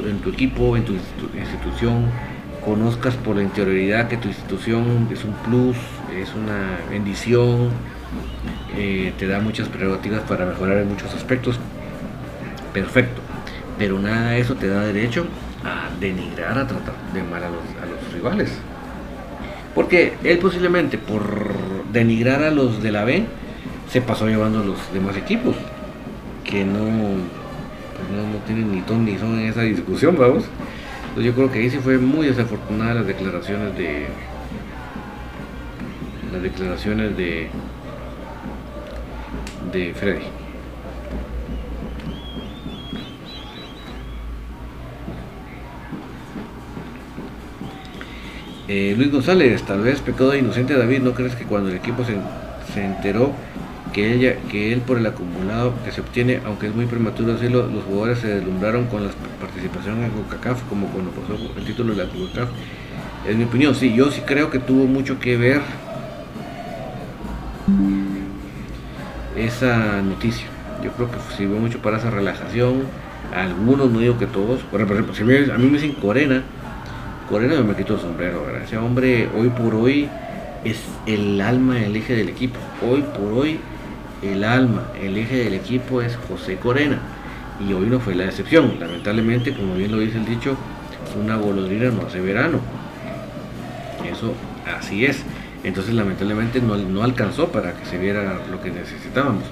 en 0.03 0.19
tu, 0.19 0.29
equipo, 0.29 0.77
en 0.77 0.85
tu 0.85 0.93
institución, 0.93 2.05
conozcas 2.63 3.15
por 3.15 3.35
la 3.35 3.43
interioridad 3.43 4.07
que 4.07 4.15
tu 4.15 4.29
institución 4.29 5.09
es 5.11 5.25
un 5.25 5.33
plus, 5.33 5.75
es 6.15 6.33
una 6.33 6.79
bendición, 6.89 7.69
eh, 8.77 9.11
te 9.19 9.27
da 9.27 9.41
muchas 9.41 9.67
prerrogativas 9.67 10.21
para 10.21 10.45
mejorar 10.45 10.77
en 10.77 10.87
muchos 10.87 11.13
aspectos, 11.13 11.59
perfecto. 12.73 13.21
Pero 13.77 13.99
nada 13.99 14.31
de 14.31 14.39
eso 14.39 14.55
te 14.55 14.67
da 14.67 14.85
derecho 14.85 15.25
a 15.65 15.89
denigrar, 15.99 16.57
a 16.57 16.67
tratar 16.67 16.95
de 17.13 17.23
mal 17.23 17.43
a 17.43 17.49
los, 17.49 18.13
rivales. 18.13 18.51
Porque 19.75 20.13
él 20.23 20.37
posiblemente 20.37 20.97
por 20.97 21.53
denigrar 21.91 22.43
a 22.43 22.51
los 22.51 22.81
de 22.81 22.91
la 22.91 23.03
B 23.03 23.25
se 23.89 24.01
pasó 24.01 24.27
llevando 24.27 24.59
a 24.59 24.65
los 24.65 24.77
demás 24.93 25.17
equipos. 25.17 25.55
Que 26.43 26.65
no, 26.65 26.87
pues 28.07 28.27
no, 28.27 28.37
tienen 28.45 28.71
ni 28.71 28.81
ton 28.81 29.05
ni 29.05 29.17
son 29.17 29.39
en 29.39 29.47
esa 29.47 29.61
discusión, 29.61 30.15
vamos. 30.17 30.45
Entonces 31.09 31.25
yo 31.25 31.33
creo 31.33 31.51
que 31.51 31.59
ahí 31.59 31.69
sí 31.69 31.77
fue 31.79 31.97
muy 31.97 32.27
desafortunada 32.27 32.95
las 32.95 33.07
declaraciones 33.07 33.77
de. 33.77 34.07
Las 36.31 36.41
declaraciones 36.41 37.17
de. 37.17 37.49
de 39.71 39.93
Freddy. 39.93 40.41
Eh, 48.73 48.95
Luis 48.95 49.11
González, 49.11 49.63
tal 49.63 49.81
vez 49.81 49.99
pecado 49.99 50.31
de 50.31 50.39
inocente 50.39 50.77
David, 50.77 51.01
¿no 51.01 51.13
crees 51.13 51.35
que 51.35 51.43
cuando 51.43 51.69
el 51.69 51.75
equipo 51.75 52.05
se, 52.05 52.81
enteró 52.81 53.33
que, 53.93 54.13
ella, 54.13 54.35
que 54.49 54.73
él 54.73 54.81
por 54.81 54.97
el 54.97 55.05
acumulado 55.05 55.73
que 55.83 55.91
se 55.91 56.01
obtiene, 56.01 56.39
aunque 56.45 56.67
es 56.67 56.75
muy 56.75 56.85
prematuro 56.85 57.33
decirlo, 57.33 57.67
los 57.67 57.83
jugadores 57.83 58.19
se 58.19 58.27
deslumbraron 58.27 58.87
con 58.87 59.05
la 59.05 59.11
participación 59.39 60.03
en 60.03 60.11
CONCACAF, 60.11 60.63
como 60.69 60.87
cuando 60.87 61.11
pasó 61.11 61.37
el 61.57 61.65
título 61.65 61.93
de 61.93 62.05
la 62.05 62.09
CONCACAF? 62.09 62.49
Es 63.27 63.35
mi 63.35 63.43
opinión, 63.43 63.75
sí, 63.75 63.93
yo 63.93 64.09
sí 64.11 64.21
creo 64.21 64.49
que 64.49 64.59
tuvo 64.59 64.85
mucho 64.85 65.19
que 65.19 65.37
ver 65.37 65.61
esa 69.35 70.01
noticia. 70.01 70.47
Yo 70.83 70.91
creo 70.91 71.11
que 71.11 71.17
sirvió 71.37 71.57
mucho 71.57 71.79
para 71.79 71.97
esa 71.97 72.09
relajación. 72.09 72.83
Algunos, 73.35 73.91
no 73.91 73.99
digo 73.99 74.17
que 74.17 74.25
todos, 74.25 74.61
por 74.63 74.81
ejemplo, 74.81 75.13
a 75.53 75.57
mí 75.57 75.67
me 75.67 75.77
dicen 75.77 75.93
Corena, 75.93 76.43
Corena 77.29 77.61
me 77.61 77.75
quito 77.75 77.95
el 77.95 78.01
sombrero, 78.01 78.45
Ese 78.61 78.77
hombre 78.77 79.29
hoy 79.37 79.49
por 79.49 79.75
hoy 79.75 80.09
es 80.65 80.81
el 81.05 81.39
alma, 81.39 81.79
el 81.79 81.95
eje 81.95 82.15
del 82.15 82.29
equipo. 82.29 82.59
Hoy 82.85 83.03
por 83.03 83.31
hoy 83.33 83.59
el 84.21 84.43
alma, 84.43 84.87
el 85.01 85.17
eje 85.17 85.43
del 85.43 85.53
equipo 85.53 86.01
es 86.01 86.17
José 86.27 86.57
Corena. 86.57 86.99
Y 87.59 87.73
hoy 87.73 87.87
no 87.87 87.99
fue 87.99 88.15
la 88.15 88.25
excepción. 88.25 88.77
Lamentablemente, 88.79 89.53
como 89.53 89.75
bien 89.75 89.91
lo 89.91 89.99
dice 89.99 90.17
el 90.17 90.25
dicho, 90.25 90.55
una 91.21 91.35
golondrina 91.35 91.89
no 91.91 92.07
hace 92.07 92.19
verano. 92.19 92.59
Eso 94.09 94.33
así 94.77 95.05
es. 95.05 95.23
Entonces 95.63 95.93
lamentablemente 95.93 96.59
no, 96.59 96.75
no 96.75 97.03
alcanzó 97.03 97.49
para 97.49 97.73
que 97.73 97.85
se 97.85 97.97
viera 97.97 98.39
lo 98.49 98.61
que 98.61 98.71
necesitábamos. 98.71 99.43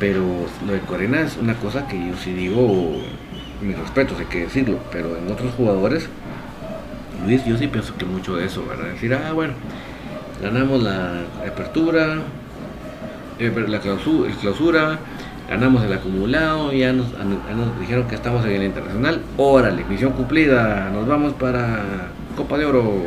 Pero 0.00 0.22
lo 0.66 0.72
de 0.72 0.80
Corena 0.80 1.20
es 1.20 1.36
una 1.36 1.54
cosa 1.54 1.86
que 1.86 1.96
yo 1.96 2.16
sí 2.16 2.32
digo, 2.32 3.00
mis 3.60 3.78
respetos, 3.78 4.18
hay 4.18 4.26
que 4.26 4.40
decirlo. 4.40 4.78
Pero 4.90 5.16
en 5.16 5.30
otros 5.30 5.54
jugadores 5.54 6.08
Luis, 7.24 7.44
yo 7.44 7.56
sí 7.56 7.68
pienso 7.68 7.96
que 7.96 8.04
mucho 8.04 8.36
de 8.36 8.46
eso, 8.46 8.64
¿verdad? 8.66 8.86
Decir, 8.86 9.14
ah, 9.14 9.32
bueno, 9.32 9.54
ganamos 10.42 10.82
la 10.82 11.20
apertura, 11.46 12.16
eh, 13.42 13.68
la 13.68 13.80
clausura, 13.80 14.98
ganamos 15.48 15.82
el 15.84 15.92
acumulado, 15.92 16.72
ya 16.72 16.92
nos, 16.92 17.06
dijeron 17.80 18.06
que 18.06 18.14
estamos 18.14 18.44
en 18.44 18.52
el 18.52 18.62
internacional, 18.62 19.20
órale, 19.36 19.84
misión 19.84 20.12
cumplida, 20.12 20.90
nos 20.90 21.08
vamos 21.08 21.34
para 21.34 21.82
Copa 22.36 22.56
de 22.56 22.66
Oro. 22.66 23.02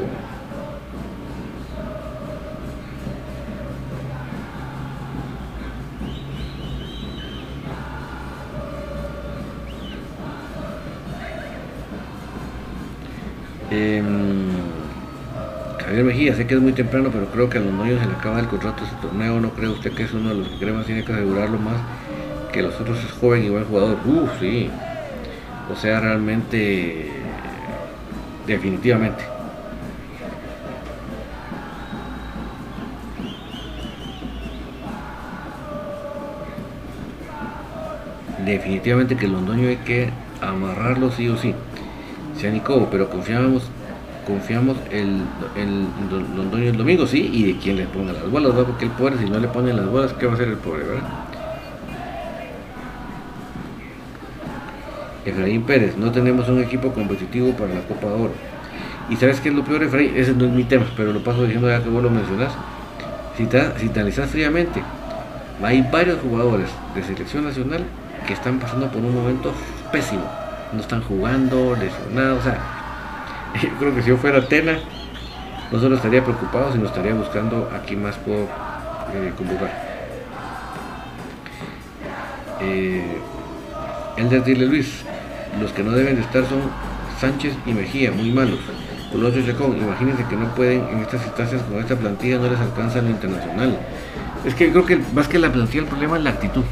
Eh, 13.71 14.44
Javier 15.95 16.13
Mejía, 16.13 16.35
sé 16.35 16.45
que 16.45 16.55
es 16.55 16.59
muy 16.59 16.73
temprano, 16.73 17.09
pero 17.09 17.27
creo 17.27 17.49
que 17.49 17.57
a 17.57 17.61
los 17.61 17.71
novios 17.71 18.01
se 18.01 18.05
le 18.05 18.15
acaba 18.15 18.41
el 18.41 18.47
contrato 18.47 18.81
de 18.81 18.89
este 18.89 19.01
torneo. 19.01 19.39
¿No 19.39 19.51
cree 19.51 19.69
usted 19.69 19.93
que 19.93 20.03
es 20.03 20.11
uno 20.11 20.27
de 20.27 20.35
los 20.35 20.49
que 20.49 20.57
crema 20.57 20.83
tiene 20.83 21.05
que 21.05 21.13
asegurarlo 21.13 21.57
más 21.57 21.77
que 22.51 22.61
los 22.61 22.77
otros? 22.81 23.01
Es 23.01 23.13
joven 23.13 23.45
y 23.45 23.49
buen 23.49 23.63
jugador. 23.63 23.97
Uf, 24.05 24.29
sí. 24.41 24.69
O 25.71 25.75
sea, 25.77 26.01
realmente, 26.01 27.11
definitivamente. 28.45 29.23
Definitivamente 38.45 39.15
que 39.15 39.27
el 39.27 39.31
Londoño 39.31 39.69
hay 39.69 39.77
que 39.77 40.09
amarrarlo 40.41 41.09
sí 41.09 41.29
o 41.29 41.37
sí 41.37 41.55
sea 42.37 42.51
Nico, 42.51 42.89
pero 42.91 43.09
confiamos 43.09 43.63
confiamos 44.25 44.77
el, 44.91 45.21
el 45.55 45.87
Londoño 46.35 46.69
el 46.69 46.77
domingo, 46.77 47.07
sí, 47.07 47.29
y 47.31 47.53
de 47.53 47.59
quién 47.59 47.77
le 47.77 47.85
ponga 47.85 48.13
las 48.13 48.29
bolas, 48.29 48.53
¿verdad? 48.53 48.67
Porque 48.67 48.85
el 48.85 48.91
pobre, 48.91 49.17
si 49.17 49.29
no 49.29 49.39
le 49.39 49.47
ponen 49.47 49.77
las 49.77 49.89
bolas, 49.89 50.13
¿qué 50.13 50.25
va 50.25 50.33
a 50.33 50.35
hacer 50.35 50.47
el 50.49 50.57
pobre, 50.57 50.83
verdad? 50.83 51.03
Efraín 55.25 55.63
Pérez, 55.63 55.97
no 55.97 56.11
tenemos 56.11 56.47
un 56.49 56.61
equipo 56.61 56.91
competitivo 56.91 57.51
para 57.53 57.73
la 57.73 57.81
Copa 57.81 58.07
de 58.07 58.13
Oro. 58.13 58.33
Y 59.09 59.15
sabes 59.15 59.39
qué 59.39 59.49
es 59.49 59.55
lo 59.55 59.63
peor, 59.63 59.83
Efraín, 59.83 60.13
ese 60.15 60.33
no 60.33 60.45
es 60.45 60.51
mi 60.51 60.63
tema, 60.63 60.85
pero 60.95 61.13
lo 61.13 61.23
paso 61.23 61.43
diciendo 61.43 61.69
ya 61.69 61.81
que 61.81 61.89
vos 61.89 62.03
lo 62.03 62.09
mencionás. 62.09 62.53
Si 63.37 63.43
si 63.43 63.89
te 63.89 63.99
analizas 63.99 64.29
fríamente, 64.29 64.81
hay 65.63 65.87
varios 65.91 66.19
jugadores 66.21 66.69
de 66.93 67.03
selección 67.03 67.43
nacional 67.43 67.83
que 68.27 68.33
están 68.33 68.59
pasando 68.59 68.87
por 68.87 69.01
un 69.01 69.13
momento 69.13 69.51
pésimo 69.91 70.23
no 70.73 70.81
están 70.81 71.01
jugando, 71.01 71.75
lesionados, 71.75 72.39
o 72.39 72.43
sea, 72.43 72.57
yo 73.61 73.69
creo 73.79 73.95
que 73.95 74.01
si 74.01 74.09
yo 74.09 74.17
fuera 74.17 74.47
Tena, 74.47 74.77
no 75.71 75.79
solo 75.79 75.95
estaría 75.95 76.23
preocupado, 76.23 76.71
sino 76.71 76.85
estaría 76.85 77.13
buscando 77.13 77.69
a 77.73 77.85
quién 77.85 78.01
más 78.01 78.15
puedo 78.17 78.43
eh, 78.43 79.31
convocar. 79.37 79.71
Eh, 82.61 83.17
Elder 84.17 84.43
Dile 84.43 84.65
Luis, 84.65 85.03
los 85.59 85.71
que 85.71 85.83
no 85.83 85.91
deben 85.91 86.15
de 86.15 86.21
estar 86.21 86.45
son 86.45 86.61
Sánchez 87.19 87.53
y 87.65 87.73
Mejía, 87.73 88.11
muy 88.11 88.31
malos. 88.31 88.59
Colosio 89.11 89.41
y 89.41 89.45
Chacón, 89.45 89.77
imagínense 89.77 90.25
que 90.29 90.35
no 90.35 90.53
pueden 90.55 90.87
en 90.89 90.99
estas 90.99 91.25
instancias 91.25 91.61
con 91.63 91.79
esta 91.79 91.95
plantilla, 91.95 92.37
no 92.37 92.49
les 92.49 92.59
alcanza 92.59 93.01
lo 93.01 93.09
internacional. 93.09 93.77
Es 94.43 94.53
que 94.55 94.71
creo 94.71 94.85
que 94.85 94.99
más 95.13 95.27
que 95.27 95.39
la 95.39 95.51
plantilla, 95.51 95.83
el 95.83 95.87
problema 95.87 96.17
es 96.17 96.23
la 96.23 96.31
actitud. 96.31 96.63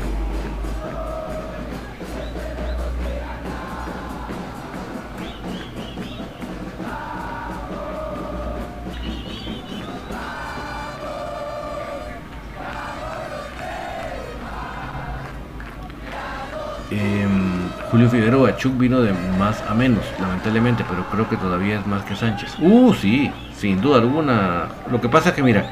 Chuck 18.64 18.78
vino 18.78 19.02
de 19.02 19.12
más 19.38 19.62
a 19.68 19.74
menos, 19.74 20.06
lamentablemente, 20.22 20.86
pero 20.90 21.04
creo 21.10 21.28
que 21.28 21.36
todavía 21.36 21.80
es 21.80 21.86
más 21.86 22.02
que 22.04 22.16
Sánchez. 22.16 22.56
Uh, 22.60 22.94
sí, 22.94 23.30
sin 23.54 23.82
duda 23.82 23.98
alguna. 23.98 24.70
Lo 24.90 25.02
que 25.02 25.10
pasa 25.10 25.30
es 25.30 25.36
que, 25.36 25.44
mira, 25.44 25.66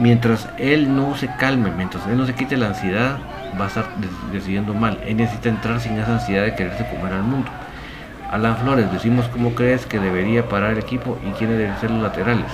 mientras 0.00 0.48
él 0.58 0.96
no 0.96 1.16
se 1.16 1.28
calme, 1.36 1.70
mientras 1.70 2.04
él 2.08 2.16
no 2.16 2.26
se 2.26 2.34
quite 2.34 2.56
la 2.56 2.66
ansiedad, 2.66 3.18
va 3.60 3.66
a 3.66 3.68
estar 3.68 3.86
decidiendo 4.32 4.74
mal. 4.74 4.98
Él 5.06 5.18
necesita 5.18 5.50
entrar 5.50 5.78
sin 5.78 6.00
esa 6.00 6.14
ansiedad 6.14 6.42
de 6.42 6.56
quererse 6.56 6.84
comer 6.88 7.12
al 7.12 7.22
mundo. 7.22 7.48
Alan 8.28 8.56
Flores, 8.56 8.90
decimos 8.90 9.28
cómo 9.28 9.54
crees 9.54 9.86
que 9.86 10.00
debería 10.00 10.48
parar 10.48 10.72
el 10.72 10.78
equipo 10.78 11.16
y 11.24 11.30
quiénes 11.38 11.58
deben 11.58 11.78
ser 11.78 11.92
los 11.92 12.02
laterales. 12.02 12.50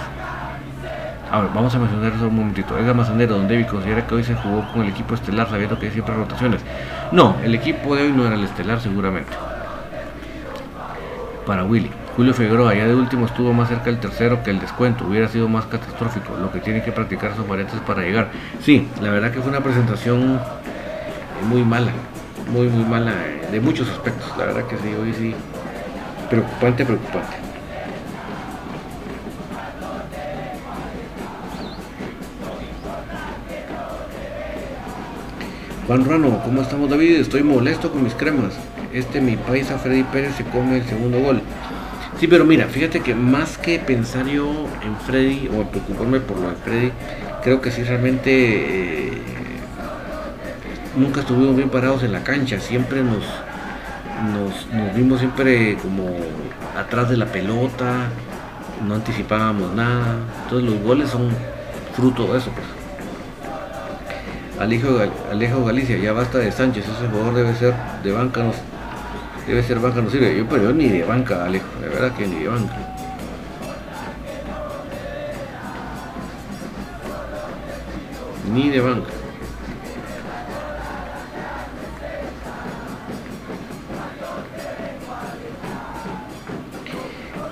Ahora, 1.31 1.49
vamos 1.55 1.75
a 1.75 1.79
mencionar 1.79 2.13
eso 2.13 2.29
un 2.29 2.37
momentito. 2.37 2.77
Edgar 2.77 2.95
Mazanero, 2.95 3.37
donde 3.37 3.55
David 3.55 3.71
considera 3.71 4.07
que 4.07 4.17
hoy 4.17 4.23
se 4.23 4.35
jugó 4.35 4.71
con 4.71 4.83
el 4.83 4.91
equipo 4.91 5.15
estelar 5.15 5.49
sabiendo 5.49 5.79
que 5.79 5.87
hay 5.87 5.93
siempre 5.93 6.15
rotaciones. 6.15 6.61
No, 7.11 7.37
el 7.43 7.55
equipo 7.55 7.97
de 7.97 8.03
hoy 8.03 8.13
no 8.13 8.27
era 8.27 8.35
el 8.35 8.45
estelar 8.45 8.79
seguramente. 8.79 9.33
Para 11.47 11.65
Willy. 11.65 11.91
Julio 12.17 12.35
Figueroa, 12.35 12.75
ya 12.75 12.87
de 12.87 12.95
último 12.95 13.27
estuvo 13.27 13.53
más 13.53 13.69
cerca 13.69 13.87
del 13.87 13.99
tercero 13.99 14.43
que 14.43 14.51
el 14.51 14.61
descuento, 14.61 15.07
hubiera 15.07 15.29
sido 15.29 15.49
más 15.49 15.65
catastrófico, 15.67 16.37
lo 16.37 16.53
que 16.53 16.61
tiene 16.61 16.83
que 16.83 16.93
practicar 16.93 17.35
sus 17.35 17.49
variantes 17.49 17.81
para 17.81 18.03
llegar. 18.03 18.29
Sí, 18.61 18.87
la 19.01 19.11
verdad 19.11 19.33
que 19.33 19.41
fue 19.41 19.51
una 19.51 19.63
presentación 19.63 20.39
muy 21.49 21.65
mala, 21.65 21.93
muy 22.53 22.69
muy 22.69 22.85
mala 22.85 23.15
de 23.51 23.61
muchos 23.61 23.89
aspectos, 23.89 24.31
la 24.39 24.47
verdad 24.47 24.65
que 24.67 24.77
sí, 24.77 24.95
hoy 24.95 25.13
sí, 25.15 25.35
preocupante, 26.29 26.85
preocupante. 26.85 27.37
Juan 35.87 36.05
Rano, 36.05 36.41
¿cómo 36.45 36.63
estamos 36.63 36.89
David? 36.89 37.17
Estoy 37.17 37.43
molesto 37.43 37.91
con 37.91 38.05
mis 38.05 38.15
cremas. 38.15 38.55
Este 38.93 39.21
mi 39.21 39.37
paisa 39.37 39.79
Freddy 39.79 40.03
Pérez 40.05 40.35
se 40.37 40.45
come 40.45 40.77
el 40.77 40.85
segundo 40.85 41.19
gol. 41.21 41.41
Sí, 42.21 42.27
pero 42.29 42.45
mira, 42.45 42.67
fíjate 42.67 43.01
que 43.01 43.15
más 43.15 43.57
que 43.57 43.79
pensar 43.79 44.27
yo 44.27 44.67
en 44.85 44.97
Freddy 45.07 45.49
o 45.49 45.65
preocuparme 45.65 46.21
por 46.21 46.39
lo 46.39 46.51
de 46.51 46.57
Freddy, 46.57 46.93
creo 47.43 47.61
que 47.61 47.71
sí 47.71 47.83
realmente 47.83 48.31
eh, 48.31 49.23
nunca 50.97 51.21
estuvimos 51.21 51.57
bien 51.57 51.71
parados 51.71 52.03
en 52.03 52.13
la 52.13 52.23
cancha. 52.23 52.61
Siempre 52.61 53.03
nos, 53.03 53.25
nos, 54.31 54.67
nos 54.73 54.95
vimos 54.95 55.21
siempre 55.21 55.77
como 55.77 56.15
atrás 56.79 57.09
de 57.09 57.17
la 57.17 57.27
pelota, 57.27 58.09
no 58.87 58.95
anticipábamos 58.95 59.75
nada. 59.75 60.17
Entonces 60.45 60.71
los 60.71 60.83
goles 60.83 61.11
son 61.11 61.31
fruto 61.97 62.33
de 62.33 62.39
eso. 62.39 62.51
Pues. 62.51 62.83
Alejo, 64.61 64.99
Alejo 65.31 65.65
Galicia, 65.65 65.97
ya 65.97 66.13
basta 66.13 66.39
de 66.39 66.53
Sánchez, 66.53 66.85
ese 66.85 67.09
jugador 67.09 67.35
debe 67.35 67.55
ser 67.55 67.75
de 68.05 68.13
banca, 68.13 68.45
debe 69.47 69.63
ser 69.63 69.79
banca, 69.79 70.01
no 70.01 70.11
sirve. 70.11 70.37
Yo, 70.37 70.47
pero 70.49 70.65
yo 70.65 70.73
ni 70.73 70.89
de 70.89 71.05
banca, 71.05 71.45
Alejo, 71.45 71.67
de 71.81 71.89
verdad 71.89 72.13
que 72.17 72.27
ni 72.27 72.41
de 72.41 72.49
banca. 72.49 72.77
Ni 78.53 78.69
de 78.69 78.81
banca. 78.81 79.11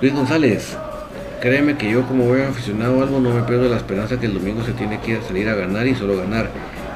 Luis 0.01 0.15
González, 0.15 0.75
créeme 1.41 1.77
que 1.77 1.91
yo 1.91 2.07
como 2.07 2.25
buen 2.25 2.47
aficionado 2.47 3.03
algo 3.03 3.19
no 3.19 3.35
me 3.35 3.43
pierdo 3.43 3.69
la 3.69 3.77
esperanza 3.77 4.19
que 4.19 4.25
el 4.25 4.33
domingo 4.33 4.63
se 4.63 4.73
tiene 4.73 4.99
que 4.99 5.21
salir 5.21 5.47
a 5.47 5.53
ganar 5.53 5.85
y 5.85 5.93
solo 5.93 6.17
ganar. 6.17 6.49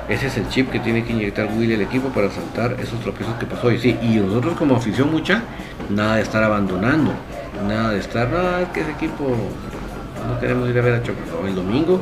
Ese 0.07 0.27
es 0.27 0.37
el 0.37 0.47
chip 0.49 0.69
que 0.69 0.79
tiene 0.79 1.03
que 1.03 1.13
inyectar 1.13 1.49
Willy 1.57 1.73
al 1.73 1.81
equipo 1.81 2.09
para 2.09 2.29
saltar 2.29 2.77
esos 2.79 2.99
tropiezos 2.99 3.35
que 3.35 3.45
pasó 3.45 3.67
hoy. 3.67 3.79
Sí, 3.79 3.97
y 4.01 4.17
nosotros 4.17 4.55
como 4.55 4.75
afición 4.75 5.11
mucha, 5.11 5.41
nada 5.89 6.17
de 6.17 6.21
estar 6.21 6.43
abandonando, 6.43 7.11
nada 7.67 7.91
de 7.91 7.99
estar, 7.99 8.29
nada, 8.29 8.61
es 8.61 8.69
que 8.69 8.81
ese 8.81 8.91
equipo 8.91 9.35
no 10.27 10.39
queremos 10.39 10.69
ir 10.69 10.77
a 10.77 10.81
ver 10.81 10.95
a 10.95 11.03
Choco. 11.03 11.47
el 11.47 11.55
domingo 11.55 12.01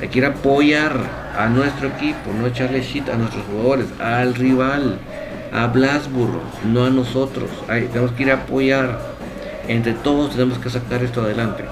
hay 0.00 0.08
que 0.08 0.18
ir 0.18 0.24
a 0.24 0.28
apoyar 0.28 0.96
a 1.38 1.48
nuestro 1.48 1.88
equipo, 1.88 2.32
no 2.36 2.46
echarle 2.48 2.82
shit 2.82 3.08
a 3.08 3.16
nuestros 3.16 3.44
jugadores, 3.46 3.86
al 4.00 4.34
rival, 4.34 4.98
a 5.52 5.68
Blasburgo, 5.68 6.42
no 6.64 6.86
a 6.86 6.90
nosotros. 6.90 7.48
tenemos 7.66 8.10
que 8.12 8.24
ir 8.24 8.30
a 8.32 8.34
apoyar. 8.34 8.98
Entre 9.68 9.92
todos 9.92 10.32
tenemos 10.32 10.58
que 10.58 10.70
sacar 10.70 11.04
esto 11.04 11.22
adelante. 11.22 11.64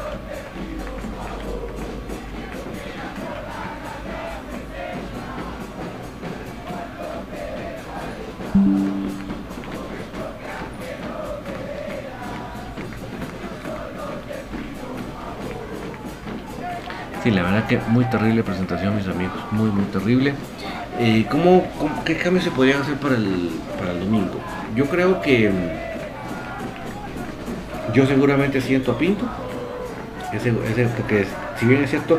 Sí, 17.23 17.31
la 17.31 17.43
verdad 17.43 17.66
que 17.66 17.79
muy 17.89 18.07
terrible 18.07 18.43
presentación, 18.43 18.97
mis 18.97 19.07
amigos. 19.07 19.37
Muy, 19.51 19.71
muy 19.71 19.85
terrible. 19.85 20.33
Eh, 20.99 21.27
¿cómo, 21.31 21.66
qué 22.05 22.16
cambios 22.16 22.45
se 22.45 22.51
podrían 22.51 22.81
hacer 22.81 22.95
para 22.95 23.16
el, 23.16 23.51
para 23.79 23.93
el 23.93 24.01
domingo? 24.01 24.41
Yo 24.75 24.87
creo 24.87 25.21
que 25.21 25.51
yo 27.93 28.07
seguramente 28.07 28.61
siento 28.62 28.93
a 28.93 28.99
Pinto. 28.99 29.27
Ese, 30.33 30.55
ese, 30.71 30.87
porque 30.97 31.27
si 31.59 31.66
bien 31.66 31.83
es 31.83 31.91
cierto, 31.91 32.18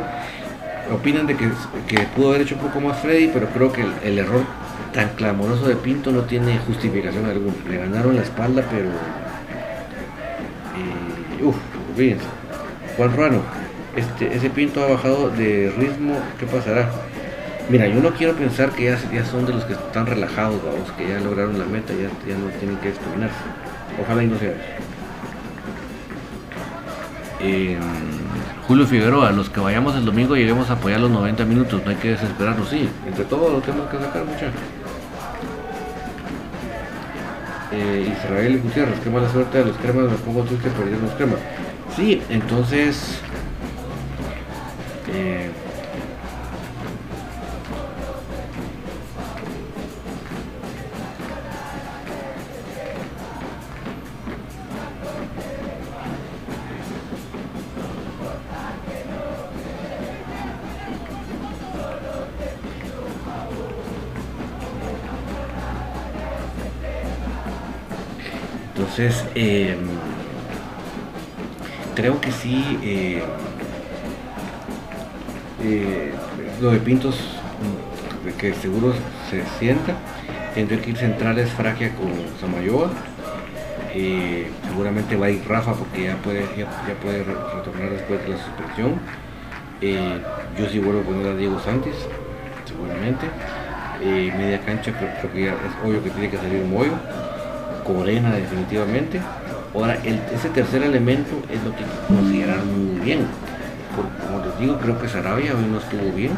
opinan 0.94 1.26
de 1.26 1.36
que, 1.36 1.50
que, 1.88 2.02
pudo 2.16 2.30
haber 2.30 2.42
hecho 2.42 2.56
un 2.56 2.62
poco 2.62 2.80
más 2.82 3.00
Freddy, 3.00 3.30
pero 3.34 3.48
creo 3.48 3.72
que 3.72 3.82
el, 3.82 3.94
el 4.04 4.20
error 4.20 4.44
tan 4.94 5.10
clamoroso 5.10 5.68
de 5.68 5.78
Pinto 5.78 6.12
no 6.12 6.22
tiene 6.24 6.60
justificación 6.60 7.26
alguna. 7.26 7.56
Le 7.68 7.78
ganaron 7.78 8.16
la 8.16 8.22
espalda, 8.22 8.64
pero. 8.70 8.90
Eh, 10.78 11.44
uff, 11.44 11.56
fíjense. 11.96 12.26
Juan 12.98 13.16
Ruano, 13.16 13.42
este, 13.96 14.36
ese 14.36 14.50
Pinto 14.50 14.84
ha 14.84 14.88
bajado 14.88 15.30
de 15.30 15.74
ritmo, 15.78 16.18
¿qué 16.40 16.46
pasará? 16.46 16.90
Mira, 17.70 17.88
yo 17.88 18.02
no 18.02 18.12
quiero 18.12 18.34
pensar 18.34 18.72
que 18.72 18.86
ya, 18.86 19.00
ya 19.12 19.26
son 19.26 19.46
de 19.46 19.54
los 19.54 19.66
que 19.66 19.74
están 19.74 20.06
relajados, 20.06 20.62
vamos, 20.64 20.92
que 20.98 21.08
ya 21.08 21.20
lograron 21.20 21.58
la 21.58 21.66
meta, 21.66 21.94
ya, 21.94 22.10
ya 22.28 22.38
no 22.38 22.50
tienen 22.60 22.78
que 22.78 22.90
exterminarse. 22.90 23.36
Ojalá 24.02 24.24
y 24.24 24.28
no 24.28 24.38
sea 24.38 24.54
eh, 27.44 27.78
Julio 28.68 28.86
Figueroa, 28.86 29.32
los 29.32 29.50
que 29.50 29.60
vayamos 29.60 29.96
el 29.96 30.06
domingo 30.06 30.36
lleguemos 30.36 30.70
a 30.70 30.74
apoyar 30.74 31.00
los 31.00 31.10
90 31.10 31.44
minutos, 31.46 31.82
no 31.84 31.90
hay 31.90 31.98
que 31.98 32.10
desesperarnos, 32.10 32.70
sí, 32.70 32.88
entre 33.08 33.26
todos 33.26 33.52
lo 33.52 33.60
tenemos 33.60 33.90
que 33.90 33.98
sacar 33.98 34.24
muchachos. 34.24 34.62
Eh, 37.72 38.14
Israel 38.16 38.62
Gutiérrez, 38.62 39.00
qué 39.00 39.10
mala 39.10 39.30
suerte 39.30 39.58
de 39.58 39.66
los 39.66 39.78
cremas, 39.78 40.12
me 40.12 40.18
pongo 40.18 40.44
triste 40.44 40.70
perdiendo 40.70 41.08
los 41.08 41.16
cremas. 41.16 41.40
Sí, 41.96 42.22
entonces 42.30 43.22
entonces 68.92 69.24
eh, 69.36 69.78
creo 71.96 72.20
que 72.20 72.32
sí 72.32 72.80
eh, 72.84 73.24
eh, 75.64 76.12
lo 76.62 76.72
de 76.72 76.80
Pintos, 76.80 77.16
mm, 77.16 78.38
que 78.38 78.54
seguro 78.54 78.94
se 79.30 79.44
sienta. 79.60 79.96
Tendré 80.54 80.80
que 80.80 80.92
ir 80.92 80.98
centrales 80.98 81.50
Fragia 81.52 81.94
con 81.96 82.12
Samayoa. 82.40 82.92
Seguramente 84.68 85.18
va 85.18 85.26
a 85.26 85.30
ir 85.30 85.44
Rafa 85.48 85.74
porque 85.74 86.06
ya 86.06 86.16
puede, 86.18 86.42
ya, 86.58 86.66
puede 87.02 87.24
retornar 87.24 87.90
después 87.90 88.24
de 88.24 88.30
la 88.30 88.38
suspensión. 88.38 89.00
Eh, 89.82 90.22
yo 90.58 90.70
sí 90.70 90.80
vuelvo 90.80 91.02
a 91.02 91.04
poner 91.04 91.28
a 91.28 91.36
Diego 91.36 91.60
Santos, 91.60 91.96
seguramente. 92.66 93.28
Eh, 94.02 94.34
media 94.36 94.60
cancha 94.62 94.92
creo, 94.94 95.32
que 95.34 95.46
ya 95.46 95.52
es 95.52 95.86
obvio 95.86 96.04
que 96.04 96.10
tiene 96.10 96.30
que 96.30 96.38
salir 96.38 96.64
Moyo. 96.64 96.94
Corena 97.86 98.32
definitivamente. 98.32 99.20
Ahora, 99.74 99.98
ese 100.04 100.50
tercer 100.50 100.84
elemento 100.84 101.32
es 101.52 101.64
lo 101.64 101.76
que 101.76 101.84
considerar 102.08 102.64
muy 102.64 103.00
bien. 103.00 103.28
Como 103.96 104.46
les 104.46 104.60
digo, 104.60 104.78
creo 104.78 105.00
que 105.00 105.08
Sarabia 105.08 105.54
hoy 105.56 105.66
no 105.66 105.80
estuvo 105.80 106.12
bien. 106.12 106.32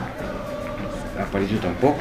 Aparicio 1.22 1.60
tampoco. 1.60 2.00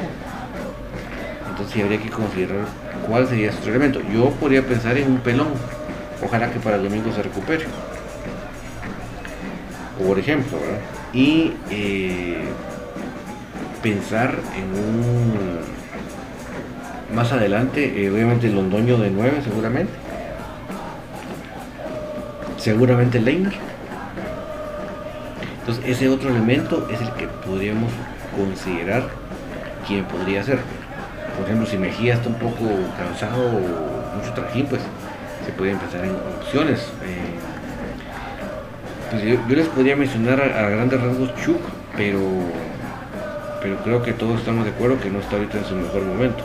Entonces 1.49 1.83
habría 1.83 2.01
que 2.01 2.09
considerar 2.09 2.65
cuál 3.07 3.27
sería 3.27 3.51
su 3.51 3.69
elemento. 3.69 4.01
Yo 4.01 4.31
podría 4.31 4.65
pensar 4.65 4.97
en 4.97 5.11
un 5.11 5.17
pelón. 5.19 5.49
Ojalá 6.23 6.51
que 6.51 6.59
para 6.59 6.77
domingo 6.77 7.11
se 7.13 7.21
recupere. 7.21 7.65
Por 10.05 10.17
ejemplo, 10.17 10.57
Y 11.13 11.53
eh, 11.69 12.41
pensar 13.83 14.35
en 14.57 14.79
un 14.79 15.59
más 17.13 17.31
adelante, 17.31 18.03
eh, 18.03 18.09
obviamente 18.09 18.49
Londoño 18.49 18.97
de 18.97 19.11
9 19.11 19.41
seguramente. 19.43 19.93
Seguramente 22.57 23.19
Leiner. 23.19 23.53
Entonces 25.63 25.85
ese 25.87 26.09
otro 26.09 26.29
elemento 26.29 26.89
es 26.91 26.99
el 26.99 27.09
que 27.13 27.25
podríamos 27.25 27.89
considerar 28.35 29.03
quién 29.87 30.03
podría 30.03 30.43
ser. 30.43 30.59
Por 31.37 31.45
ejemplo, 31.45 31.65
si 31.65 31.77
Mejía 31.77 32.15
está 32.15 32.27
un 32.27 32.35
poco 32.35 32.65
cansado 32.97 33.41
o 33.45 34.17
mucho 34.17 34.33
trajín, 34.35 34.65
pues 34.65 34.81
se 35.45 35.53
puede 35.53 35.71
empezar 35.71 36.03
en 36.03 36.11
opciones. 36.37 36.81
Eh, 37.05 37.33
pues 39.09 39.23
yo, 39.23 39.55
les 39.55 39.67
podría 39.69 39.95
mencionar 39.95 40.41
a, 40.41 40.69
grandes 40.69 40.99
rasgos 40.99 41.33
Chuk, 41.45 41.61
pero, 41.95 42.19
pero 43.61 43.77
creo 43.85 44.03
que 44.03 44.11
todos 44.11 44.39
estamos 44.39 44.65
de 44.65 44.71
acuerdo 44.71 44.99
que 44.99 45.09
no 45.09 45.19
está 45.19 45.37
ahorita 45.37 45.59
en 45.59 45.65
su 45.65 45.75
mejor 45.75 46.01
momento. 46.01 46.43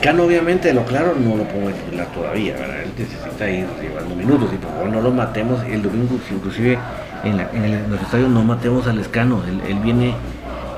Lescano 0.00 0.24
obviamente, 0.24 0.72
lo 0.72 0.82
claro, 0.86 1.14
no 1.14 1.36
lo 1.36 1.44
pongo 1.44 1.68
titular 1.72 2.06
todavía, 2.06 2.54
¿verdad? 2.54 2.84
Él 2.84 2.92
necesita 2.96 3.50
ir 3.50 3.66
llevando 3.82 4.14
minutos 4.14 4.48
y 4.50 4.56
por 4.56 4.70
favor 4.70 4.88
no 4.88 5.02
lo 5.02 5.10
matemos. 5.10 5.62
El 5.64 5.82
domingo, 5.82 6.18
inclusive 6.30 6.78
en, 7.22 7.36
la, 7.36 7.50
en, 7.52 7.64
el, 7.64 7.90
los 7.90 8.00
estadios 8.00 8.30
no 8.30 8.42
matemos 8.42 8.86
a 8.86 8.94
Lescano, 8.94 9.42
él, 9.44 9.78
viene, 9.84 10.14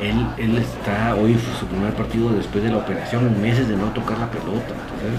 él, 0.00 0.58
está 0.58 1.14
hoy 1.14 1.38
su 1.56 1.66
primer 1.66 1.92
partido 1.92 2.30
después 2.30 2.64
de 2.64 2.72
la 2.72 2.78
operación, 2.78 3.40
meses 3.40 3.68
de 3.68 3.76
no 3.76 3.92
tocar 3.92 4.18
la 4.18 4.28
pelota, 4.28 4.74
entonces 4.74 5.14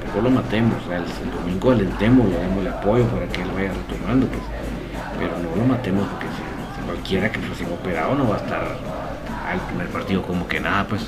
tampoco 0.00 0.22
lo 0.22 0.30
matemos, 0.30 0.76
el, 0.92 1.30
domingo 1.32 1.72
alentemos, 1.72 2.28
le 2.28 2.38
damos 2.38 2.58
el 2.60 2.68
apoyo 2.68 3.04
para 3.06 3.26
que 3.26 3.42
él 3.42 3.48
vaya 3.52 3.72
retomando, 3.72 4.28
pues, 4.28 4.42
pero 5.18 5.32
no 5.42 5.56
lo 5.56 5.66
matemos 5.66 6.06
porque 6.06 6.26
si, 6.26 6.86
cualquiera 6.86 7.32
que 7.32 7.40
recién 7.40 7.72
operado 7.72 8.14
no 8.14 8.28
va 8.28 8.36
a 8.36 8.38
estar 8.38 8.62
al 8.62 9.58
primer 9.66 9.88
partido 9.88 10.22
como 10.22 10.46
que 10.46 10.60
nada, 10.60 10.86
pues. 10.86 11.02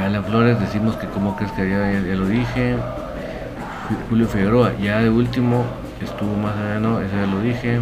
Alan 0.00 0.24
Flores, 0.24 0.60
decimos 0.60 0.96
que 0.96 1.06
como 1.08 1.36
crees 1.36 1.52
que 1.52 1.68
ya, 1.68 1.92
ya, 1.92 2.14
lo 2.14 2.26
dije. 2.26 2.76
Julio 4.10 4.26
Figueroa, 4.26 4.72
ya 4.82 5.00
de 5.00 5.08
último 5.08 5.64
estuvo 6.02 6.36
más 6.36 6.54
no, 6.80 7.00
ese 7.00 7.16
ya 7.16 7.26
lo 7.26 7.40
dije. 7.40 7.80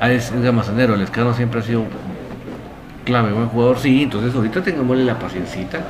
Ah, 0.00 0.10
es, 0.10 0.30
Gamazanero, 0.32 0.94
el 0.94 1.02
escano 1.02 1.34
siempre 1.34 1.60
ha 1.60 1.62
sido 1.62 1.84
clave, 3.04 3.32
buen 3.32 3.48
jugador, 3.48 3.78
sí, 3.78 4.02
entonces 4.02 4.34
ahorita 4.34 4.62
tengámosle 4.62 5.04
la 5.04 5.18
paciencita 5.18 5.80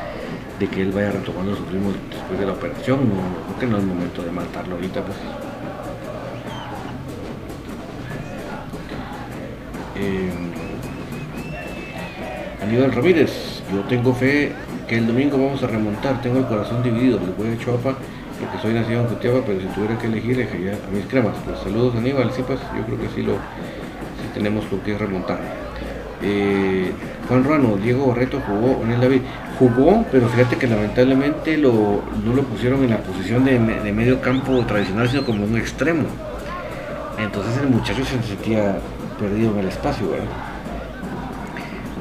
de 0.59 0.67
que 0.67 0.83
él 0.83 0.93
vaya 0.93 1.11
retomando 1.11 1.57
su 1.57 1.65
ritmo 1.67 1.93
después 2.11 2.39
de 2.39 2.47
la 2.47 2.53
operación, 2.53 3.01
no, 3.01 3.57
creo 3.57 3.59
que 3.59 3.67
no 3.67 3.79
es 3.79 3.85
momento 3.85 4.23
de 4.23 4.31
matarlo 4.31 4.77
ahorita 4.77 5.03
pues. 5.03 5.19
Eh, 9.97 10.31
Aníbal 12.63 12.93
Ramírez, 12.93 13.63
yo 13.73 13.81
tengo 13.89 14.15
fe 14.15 14.53
que 14.89 14.97
el 14.97 15.07
domingo 15.07 15.37
vamos 15.37 15.63
a 15.63 15.67
remontar. 15.67 16.21
Tengo 16.23 16.39
el 16.39 16.47
corazón 16.47 16.83
dividido, 16.83 17.21
le 17.21 17.33
voy 17.33 17.55
a 17.55 17.59
Chuapa 17.59 17.95
porque 18.41 18.59
soy 18.63 18.73
nacido 18.73 19.01
en 19.03 19.07
Cutiaba, 19.09 19.41
pero 19.45 19.61
si 19.61 19.67
tuviera 19.67 19.99
que 19.99 20.07
elegir, 20.07 20.33
elegiría 20.33 20.73
a 20.73 20.95
mis 20.95 21.05
cremas. 21.07 21.37
Pues 21.45 21.59
saludos 21.61 21.97
Aníbal, 21.97 22.33
sí 22.33 22.43
pues 22.47 22.61
yo 22.77 22.85
creo 22.87 23.01
que 23.01 23.09
sí 23.15 23.23
lo 23.23 23.35
sí 23.35 24.29
tenemos 24.35 24.65
con 24.67 24.81
qué 24.81 24.97
remontar. 24.97 25.39
Eh, 26.23 26.91
Juan 27.29 27.45
Ruano, 27.45 27.77
Diego 27.77 28.07
Barreto 28.09 28.41
jugó 28.47 28.83
en 28.83 28.93
el 28.93 29.01
David. 29.01 29.21
Jugó, 29.59 30.05
pero 30.11 30.29
fíjate 30.29 30.57
que 30.57 30.69
lamentablemente 30.69 31.57
lo, 31.57 32.03
no 32.25 32.35
lo 32.35 32.43
pusieron 32.43 32.83
en 32.85 32.91
la 32.91 32.99
posición 32.99 33.45
de, 33.45 33.59
de, 33.59 33.93
medio 33.93 34.21
campo 34.21 34.65
tradicional, 34.67 35.09
sino 35.09 35.25
como 35.25 35.45
un 35.45 35.57
extremo. 35.57 36.05
Entonces 37.19 37.59
el 37.61 37.69
muchacho 37.69 38.05
se 38.05 38.23
sentía 38.23 38.79
perdido 39.19 39.53
en 39.53 39.59
el 39.59 39.69
espacio, 39.69 40.11
¿verdad? 40.11 40.48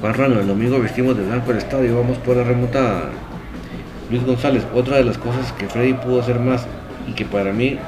Barrano, 0.01 0.39
el 0.39 0.47
domingo 0.47 0.79
vestimos 0.79 1.17
de 1.17 1.25
blanco 1.25 1.51
el 1.51 1.57
estadio, 1.57 1.97
vamos 1.97 2.17
por 2.19 2.37
la 2.37 2.43
remontada. 2.43 3.09
Luis 4.11 4.23
González, 4.23 4.63
otra 4.75 4.97
de 4.97 5.03
las 5.03 5.17
cosas 5.17 5.51
que 5.53 5.67
Freddy 5.67 5.93
pudo 5.93 6.21
hacer 6.21 6.39
más 6.39 6.67
y 7.07 7.13
que 7.13 7.25
para 7.25 7.51
mí 7.51 7.79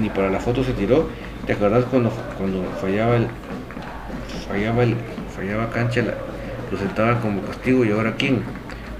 ni 0.00 0.08
para 0.08 0.30
la 0.30 0.40
foto 0.40 0.64
se 0.64 0.72
tiró. 0.72 1.08
¿Te 1.46 1.52
acuerdas 1.52 1.84
cuando, 1.90 2.10
cuando 2.38 2.64
fallaba 2.80 3.16
el 3.16 3.28
fallaba 4.48 4.82
el 4.82 4.94
fallaba 5.36 5.70
cancha 5.70 6.02
lo 6.70 6.78
sentaba 6.78 7.20
como 7.20 7.42
castigo 7.42 7.84
y 7.84 7.92
ahora 7.92 8.14
quién? 8.16 8.42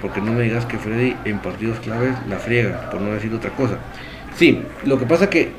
Porque 0.03 0.21
no 0.21 0.33
me 0.33 0.43
digas 0.43 0.67
que 0.67 0.77
Freddy 0.77 1.17
en 1.25 1.39
partidos 1.39 1.79
claves 1.81 2.15
la 2.29 2.37
friega, 2.37 2.91
por 2.91 3.01
no 3.01 3.13
decir 3.15 3.33
otra 3.33 3.51
cosa. 3.51 3.79
Sí, 4.37 4.63
lo 4.85 4.99
que 4.99 5.07
pasa 5.07 5.31
que 5.31 5.53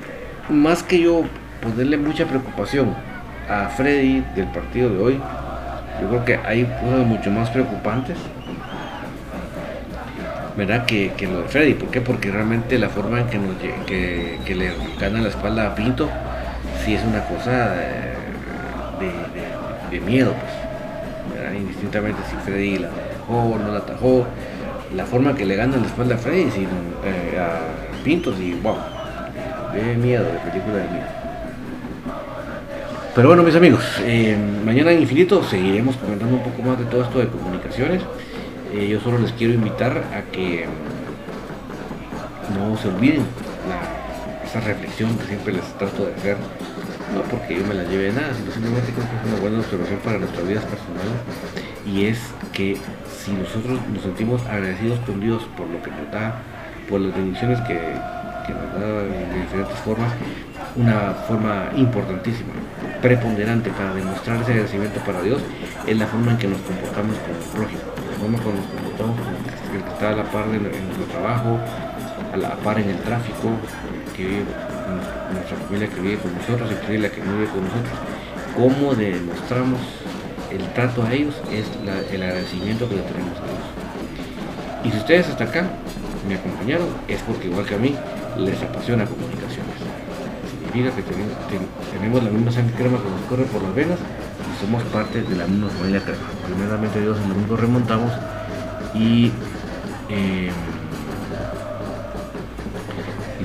más 0.47 0.83
que 0.83 1.01
yo 1.01 1.23
ponerle 1.61 1.97
mucha 1.97 2.25
preocupación 2.25 2.93
a 3.49 3.67
Freddy 3.69 4.23
del 4.35 4.47
partido 4.47 4.89
de 4.89 5.01
hoy, 5.01 5.21
yo 6.01 6.07
creo 6.07 6.25
que 6.25 6.35
hay 6.47 6.63
cosas 6.63 7.05
mucho 7.05 7.31
más 7.31 7.49
preocupantes, 7.49 8.17
¿verdad? 10.55 10.85
Que, 10.85 11.11
lo 11.21 11.41
de 11.41 11.47
Freddy. 11.47 11.73
¿Por 11.73 11.89
qué? 11.89 12.01
Porque 12.01 12.31
realmente 12.31 12.77
la 12.77 12.89
forma 12.89 13.21
en 13.21 13.27
que, 13.27 13.37
nos, 13.37 13.55
que, 13.85 14.55
le 14.55 14.71
gana 14.99 15.21
la 15.21 15.29
espalda 15.29 15.67
a 15.67 15.75
Pinto, 15.75 16.09
sí 16.83 16.93
es 16.95 17.03
una 17.03 17.23
cosa 17.25 17.75
de, 19.89 19.99
miedo, 20.01 20.33
pues. 20.33 20.59
Indistintamente 21.55 22.21
si 22.29 22.35
Freddy 22.45 22.77
la 22.77 22.89
dejó 22.89 23.53
o 23.53 23.57
no 23.57 23.71
la 23.71 23.79
atajó, 23.79 24.25
la 24.95 25.05
forma 25.05 25.35
que 25.35 25.45
le 25.45 25.55
gana 25.55 25.77
la 25.77 25.85
espalda 25.85 26.15
a 26.15 26.17
Freddy, 26.17 26.51
sino, 26.51 26.69
eh, 27.03 27.39
a 27.39 28.03
Pinto, 28.03 28.33
sí, 28.35 28.59
wow, 28.61 28.77
de 29.73 29.95
miedo, 29.95 30.25
de 30.25 30.39
película 30.39 30.77
de 30.77 30.89
miedo. 30.89 31.28
Pero 33.15 33.27
bueno, 33.27 33.41
mis 33.43 33.55
amigos, 33.55 33.83
eh, 34.01 34.37
mañana 34.63 34.91
en 34.91 35.01
Infinito 35.01 35.43
seguiremos 35.43 35.95
comentando 35.97 36.35
un 36.35 36.43
poco 36.43 36.61
más 36.61 36.77
de 36.77 36.85
todo 36.85 37.03
esto 37.03 37.19
de 37.19 37.27
comunicaciones. 37.27 38.03
Eh, 38.73 38.87
yo 38.87 38.99
solo 38.99 39.17
les 39.17 39.31
quiero 39.31 39.53
invitar 39.53 40.03
a 40.13 40.31
que 40.31 40.65
no 42.55 42.77
se 42.77 42.87
olviden 42.87 43.23
esa 44.45 44.59
reflexión 44.61 45.17
que 45.17 45.25
siempre 45.25 45.53
les 45.53 45.63
trato 45.77 46.05
de 46.05 46.13
hacer, 46.13 46.37
no 47.13 47.21
porque 47.23 47.57
yo 47.57 47.65
me 47.65 47.73
la 47.73 47.83
lleve 47.83 48.05
de 48.05 48.13
nada, 48.13 48.33
sino 48.35 48.51
simplemente 48.51 48.91
creo 48.91 49.05
que 49.09 49.15
es 49.15 49.33
una 49.33 49.41
buena 49.41 49.59
observación 49.59 49.99
para 50.03 50.19
nuestras 50.19 50.47
vidas 50.47 50.65
personales 50.65 51.19
y 51.85 52.05
es 52.05 52.19
que 52.53 52.77
si 53.09 53.31
nosotros 53.31 53.79
nos 53.91 54.03
sentimos 54.03 54.45
agradecidos 54.45 54.99
con 54.99 55.19
Dios 55.19 55.43
por 55.57 55.67
lo 55.67 55.81
que 55.81 55.89
nos 55.91 56.11
da, 56.11 56.41
por 56.87 57.01
las 57.01 57.15
bendiciones 57.15 57.59
que 57.61 57.73
nos 58.53 58.73
da 58.73 59.03
de 59.03 59.41
diferentes 59.41 59.77
formas, 59.79 60.11
una 60.79 61.13
forma 61.27 61.69
importantísima, 61.75 62.53
preponderante 63.01 63.69
para 63.71 63.93
demostrar 63.93 64.41
ese 64.41 64.51
agradecimiento 64.51 64.99
para 65.01 65.21
Dios, 65.21 65.41
es 65.85 65.97
la 65.97 66.07
forma 66.07 66.31
en 66.31 66.37
que 66.37 66.47
nos 66.47 66.61
comportamos 66.61 67.17
con 67.17 67.35
el 67.35 67.43
prójimo, 67.51 67.81
la 68.09 68.17
forma 68.17 68.37
en 68.37 68.43
que 68.43 68.49
nos 68.49 68.65
comportamos 68.71 69.15
con 69.19 69.27
el 69.75 69.83
que 69.83 69.89
está 69.91 70.09
a 70.09 70.15
la 70.15 70.23
par 70.23 70.45
en 70.47 70.63
nuestro 70.63 71.05
trabajo, 71.11 71.59
a 72.33 72.37
la 72.37 72.55
par 72.63 72.79
en 72.79 72.89
el 72.89 72.99
tráfico, 72.99 73.51
que 74.15 74.23
vive 74.23 74.45
nuestra 75.33 75.57
familia 75.67 75.87
que 75.87 76.01
vive 76.01 76.17
con 76.17 76.33
nosotros, 76.33 76.71
inclusive 76.71 76.99
la 76.99 77.09
que 77.09 77.21
vive 77.21 77.47
con 77.47 77.63
nosotros, 77.63 77.99
cómo 78.55 78.95
demostramos 78.95 79.79
el 80.51 80.65
trato 80.73 81.03
a 81.03 81.13
ellos 81.13 81.35
es 81.51 81.65
el 82.11 82.23
agradecimiento 82.23 82.89
que 82.89 82.95
le 82.95 83.01
tenemos 83.03 83.37
a 83.37 83.43
Dios. 83.43 84.85
Y 84.85 84.91
si 84.91 84.97
ustedes 84.97 85.27
hasta 85.27 85.43
acá 85.43 85.67
me 86.27 86.35
acompañaron, 86.35 86.87
es 87.07 87.21
porque 87.21 87.47
igual 87.47 87.65
que 87.65 87.75
a 87.75 87.77
mí 87.77 87.95
les 88.37 88.61
apasiona 88.61 89.05
comunicaciones. 89.05 89.68
Significa 90.71 90.95
que 90.95 91.01
tenemos, 91.01 92.23
la 92.23 92.29
misma 92.29 92.51
sangre 92.51 92.75
crema 92.75 92.97
que 92.97 93.09
nos 93.09 93.21
corre 93.27 93.43
por 93.45 93.63
las 93.63 93.73
venas 93.73 93.97
y 93.97 94.61
somos 94.61 94.83
parte 94.83 95.21
de 95.21 95.35
la 95.35 95.47
misma 95.47 95.69
familia 95.69 96.01
crema. 96.01 96.19
Primeramente 96.45 97.01
Dios 97.01 97.17
el 97.17 97.29
domingo 97.29 97.55
remontamos 97.55 98.11
y 98.93 99.31
eh, 100.09 100.51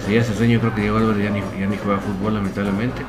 y 0.06 0.16
ese 0.16 0.34
sueño 0.34 0.60
creo 0.60 0.74
que 0.74 0.82
Diego 0.82 0.98
Álvarez 0.98 1.24
ya 1.24 1.30
ni, 1.30 1.40
ya 1.58 1.66
ni 1.66 1.78
juega 1.78 1.98
fútbol 1.98 2.34
lamentablemente 2.34 3.02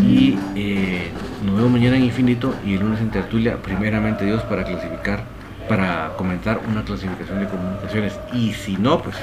y 0.00 0.36
eh, 0.54 1.10
nos 1.44 1.56
vemos 1.56 1.70
mañana 1.70 1.96
en 1.96 2.04
Infinito 2.04 2.54
y 2.64 2.74
el 2.74 2.80
lunes 2.80 3.00
en 3.00 3.10
Tertulia, 3.10 3.56
primeramente 3.62 4.24
Dios, 4.24 4.42
para 4.42 4.64
clasificar, 4.64 5.24
para 5.68 6.14
comentar 6.16 6.60
una 6.68 6.82
clasificación 6.82 7.40
de 7.40 7.46
comunicaciones. 7.46 8.18
Y 8.32 8.52
si 8.52 8.76
no, 8.76 9.00
pues 9.00 9.16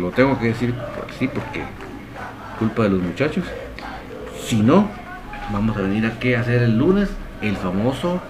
lo, 0.00 0.10
tengo 0.10 0.38
que 0.38 0.46
decir 0.46 0.74
así 1.08 1.28
porque 1.28 1.62
culpa 2.60 2.82
de 2.84 2.90
los 2.90 3.00
muchachos. 3.00 3.44
Si 4.46 4.60
no, 4.60 4.88
vamos 5.50 5.76
a 5.76 5.80
venir 5.80 6.06
aquí 6.06 6.34
a 6.34 6.40
hacer 6.40 6.62
el 6.62 6.78
lunes 6.78 7.08
el 7.40 7.56
famoso 7.56 8.20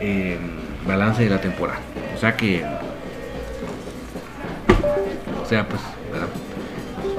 eh, 0.00 0.38
balance 0.86 1.24
de 1.24 1.30
la 1.30 1.40
temporada. 1.40 1.80
O 2.14 2.18
sea 2.18 2.36
que, 2.36 2.64
o 5.42 5.46
sea, 5.46 5.68
pues, 5.68 5.82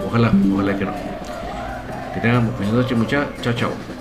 ojalá, 0.07 0.32
ojalá 0.53 0.78
que 0.78 0.86
no. 0.86 0.93
Que 2.13 2.21
tengan 2.21 2.49
buenas 2.55 2.73
noches, 2.73 2.97
muchachos. 2.97 3.41
Chao, 3.41 3.53
chao. 3.53 3.94